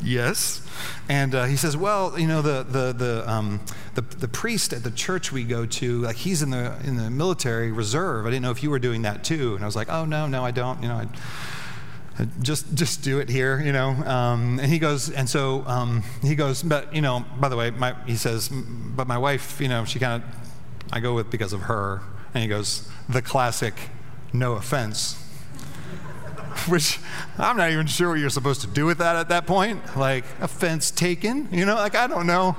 yes. 0.02 0.66
And 1.08 1.34
uh, 1.34 1.44
he 1.44 1.56
says, 1.56 1.76
well, 1.76 2.18
you 2.18 2.28
know, 2.28 2.42
the, 2.42 2.62
the, 2.62 2.92
the, 2.92 3.30
um, 3.30 3.60
the, 3.94 4.02
the, 4.02 4.28
priest 4.28 4.72
at 4.72 4.84
the 4.84 4.90
church 4.90 5.32
we 5.32 5.44
go 5.44 5.66
to, 5.66 6.00
like 6.00 6.16
he's 6.16 6.42
in 6.42 6.50
the, 6.50 6.78
in 6.84 6.96
the 6.96 7.10
military 7.10 7.72
reserve. 7.72 8.26
I 8.26 8.30
didn't 8.30 8.42
know 8.42 8.50
if 8.50 8.62
you 8.62 8.70
were 8.70 8.78
doing 8.78 9.02
that 9.02 9.24
too. 9.24 9.54
And 9.54 9.64
I 9.64 9.66
was 9.66 9.76
like, 9.76 9.90
oh, 9.90 10.04
no, 10.04 10.26
no, 10.26 10.44
I 10.44 10.50
don't. 10.50 10.82
You 10.82 10.88
know, 10.88 10.96
I, 10.96 11.08
just 12.40 12.72
just 12.74 13.02
do 13.02 13.18
it 13.18 13.28
here 13.28 13.60
you 13.60 13.72
know 13.72 13.90
um, 13.90 14.58
and 14.60 14.70
he 14.70 14.78
goes 14.78 15.10
and 15.10 15.28
so 15.28 15.64
um, 15.66 16.02
he 16.22 16.34
goes 16.34 16.62
but 16.62 16.94
you 16.94 17.02
know 17.02 17.24
by 17.40 17.48
the 17.48 17.56
way 17.56 17.70
my, 17.70 17.94
he 18.06 18.16
says 18.16 18.48
but 18.48 19.06
my 19.06 19.18
wife 19.18 19.60
you 19.60 19.68
know 19.68 19.84
she 19.84 19.98
kind 19.98 20.22
of 20.22 20.28
i 20.92 21.00
go 21.00 21.14
with 21.14 21.30
because 21.30 21.52
of 21.52 21.62
her 21.62 22.00
and 22.32 22.42
he 22.42 22.48
goes 22.48 22.88
the 23.08 23.20
classic 23.20 23.74
no 24.32 24.54
offense 24.54 25.14
which 26.68 27.00
i'm 27.38 27.56
not 27.56 27.70
even 27.70 27.86
sure 27.86 28.10
what 28.10 28.18
you're 28.20 28.30
supposed 28.30 28.60
to 28.60 28.68
do 28.68 28.86
with 28.86 28.98
that 28.98 29.16
at 29.16 29.28
that 29.28 29.46
point 29.46 29.96
like 29.96 30.24
offense 30.40 30.90
taken 30.90 31.48
you 31.50 31.66
know 31.66 31.74
like 31.74 31.96
i 31.96 32.06
don't 32.06 32.26
know 32.26 32.56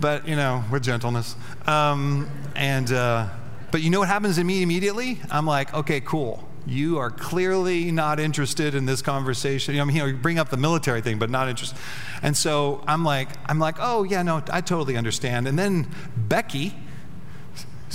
but 0.00 0.26
you 0.28 0.36
know 0.36 0.62
with 0.70 0.82
gentleness 0.82 1.34
um, 1.66 2.30
and 2.54 2.92
uh, 2.92 3.28
but 3.70 3.82
you 3.82 3.90
know 3.90 3.98
what 3.98 4.08
happens 4.08 4.36
to 4.36 4.44
me 4.44 4.62
immediately? 4.62 5.20
I'm 5.30 5.46
like 5.46 5.74
okay 5.74 6.00
cool 6.00 6.47
you 6.68 6.98
are 6.98 7.10
clearly 7.10 7.90
not 7.90 8.20
interested 8.20 8.74
in 8.74 8.84
this 8.84 9.00
conversation. 9.00 9.74
You 9.74 9.78
know, 9.78 9.84
I 9.84 9.86
mean, 9.86 9.96
you, 9.96 10.02
know, 10.02 10.08
you 10.08 10.16
bring 10.16 10.38
up 10.38 10.50
the 10.50 10.56
military 10.56 11.00
thing, 11.00 11.18
but 11.18 11.30
not 11.30 11.48
interested. 11.48 11.78
And 12.22 12.36
so 12.36 12.84
I'm 12.86 13.04
like, 13.04 13.28
I'm 13.46 13.58
like, 13.58 13.76
oh 13.80 14.02
yeah, 14.02 14.22
no, 14.22 14.42
I 14.50 14.60
totally 14.60 14.96
understand. 14.96 15.48
And 15.48 15.58
then 15.58 15.88
Becky, 16.16 16.74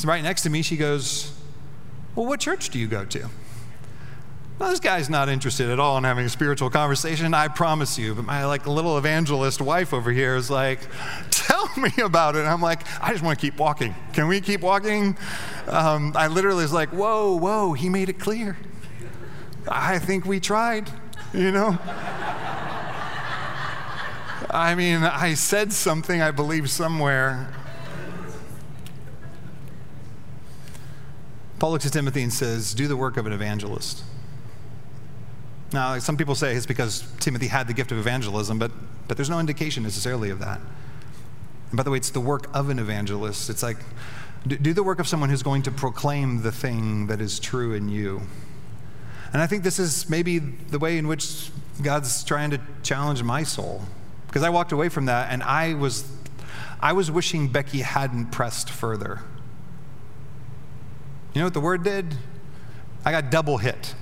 right 0.03 0.23
next 0.23 0.41
to 0.43 0.49
me, 0.49 0.61
she 0.61 0.75
goes, 0.75 1.37
well, 2.15 2.25
what 2.25 2.39
church 2.39 2.69
do 2.69 2.79
you 2.79 2.87
go 2.87 3.05
to? 3.05 3.29
Well, 4.59 4.69
this 4.69 4.79
guy's 4.79 5.09
not 5.09 5.29
interested 5.29 5.69
at 5.69 5.79
all 5.79 5.97
in 5.97 6.03
having 6.03 6.25
a 6.25 6.29
spiritual 6.29 6.69
conversation, 6.69 7.33
I 7.33 7.47
promise 7.47 7.97
you. 7.97 8.13
But 8.15 8.25
my 8.25 8.45
like 8.45 8.67
little 8.67 8.97
evangelist 8.97 9.61
wife 9.61 9.93
over 9.93 10.11
here 10.11 10.35
is 10.35 10.49
like, 10.49 10.79
me 11.77 11.91
about 12.03 12.35
it. 12.35 12.39
And 12.39 12.47
I'm 12.47 12.61
like, 12.61 12.81
I 13.01 13.11
just 13.11 13.23
want 13.23 13.39
to 13.39 13.45
keep 13.45 13.57
walking. 13.59 13.95
Can 14.13 14.27
we 14.27 14.41
keep 14.41 14.61
walking? 14.61 15.17
Um, 15.67 16.13
I 16.15 16.27
literally 16.27 16.63
was 16.63 16.73
like, 16.73 16.89
whoa, 16.89 17.35
whoa, 17.35 17.73
he 17.73 17.89
made 17.89 18.09
it 18.09 18.19
clear. 18.19 18.57
I 19.67 19.99
think 19.99 20.25
we 20.25 20.39
tried, 20.39 20.89
you 21.33 21.51
know? 21.51 21.77
I 24.49 24.75
mean, 24.75 25.03
I 25.03 25.33
said 25.33 25.73
something, 25.73 26.21
I 26.21 26.31
believe, 26.31 26.69
somewhere. 26.69 27.51
Paul 31.57 31.71
looks 31.71 31.85
at 31.85 31.93
Timothy 31.93 32.21
and 32.21 32.31
says, 32.31 32.73
Do 32.73 32.87
the 32.87 32.97
work 32.97 33.17
of 33.17 33.25
an 33.25 33.33
evangelist. 33.33 34.03
Now, 35.71 35.97
some 35.97 36.17
people 36.17 36.35
say 36.35 36.53
it's 36.55 36.67
because 36.67 37.03
Timothy 37.19 37.47
had 37.47 37.67
the 37.67 37.73
gift 37.73 37.91
of 37.91 37.97
evangelism, 37.97 38.59
but, 38.59 38.71
but 39.07 39.17
there's 39.17 39.29
no 39.29 39.39
indication 39.39 39.81
necessarily 39.81 40.29
of 40.29 40.39
that. 40.39 40.61
And 41.73 41.77
by 41.79 41.81
the 41.81 41.89
way, 41.89 41.97
it's 41.97 42.11
the 42.11 42.19
work 42.19 42.47
of 42.53 42.69
an 42.69 42.77
evangelist. 42.77 43.49
It's 43.49 43.63
like, 43.63 43.77
do 44.47 44.73
the 44.73 44.83
work 44.83 44.99
of 44.99 45.07
someone 45.07 45.31
who's 45.31 45.41
going 45.41 45.63
to 45.63 45.71
proclaim 45.71 46.43
the 46.43 46.51
thing 46.51 47.07
that 47.07 47.19
is 47.19 47.39
true 47.39 47.73
in 47.73 47.89
you. 47.89 48.21
And 49.33 49.41
I 49.41 49.47
think 49.47 49.63
this 49.63 49.79
is 49.79 50.07
maybe 50.07 50.37
the 50.37 50.77
way 50.77 50.99
in 50.99 51.07
which 51.07 51.49
God's 51.81 52.23
trying 52.23 52.51
to 52.51 52.59
challenge 52.83 53.23
my 53.23 53.41
soul. 53.41 53.81
Because 54.27 54.43
I 54.43 54.51
walked 54.51 54.71
away 54.71 54.87
from 54.87 55.07
that 55.07 55.31
and 55.31 55.41
I 55.41 55.73
was, 55.73 56.07
I 56.79 56.93
was 56.93 57.09
wishing 57.09 57.47
Becky 57.47 57.79
hadn't 57.79 58.27
pressed 58.27 58.69
further. 58.69 59.21
You 61.33 61.39
know 61.39 61.47
what 61.47 61.55
the 61.55 61.59
word 61.59 61.83
did? 61.83 62.17
I 63.03 63.09
got 63.09 63.31
double 63.31 63.57
hit. 63.57 63.95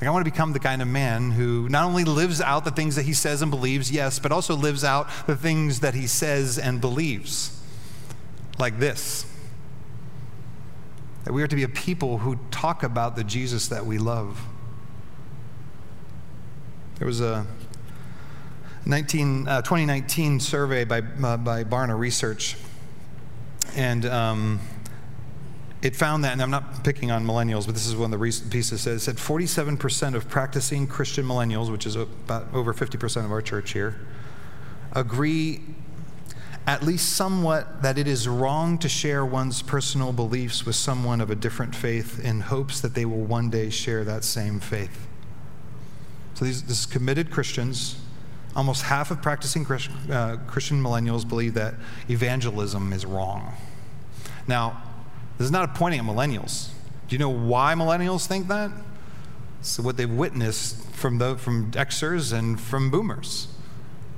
Like, 0.00 0.06
I 0.06 0.10
want 0.10 0.24
to 0.24 0.30
become 0.30 0.52
the 0.52 0.60
kind 0.60 0.80
of 0.80 0.88
man 0.88 1.32
who 1.32 1.68
not 1.68 1.84
only 1.84 2.04
lives 2.04 2.40
out 2.40 2.64
the 2.64 2.70
things 2.70 2.94
that 2.96 3.04
he 3.04 3.12
says 3.12 3.42
and 3.42 3.50
believes, 3.50 3.90
yes, 3.90 4.18
but 4.18 4.30
also 4.30 4.54
lives 4.54 4.84
out 4.84 5.08
the 5.26 5.34
things 5.34 5.80
that 5.80 5.94
he 5.94 6.06
says 6.06 6.58
and 6.58 6.80
believes. 6.80 7.60
Like 8.58 8.78
this 8.78 9.24
that 11.28 11.34
we 11.34 11.42
are 11.42 11.46
to 11.46 11.56
be 11.56 11.62
a 11.62 11.68
people 11.68 12.16
who 12.16 12.38
talk 12.50 12.82
about 12.82 13.14
the 13.14 13.22
Jesus 13.22 13.68
that 13.68 13.84
we 13.84 13.98
love. 13.98 14.40
There 16.98 17.06
was 17.06 17.20
a 17.20 17.46
19, 18.86 19.46
uh, 19.46 19.60
2019 19.60 20.40
survey 20.40 20.84
by, 20.84 21.00
uh, 21.00 21.36
by 21.36 21.64
Barna 21.64 21.98
Research, 21.98 22.56
and 23.76 24.06
um, 24.06 24.60
it 25.80 25.94
found 25.94 26.24
that, 26.24 26.32
and 26.32 26.42
I'm 26.42 26.50
not 26.50 26.82
picking 26.82 27.10
on 27.10 27.24
millennials, 27.24 27.66
but 27.66 27.74
this 27.74 27.86
is 27.86 27.94
one 27.94 28.06
of 28.06 28.10
the 28.10 28.18
recent 28.18 28.50
pieces 28.50 28.86
it 28.86 28.98
said 29.00 29.16
47% 29.16 30.14
of 30.14 30.28
practicing 30.28 30.86
Christian 30.86 31.24
millennials, 31.24 31.70
which 31.70 31.86
is 31.86 31.94
about 31.94 32.52
over 32.52 32.74
50% 32.74 33.24
of 33.24 33.30
our 33.30 33.42
church 33.42 33.72
here, 33.72 33.94
agree 34.92 35.60
at 36.66 36.82
least 36.82 37.14
somewhat 37.14 37.82
that 37.82 37.96
it 37.96 38.06
is 38.06 38.28
wrong 38.28 38.76
to 38.78 38.88
share 38.88 39.24
one's 39.24 39.62
personal 39.62 40.12
beliefs 40.12 40.66
with 40.66 40.74
someone 40.76 41.20
of 41.20 41.30
a 41.30 41.34
different 41.34 41.74
faith 41.74 42.22
in 42.22 42.40
hopes 42.40 42.80
that 42.80 42.94
they 42.94 43.04
will 43.04 43.24
one 43.24 43.48
day 43.48 43.70
share 43.70 44.04
that 44.04 44.24
same 44.24 44.60
faith. 44.60 45.06
So 46.34 46.44
these, 46.44 46.62
this 46.64 46.80
is 46.80 46.86
committed 46.86 47.30
Christians. 47.30 48.00
Almost 48.54 48.82
half 48.82 49.10
of 49.10 49.22
practicing 49.22 49.64
Christian, 49.64 49.94
uh, 50.10 50.38
Christian 50.46 50.82
millennials 50.82 51.26
believe 51.26 51.54
that 51.54 51.74
evangelism 52.10 52.92
is 52.92 53.06
wrong. 53.06 53.54
Now, 54.46 54.82
this 55.38 55.44
is 55.44 55.50
not 55.50 55.64
a 55.64 55.72
pointing 55.72 56.00
at 56.00 56.06
millennials. 56.06 56.68
Do 57.06 57.14
you 57.14 57.18
know 57.18 57.30
why 57.30 57.74
millennials 57.74 58.26
think 58.26 58.48
that? 58.48 58.70
So 59.62 59.82
what 59.82 59.96
they've 59.96 60.10
witnessed 60.10 60.84
from 60.90 61.18
the 61.18 61.36
from 61.36 61.70
Xers 61.72 62.32
and 62.36 62.60
from 62.60 62.90
boomers. 62.90 63.48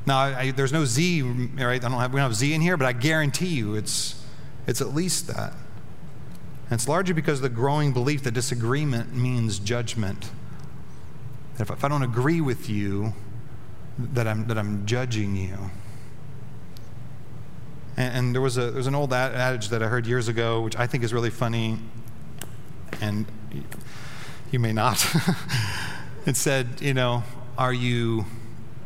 Now, 0.07 0.18
I, 0.18 0.51
there's 0.51 0.73
no 0.73 0.85
Z, 0.85 1.23
right? 1.23 1.85
I 1.85 1.89
don't 1.89 1.93
have, 1.93 2.12
we 2.12 2.18
don't 2.18 2.25
have 2.25 2.35
Z 2.35 2.53
in 2.53 2.61
here, 2.61 2.77
but 2.77 2.87
I 2.87 2.93
guarantee 2.93 3.49
you 3.49 3.75
it's, 3.75 4.25
it's 4.66 4.81
at 4.81 4.95
least 4.95 5.27
that. 5.29 5.53
And 6.71 6.79
it's 6.79 6.89
largely 6.89 7.12
because 7.12 7.39
of 7.39 7.43
the 7.43 7.49
growing 7.49 7.93
belief 7.93 8.23
that 8.23 8.33
disagreement 8.33 9.14
means 9.14 9.59
judgment. 9.59 10.31
That 11.57 11.64
if, 11.64 11.71
if 11.71 11.85
I 11.85 11.89
don't 11.89 12.03
agree 12.03 12.41
with 12.41 12.71
you, 12.71 13.12
that 13.99 14.27
I'm, 14.27 14.47
that 14.47 14.57
I'm 14.57 14.87
judging 14.87 15.37
you. 15.37 15.71
And, 17.97 18.16
and 18.16 18.34
there, 18.34 18.43
was 18.43 18.57
a, 18.57 18.62
there 18.62 18.72
was 18.74 18.86
an 18.86 18.95
old 18.95 19.12
adage 19.12 19.68
that 19.68 19.82
I 19.82 19.88
heard 19.88 20.07
years 20.07 20.28
ago, 20.28 20.61
which 20.61 20.76
I 20.76 20.86
think 20.86 21.05
is 21.05 21.12
really 21.12 21.30
funny, 21.30 21.78
and 23.01 23.26
you 24.51 24.59
may 24.59 24.72
not. 24.72 25.05
it 26.26 26.36
said, 26.36 26.80
you 26.80 26.95
know, 26.95 27.22
are 27.57 27.72
you 27.72 28.24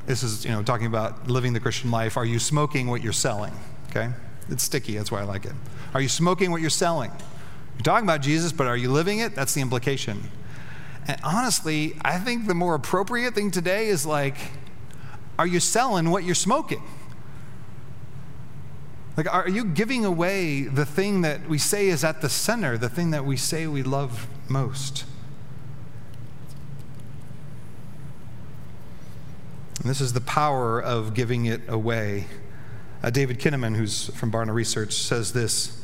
this 0.06 0.22
is, 0.22 0.44
you 0.44 0.50
know, 0.50 0.62
talking 0.62 0.86
about 0.86 1.28
living 1.28 1.52
the 1.52 1.60
Christian 1.60 1.90
life. 1.90 2.16
Are 2.16 2.24
you 2.24 2.38
smoking 2.38 2.88
what 2.88 3.02
you're 3.02 3.12
selling? 3.12 3.52
Okay? 3.90 4.10
It's 4.50 4.62
sticky, 4.62 4.96
that's 4.96 5.10
why 5.10 5.20
I 5.20 5.24
like 5.24 5.46
it. 5.46 5.52
Are 5.94 6.00
you 6.00 6.08
smoking 6.08 6.50
what 6.50 6.60
you're 6.60 6.70
selling? 6.70 7.10
You're 7.76 7.82
talking 7.82 8.04
about 8.06 8.20
Jesus, 8.20 8.52
but 8.52 8.66
are 8.66 8.76
you 8.76 8.90
living 8.90 9.20
it? 9.20 9.34
That's 9.34 9.54
the 9.54 9.60
implication. 9.60 10.30
And 11.06 11.18
honestly, 11.24 11.96
I 12.02 12.18
think 12.18 12.46
the 12.46 12.54
more 12.54 12.74
appropriate 12.74 13.34
thing 13.34 13.50
today 13.50 13.88
is 13.88 14.04
like, 14.04 14.36
are 15.38 15.46
you 15.46 15.60
selling 15.60 16.10
what 16.10 16.24
you're 16.24 16.34
smoking? 16.34 16.82
Like, 19.16 19.32
are 19.32 19.48
you 19.48 19.64
giving 19.64 20.04
away 20.04 20.62
the 20.62 20.84
thing 20.84 21.20
that 21.20 21.48
we 21.48 21.58
say 21.58 21.88
is 21.88 22.02
at 22.02 22.20
the 22.20 22.28
center, 22.28 22.76
the 22.76 22.88
thing 22.88 23.10
that 23.12 23.24
we 23.24 23.36
say 23.36 23.66
we 23.66 23.82
love 23.82 24.26
most? 24.48 25.04
And 29.80 29.88
this 29.88 30.00
is 30.00 30.14
the 30.14 30.20
power 30.20 30.80
of 30.80 31.14
giving 31.14 31.46
it 31.46 31.60
away. 31.68 32.26
Uh, 33.02 33.10
David 33.10 33.38
Kinnaman, 33.38 33.76
who's 33.76 34.08
from 34.14 34.32
Barna 34.32 34.54
Research, 34.54 34.94
says 34.94 35.32
this. 35.32 35.80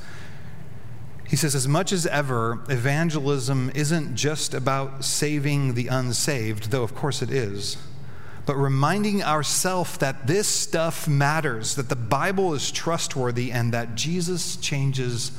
He 1.29 1.37
says, 1.37 1.55
as 1.55 1.69
much 1.69 1.93
as 1.93 2.07
ever, 2.07 2.65
evangelism 2.69 3.71
isn't 3.75 4.17
just 4.17 4.55
about 4.55 5.05
saving 5.05 5.75
the 5.75 5.87
unsaved, 5.87 6.73
though 6.73 6.83
of 6.83 6.97
course 6.97 7.23
it 7.23 7.31
is, 7.31 7.77
but 8.47 8.57
reminding 8.57 9.23
ourselves 9.23 9.99
that 9.99 10.27
this 10.27 10.49
stuff 10.49 11.07
matters, 11.07 11.75
that 11.75 11.89
the 11.89 11.97
Bible 11.97 12.55
is 12.55 12.71
trustworthy, 12.71 13.53
and 13.53 13.73
that 13.73 13.95
Jesus 13.95 14.57
changes 14.57 15.33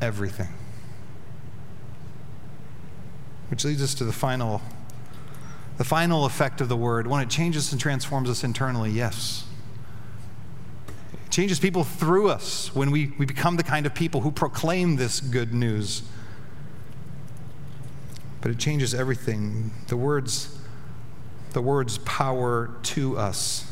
everything. 0.00 0.48
Which 3.50 3.64
leads 3.64 3.82
us 3.82 3.94
to 3.94 4.04
the 4.04 4.12
final 4.12 4.60
the 5.78 5.84
final 5.84 6.24
effect 6.24 6.60
of 6.60 6.68
the 6.68 6.76
word, 6.76 7.06
when 7.06 7.22
it 7.22 7.30
changes 7.30 7.70
and 7.70 7.80
transforms 7.80 8.28
us 8.28 8.42
internally, 8.42 8.90
yes. 8.90 9.46
It 11.12 11.30
changes 11.30 11.60
people 11.60 11.84
through 11.84 12.30
us 12.30 12.74
when 12.74 12.90
we, 12.90 13.12
we 13.16 13.24
become 13.24 13.56
the 13.56 13.62
kind 13.62 13.86
of 13.86 13.94
people 13.94 14.22
who 14.22 14.32
proclaim 14.32 14.96
this 14.96 15.20
good 15.20 15.54
news. 15.54 16.02
But 18.40 18.50
it 18.50 18.58
changes 18.58 18.92
everything. 18.92 19.70
The 19.86 19.96
words, 19.96 20.57
the 21.52 21.62
words 21.62 21.98
power 21.98 22.70
to 22.82 23.18
us. 23.18 23.70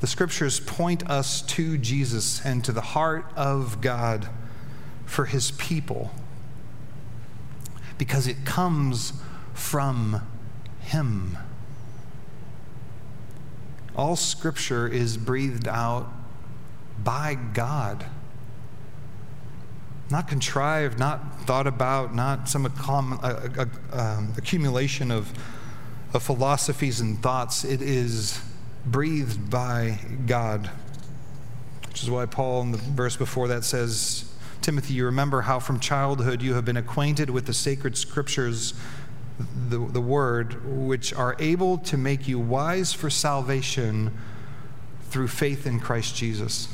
The 0.00 0.06
scriptures 0.06 0.60
point 0.60 1.08
us 1.08 1.42
to 1.42 1.78
Jesus 1.78 2.44
and 2.44 2.64
to 2.64 2.72
the 2.72 2.80
heart 2.80 3.26
of 3.34 3.80
God 3.80 4.28
for 5.06 5.24
his 5.24 5.52
people 5.52 6.10
because 7.98 8.26
it 8.26 8.44
comes 8.44 9.14
from 9.54 10.22
him. 10.80 11.38
All 13.96 14.16
scripture 14.16 14.86
is 14.86 15.16
breathed 15.16 15.66
out 15.66 16.12
by 17.02 17.34
God. 17.34 18.06
Not 20.10 20.28
contrived, 20.28 20.98
not 20.98 21.40
thought 21.42 21.66
about, 21.66 22.14
not 22.14 22.48
some 22.48 22.66
uh, 22.66 22.68
uh, 22.68 23.48
uh, 23.58 23.66
um, 23.98 24.34
accumulation 24.36 25.10
of, 25.10 25.32
of 26.16 26.22
philosophies 26.22 27.00
and 27.00 27.22
thoughts. 27.22 27.64
It 27.64 27.80
is 27.80 28.40
breathed 28.84 29.50
by 29.50 29.98
God. 30.26 30.70
Which 31.88 32.02
is 32.02 32.10
why 32.10 32.26
Paul, 32.26 32.62
in 32.62 32.72
the 32.72 32.78
verse 32.78 33.16
before 33.16 33.48
that, 33.48 33.64
says, 33.64 34.32
Timothy, 34.62 34.94
you 34.94 35.04
remember 35.04 35.42
how 35.42 35.60
from 35.60 35.78
childhood 35.78 36.42
you 36.42 36.54
have 36.54 36.64
been 36.64 36.76
acquainted 36.76 37.30
with 37.30 37.46
the 37.46 37.54
sacred 37.54 37.96
scriptures 37.96 38.74
the, 39.68 39.78
the 39.78 40.00
word, 40.00 40.64
which 40.64 41.12
are 41.12 41.36
able 41.38 41.78
to 41.78 41.96
make 41.96 42.26
you 42.26 42.38
wise 42.38 42.92
for 42.92 43.10
salvation 43.10 44.16
through 45.10 45.28
faith 45.28 45.66
in 45.66 45.78
Christ 45.78 46.16
Jesus. 46.16 46.68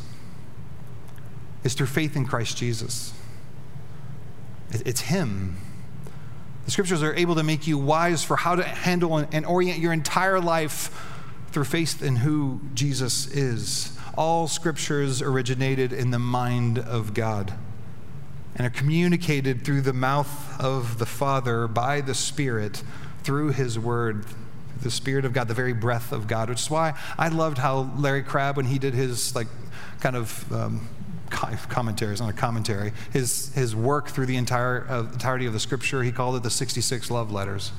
It's 1.64 1.74
through 1.74 1.88
faith 1.88 2.16
in 2.16 2.24
Christ 2.24 2.57
Jesus. 2.57 3.12
It's 4.70 5.03
Him. 5.03 5.57
The 6.64 6.70
scriptures 6.70 7.02
are 7.02 7.14
able 7.14 7.34
to 7.34 7.42
make 7.42 7.66
you 7.66 7.78
wise 7.78 8.22
for 8.22 8.36
how 8.36 8.54
to 8.54 8.62
handle 8.62 9.16
and 9.16 9.44
orient 9.46 9.78
your 9.78 9.92
entire 9.92 10.40
life 10.40 10.90
through 11.50 11.64
faith 11.64 12.02
in 12.02 12.16
who 12.16 12.60
Jesus 12.74 13.26
is. 13.26 13.96
All 14.16 14.46
scriptures 14.46 15.22
originated 15.22 15.92
in 15.92 16.10
the 16.10 16.18
mind 16.18 16.78
of 16.78 17.14
God 17.14 17.54
and 18.54 18.66
are 18.66 18.70
communicated 18.70 19.64
through 19.64 19.80
the 19.80 19.92
mouth 19.92 20.60
of 20.60 20.98
the 20.98 21.06
Father 21.06 21.66
by 21.66 22.00
the 22.00 22.14
Spirit 22.14 22.82
through 23.22 23.50
His 23.50 23.78
Word, 23.78 24.26
the 24.82 24.90
Spirit 24.90 25.24
of 25.24 25.32
God, 25.32 25.48
the 25.48 25.54
very 25.54 25.72
breath 25.72 26.12
of 26.12 26.26
God, 26.26 26.48
which 26.50 26.60
is 26.60 26.70
why 26.70 26.94
I 27.18 27.28
loved 27.28 27.58
how 27.58 27.90
Larry 27.96 28.22
Crabb, 28.22 28.56
when 28.56 28.66
he 28.66 28.78
did 28.78 28.94
his 28.94 29.34
like 29.34 29.46
kind 30.00 30.16
of 30.16 30.52
um, 30.52 30.88
commentary, 31.32 32.12
it's 32.12 32.20
not 32.20 32.30
a 32.30 32.34
commentary, 32.34 32.92
his, 33.12 33.52
his 33.54 33.74
work 33.74 34.08
through 34.08 34.26
the 34.26 34.36
entire, 34.36 34.86
uh, 34.88 35.00
entirety 35.00 35.46
of 35.46 35.52
the 35.52 35.60
Scripture, 35.60 36.02
he 36.02 36.12
called 36.12 36.36
it 36.36 36.42
the 36.42 36.50
66 36.50 37.10
love 37.10 37.32
letters. 37.32 37.72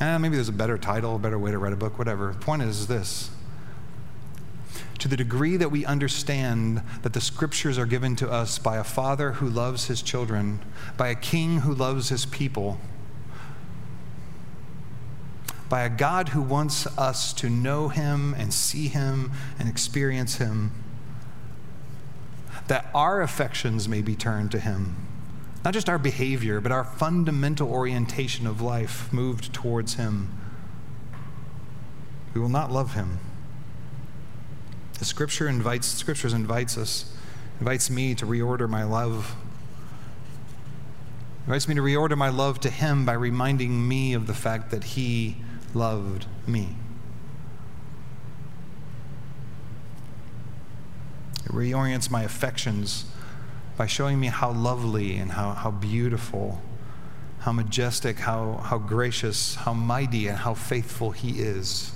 Eh, 0.00 0.18
maybe 0.18 0.36
there's 0.36 0.48
a 0.48 0.52
better 0.52 0.78
title, 0.78 1.16
a 1.16 1.18
better 1.18 1.38
way 1.38 1.50
to 1.50 1.58
write 1.58 1.72
a 1.72 1.76
book, 1.76 1.98
whatever. 1.98 2.32
The 2.32 2.38
point 2.38 2.62
is 2.62 2.86
this 2.86 3.30
to 5.02 5.08
the 5.08 5.16
degree 5.16 5.56
that 5.56 5.68
we 5.68 5.84
understand 5.84 6.80
that 7.02 7.12
the 7.12 7.20
scriptures 7.20 7.76
are 7.76 7.86
given 7.86 8.14
to 8.14 8.30
us 8.30 8.60
by 8.60 8.76
a 8.76 8.84
father 8.84 9.32
who 9.32 9.48
loves 9.48 9.88
his 9.88 10.00
children, 10.00 10.60
by 10.96 11.08
a 11.08 11.14
king 11.16 11.62
who 11.62 11.74
loves 11.74 12.08
his 12.08 12.24
people, 12.24 12.78
by 15.68 15.80
a 15.82 15.88
God 15.90 16.28
who 16.28 16.40
wants 16.40 16.86
us 16.96 17.32
to 17.32 17.50
know 17.50 17.88
him 17.88 18.32
and 18.34 18.54
see 18.54 18.86
him 18.86 19.32
and 19.58 19.68
experience 19.68 20.36
him, 20.36 20.70
that 22.68 22.90
our 22.94 23.22
affections 23.22 23.88
may 23.88 24.02
be 24.02 24.14
turned 24.14 24.50
to 24.52 24.60
him. 24.60 24.96
Not 25.64 25.74
just 25.74 25.88
our 25.88 25.98
behavior, 25.98 26.60
but 26.60 26.72
our 26.72 26.84
fundamental 26.84 27.70
orientation 27.70 28.46
of 28.46 28.60
life 28.60 29.12
moved 29.12 29.52
towards 29.52 29.94
him. 29.94 30.38
We 32.34 32.40
will 32.40 32.48
not 32.48 32.72
love 32.72 32.94
him. 32.94 33.18
The 34.98 35.04
scripture 35.04 35.48
invites, 35.48 35.86
scriptures 35.86 36.32
invites 36.32 36.78
us, 36.78 37.12
invites 37.58 37.90
me 37.90 38.14
to 38.14 38.26
reorder 38.26 38.68
my 38.68 38.84
love. 38.84 39.34
Invites 41.46 41.66
me 41.66 41.74
to 41.74 41.80
reorder 41.80 42.16
my 42.16 42.28
love 42.28 42.60
to 42.60 42.70
Him 42.70 43.04
by 43.04 43.14
reminding 43.14 43.88
me 43.88 44.14
of 44.14 44.26
the 44.26 44.34
fact 44.34 44.70
that 44.70 44.84
He 44.84 45.38
loved 45.74 46.26
me. 46.46 46.76
It 51.44 51.52
reorients 51.52 52.10
my 52.10 52.22
affections 52.22 53.04
by 53.76 53.86
showing 53.86 54.20
me 54.20 54.28
how 54.28 54.52
lovely 54.52 55.16
and 55.16 55.32
how, 55.32 55.52
how 55.52 55.70
beautiful, 55.70 56.62
how 57.40 57.52
majestic, 57.52 58.20
how, 58.20 58.60
how 58.64 58.78
gracious, 58.78 59.56
how 59.56 59.72
mighty, 59.72 60.28
and 60.28 60.38
how 60.38 60.54
faithful 60.54 61.10
He 61.10 61.40
is. 61.40 61.92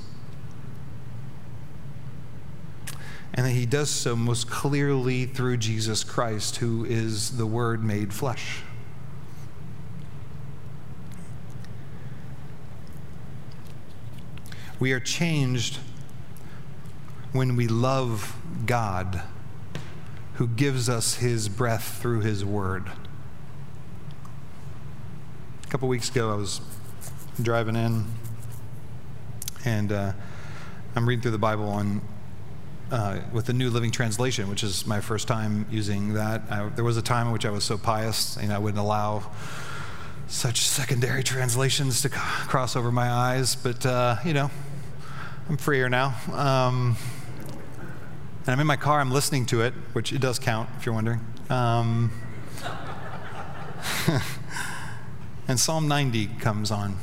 And 3.34 3.46
that 3.46 3.50
He 3.50 3.66
does 3.66 3.90
so 3.90 4.16
most 4.16 4.50
clearly 4.50 5.26
through 5.26 5.58
Jesus 5.58 6.02
Christ, 6.02 6.56
who 6.56 6.84
is 6.84 7.36
the 7.36 7.46
Word 7.46 7.84
made 7.84 8.12
flesh. 8.12 8.62
We 14.78 14.92
are 14.92 15.00
changed 15.00 15.78
when 17.32 17.56
we 17.56 17.66
love 17.68 18.36
God 18.66 19.22
who 20.36 20.46
gives 20.46 20.88
us 20.88 21.16
his 21.16 21.48
breath 21.48 21.98
through 22.00 22.20
his 22.20 22.44
word. 22.44 22.90
A 25.64 25.68
couple 25.68 25.88
weeks 25.88 26.10
ago, 26.10 26.32
I 26.32 26.36
was 26.36 26.60
driving 27.40 27.76
in 27.76 28.04
and 29.64 29.92
uh, 29.92 30.12
I'm 30.94 31.08
reading 31.08 31.22
through 31.22 31.32
the 31.32 31.38
Bible 31.38 31.68
on, 31.68 32.00
uh, 32.90 33.20
with 33.32 33.46
the 33.46 33.52
New 33.52 33.70
Living 33.70 33.90
Translation, 33.90 34.48
which 34.48 34.62
is 34.62 34.86
my 34.86 35.00
first 35.00 35.26
time 35.26 35.66
using 35.70 36.14
that. 36.14 36.42
I, 36.50 36.68
there 36.68 36.84
was 36.84 36.96
a 36.96 37.02
time 37.02 37.26
in 37.26 37.32
which 37.32 37.44
I 37.44 37.50
was 37.50 37.64
so 37.64 37.76
pious, 37.76 38.36
and 38.36 38.52
I 38.52 38.58
wouldn't 38.58 38.78
allow 38.78 39.30
such 40.28 40.60
secondary 40.60 41.22
translations 41.22 42.02
to 42.02 42.08
cross 42.10 42.76
over 42.76 42.92
my 42.92 43.10
eyes, 43.10 43.56
but 43.56 43.84
uh, 43.84 44.16
you 44.24 44.34
know, 44.34 44.50
I'm 45.48 45.56
freer 45.56 45.88
now. 45.88 46.14
Um, 46.32 46.96
and 48.46 48.52
I'm 48.52 48.60
in 48.60 48.66
my 48.66 48.76
car, 48.76 49.00
I'm 49.00 49.10
listening 49.10 49.44
to 49.46 49.62
it, 49.62 49.74
which 49.92 50.12
it 50.12 50.20
does 50.20 50.38
count, 50.38 50.68
if 50.78 50.86
you're 50.86 50.94
wondering. 50.94 51.18
Um, 51.50 52.12
and 55.48 55.58
Psalm 55.58 55.88
90 55.88 56.28
comes 56.38 56.70
on. 56.70 56.96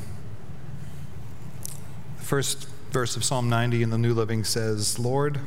The 2.17 2.23
first 2.23 2.69
verse 2.91 3.17
of 3.17 3.25
Psalm 3.25 3.49
90 3.49 3.83
in 3.83 3.89
the 3.89 3.97
New 3.97 4.13
Living 4.13 4.45
says, 4.45 4.97
Lord, 4.97 5.41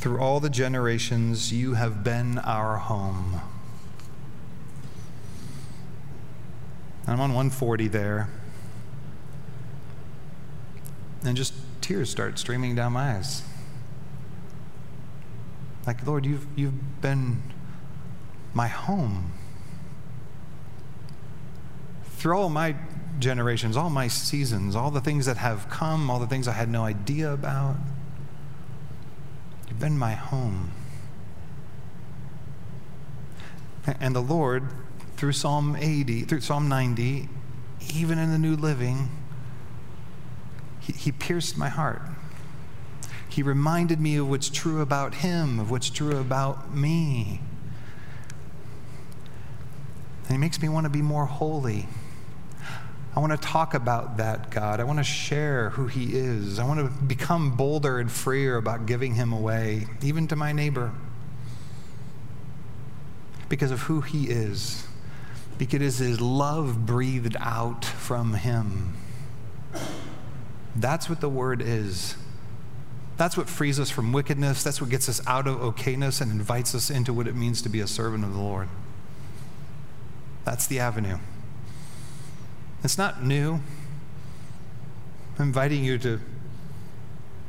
through 0.00 0.18
all 0.20 0.38
the 0.38 0.50
generations, 0.50 1.50
you 1.50 1.72
have 1.74 2.04
been 2.04 2.36
our 2.38 2.76
home. 2.76 3.40
I'm 7.06 7.20
on 7.20 7.32
140 7.32 7.88
there. 7.88 8.28
And 11.24 11.38
just 11.38 11.54
tears 11.80 12.10
start 12.10 12.38
streaming 12.38 12.74
down 12.74 12.92
my 12.92 13.16
eyes. 13.16 13.47
Like, 15.88 16.06
Lord, 16.06 16.26
you've, 16.26 16.46
you've 16.54 17.00
been 17.00 17.42
my 18.52 18.68
home. 18.68 19.32
Through 22.18 22.36
all 22.36 22.50
my 22.50 22.76
generations, 23.18 23.74
all 23.74 23.88
my 23.88 24.06
seasons, 24.06 24.76
all 24.76 24.90
the 24.90 25.00
things 25.00 25.24
that 25.24 25.38
have 25.38 25.70
come, 25.70 26.10
all 26.10 26.18
the 26.18 26.26
things 26.26 26.46
I 26.46 26.52
had 26.52 26.68
no 26.68 26.84
idea 26.84 27.32
about, 27.32 27.76
you've 29.66 29.80
been 29.80 29.98
my 29.98 30.12
home. 30.12 30.72
And 33.98 34.14
the 34.14 34.20
Lord, 34.20 34.64
through 35.16 35.32
Psalm 35.32 35.74
80, 35.74 36.24
through 36.24 36.42
Psalm 36.42 36.68
90, 36.68 37.30
even 37.94 38.18
in 38.18 38.30
the 38.30 38.38
New 38.38 38.56
Living, 38.56 39.08
he, 40.80 40.92
he 40.92 41.12
pierced 41.12 41.56
my 41.56 41.70
heart. 41.70 42.02
He 43.38 43.44
reminded 43.44 44.00
me 44.00 44.16
of 44.16 44.28
what's 44.28 44.48
true 44.48 44.80
about 44.80 45.14
him, 45.14 45.60
of 45.60 45.70
what's 45.70 45.90
true 45.90 46.18
about 46.18 46.74
me. 46.74 47.40
And 50.24 50.32
he 50.32 50.38
makes 50.38 50.60
me 50.60 50.68
want 50.68 50.86
to 50.86 50.90
be 50.90 51.02
more 51.02 51.24
holy. 51.24 51.86
I 53.14 53.20
want 53.20 53.30
to 53.30 53.38
talk 53.38 53.74
about 53.74 54.16
that 54.16 54.50
God. 54.50 54.80
I 54.80 54.82
want 54.82 54.98
to 54.98 55.04
share 55.04 55.70
who 55.70 55.86
He 55.86 56.16
is. 56.16 56.58
I 56.58 56.64
want 56.64 56.80
to 56.80 57.04
become 57.04 57.54
bolder 57.54 58.00
and 58.00 58.10
freer 58.10 58.56
about 58.56 58.86
giving 58.86 59.14
Him 59.14 59.32
away, 59.32 59.86
even 60.02 60.26
to 60.26 60.34
my 60.34 60.50
neighbor, 60.50 60.90
because 63.48 63.70
of 63.70 63.82
who 63.82 64.00
He 64.00 64.24
is, 64.24 64.84
because 65.58 65.74
it 65.74 65.82
is 65.82 65.98
His 65.98 66.20
love 66.20 66.86
breathed 66.86 67.36
out 67.38 67.84
from 67.84 68.34
Him. 68.34 68.94
That's 70.74 71.08
what 71.08 71.20
the 71.20 71.28
Word 71.28 71.62
is. 71.62 72.16
That's 73.18 73.36
what 73.36 73.48
frees 73.48 73.80
us 73.80 73.90
from 73.90 74.12
wickedness. 74.12 74.62
That's 74.62 74.80
what 74.80 74.90
gets 74.90 75.08
us 75.08 75.20
out 75.26 75.48
of 75.48 75.58
okayness 75.58 76.20
and 76.20 76.30
invites 76.30 76.72
us 76.74 76.88
into 76.88 77.12
what 77.12 77.26
it 77.26 77.34
means 77.34 77.60
to 77.62 77.68
be 77.68 77.80
a 77.80 77.86
servant 77.86 78.24
of 78.24 78.32
the 78.32 78.40
Lord. 78.40 78.68
That's 80.44 80.68
the 80.68 80.78
avenue. 80.78 81.18
It's 82.84 82.96
not 82.96 83.24
new. 83.24 83.60
I'm 85.36 85.46
inviting 85.46 85.84
you 85.84 85.98
to 85.98 86.20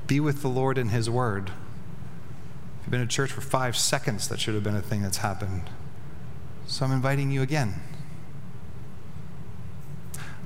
be 0.07 0.19
with 0.19 0.41
the 0.41 0.47
Lord 0.47 0.79
in 0.79 0.89
His 0.89 1.07
Word. 1.07 1.49
If 1.49 2.85
you've 2.85 2.91
been 2.91 3.01
in 3.01 3.07
church 3.07 3.31
for 3.31 3.41
five 3.41 3.77
seconds, 3.77 4.27
that 4.27 4.39
should 4.39 4.55
have 4.55 4.63
been 4.63 4.75
a 4.75 4.81
thing 4.81 5.03
that's 5.03 5.17
happened. 5.17 5.69
So 6.65 6.83
I'm 6.83 6.91
inviting 6.91 7.29
you 7.29 7.43
again. 7.43 7.75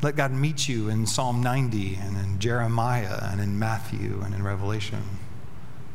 Let 0.03 0.17
God 0.17 0.33
meet 0.33 0.67
you 0.67 0.89
in 0.89 1.05
Psalm 1.05 1.41
90 1.41 1.95
and 1.95 2.17
in 2.17 2.37
Jeremiah 2.37 3.19
and 3.21 3.39
in 3.39 3.57
Matthew 3.57 4.21
and 4.21 4.35
in 4.35 4.43
Revelation. 4.43 5.01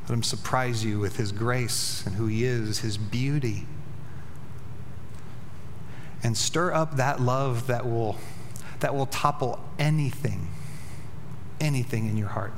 Let 0.05 0.15
Him 0.15 0.23
surprise 0.23 0.83
you 0.83 0.99
with 0.99 1.17
His 1.19 1.31
grace 1.31 2.07
and 2.07 2.15
who 2.17 2.27
He 2.27 2.45
is, 2.45 2.79
His 2.79 2.97
beauty. 2.97 3.67
And 6.23 6.39
stir 6.39 6.73
up 6.73 6.97
that 6.97 7.21
love 7.21 7.67
that 7.67 7.85
will, 7.85 8.17
that 8.81 8.95
will 8.95 9.05
topple 9.05 9.63
anything, 9.79 10.49
anything 11.61 12.09
in 12.09 12.17
your 12.17 12.29
heart, 12.29 12.55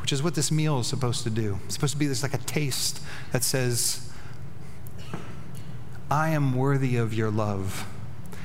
which 0.00 0.12
is 0.12 0.22
what 0.22 0.36
this 0.36 0.52
meal 0.52 0.78
is 0.78 0.86
supposed 0.86 1.24
to 1.24 1.30
do. 1.30 1.58
It's 1.64 1.74
supposed 1.74 1.94
to 1.94 1.98
be 1.98 2.06
this 2.06 2.22
like 2.22 2.32
a 2.32 2.38
taste 2.38 3.00
that 3.32 3.42
says, 3.42 4.08
I 6.08 6.28
am 6.28 6.54
worthy 6.54 6.96
of 6.96 7.12
your 7.12 7.32
love. 7.32 7.88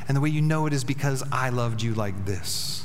And 0.10 0.18
the 0.18 0.22
way 0.22 0.30
you 0.30 0.42
know 0.42 0.66
it 0.66 0.74
is 0.74 0.84
because 0.84 1.24
I 1.32 1.50
loved 1.50 1.84
you 1.84 1.94
like 1.94 2.26
this. 2.26 2.84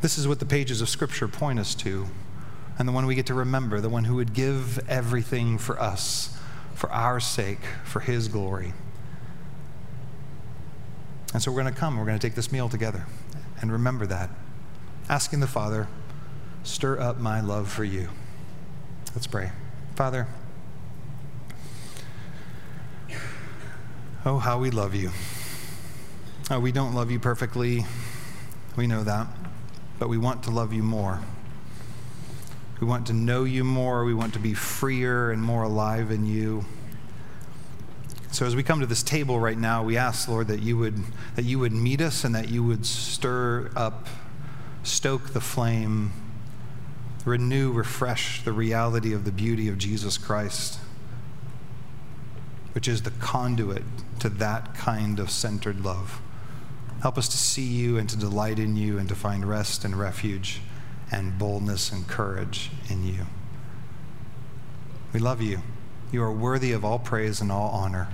This 0.00 0.16
is 0.16 0.28
what 0.28 0.38
the 0.38 0.46
pages 0.46 0.80
of 0.80 0.88
Scripture 0.88 1.26
point 1.26 1.58
us 1.58 1.74
to, 1.76 2.06
and 2.78 2.86
the 2.86 2.92
one 2.92 3.04
we 3.04 3.16
get 3.16 3.26
to 3.26 3.34
remember, 3.34 3.80
the 3.80 3.88
one 3.88 4.04
who 4.04 4.14
would 4.14 4.32
give 4.32 4.78
everything 4.88 5.58
for 5.58 5.80
us, 5.80 6.38
for 6.74 6.88
our 6.90 7.18
sake, 7.18 7.58
for 7.82 7.98
His 7.98 8.28
glory. 8.28 8.74
And 11.34 11.42
so 11.42 11.50
we're 11.50 11.62
going 11.62 11.74
to 11.74 11.78
come, 11.78 11.98
we're 11.98 12.06
going 12.06 12.18
to 12.18 12.24
take 12.24 12.36
this 12.36 12.52
meal 12.52 12.68
together 12.68 13.06
and 13.60 13.72
remember 13.72 14.06
that. 14.06 14.30
Asking 15.08 15.40
the 15.40 15.48
Father, 15.48 15.88
stir 16.62 17.00
up 17.00 17.18
my 17.18 17.40
love 17.40 17.68
for 17.68 17.82
you. 17.82 18.08
Let's 19.14 19.26
pray. 19.26 19.50
Father, 19.96 20.28
oh, 24.24 24.38
how 24.38 24.60
we 24.60 24.70
love 24.70 24.94
you. 24.94 25.10
Uh, 26.50 26.58
we 26.58 26.72
don't 26.72 26.92
love 26.92 27.10
you 27.10 27.20
perfectly. 27.20 27.86
We 28.76 28.88
know 28.88 29.04
that. 29.04 29.28
But 29.98 30.08
we 30.08 30.18
want 30.18 30.42
to 30.44 30.50
love 30.50 30.72
you 30.72 30.82
more. 30.82 31.20
We 32.80 32.86
want 32.86 33.06
to 33.06 33.12
know 33.12 33.44
you 33.44 33.62
more. 33.62 34.04
We 34.04 34.12
want 34.12 34.32
to 34.34 34.40
be 34.40 34.52
freer 34.52 35.30
and 35.30 35.40
more 35.40 35.62
alive 35.62 36.10
in 36.10 36.26
you. 36.26 36.64
So 38.32 38.44
as 38.44 38.56
we 38.56 38.64
come 38.64 38.80
to 38.80 38.86
this 38.86 39.04
table 39.04 39.38
right 39.38 39.56
now, 39.56 39.84
we 39.84 39.96
ask, 39.96 40.26
Lord, 40.26 40.48
that 40.48 40.62
you 40.62 40.76
would, 40.78 40.96
that 41.36 41.44
you 41.44 41.60
would 41.60 41.72
meet 41.72 42.00
us 42.00 42.24
and 42.24 42.34
that 42.34 42.48
you 42.48 42.64
would 42.64 42.86
stir 42.86 43.70
up, 43.76 44.08
stoke 44.82 45.34
the 45.34 45.40
flame, 45.40 46.10
renew, 47.24 47.70
refresh 47.70 48.42
the 48.42 48.52
reality 48.52 49.14
of 49.14 49.24
the 49.24 49.32
beauty 49.32 49.68
of 49.68 49.78
Jesus 49.78 50.18
Christ, 50.18 50.80
which 52.72 52.88
is 52.88 53.02
the 53.02 53.12
conduit 53.12 53.84
to 54.18 54.28
that 54.28 54.74
kind 54.74 55.20
of 55.20 55.30
centered 55.30 55.84
love. 55.84 56.20
Help 57.02 57.18
us 57.18 57.26
to 57.26 57.36
see 57.36 57.66
you 57.66 57.98
and 57.98 58.08
to 58.08 58.16
delight 58.16 58.60
in 58.60 58.76
you 58.76 58.96
and 58.96 59.08
to 59.08 59.14
find 59.16 59.44
rest 59.44 59.84
and 59.84 59.98
refuge 59.98 60.60
and 61.10 61.36
boldness 61.36 61.90
and 61.90 62.06
courage 62.06 62.70
in 62.88 63.04
you. 63.04 63.26
We 65.12 65.18
love 65.18 65.42
you. 65.42 65.62
You 66.12 66.22
are 66.22 66.30
worthy 66.30 66.70
of 66.70 66.84
all 66.84 67.00
praise 67.00 67.40
and 67.40 67.50
all 67.50 67.70
honor. 67.70 68.06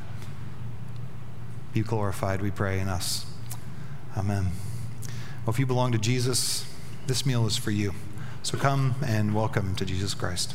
Be 1.74 1.82
glorified, 1.82 2.40
we 2.40 2.50
pray, 2.50 2.80
in 2.80 2.88
us. 2.88 3.26
Amen. 4.16 4.52
Well, 5.44 5.52
if 5.52 5.58
you 5.58 5.66
belong 5.66 5.92
to 5.92 5.98
Jesus, 5.98 6.64
this 7.06 7.26
meal 7.26 7.46
is 7.46 7.58
for 7.58 7.70
you. 7.70 7.92
So 8.42 8.56
come 8.56 8.94
and 9.04 9.34
welcome 9.34 9.76
to 9.76 9.84
Jesus 9.84 10.14
Christ. 10.14 10.54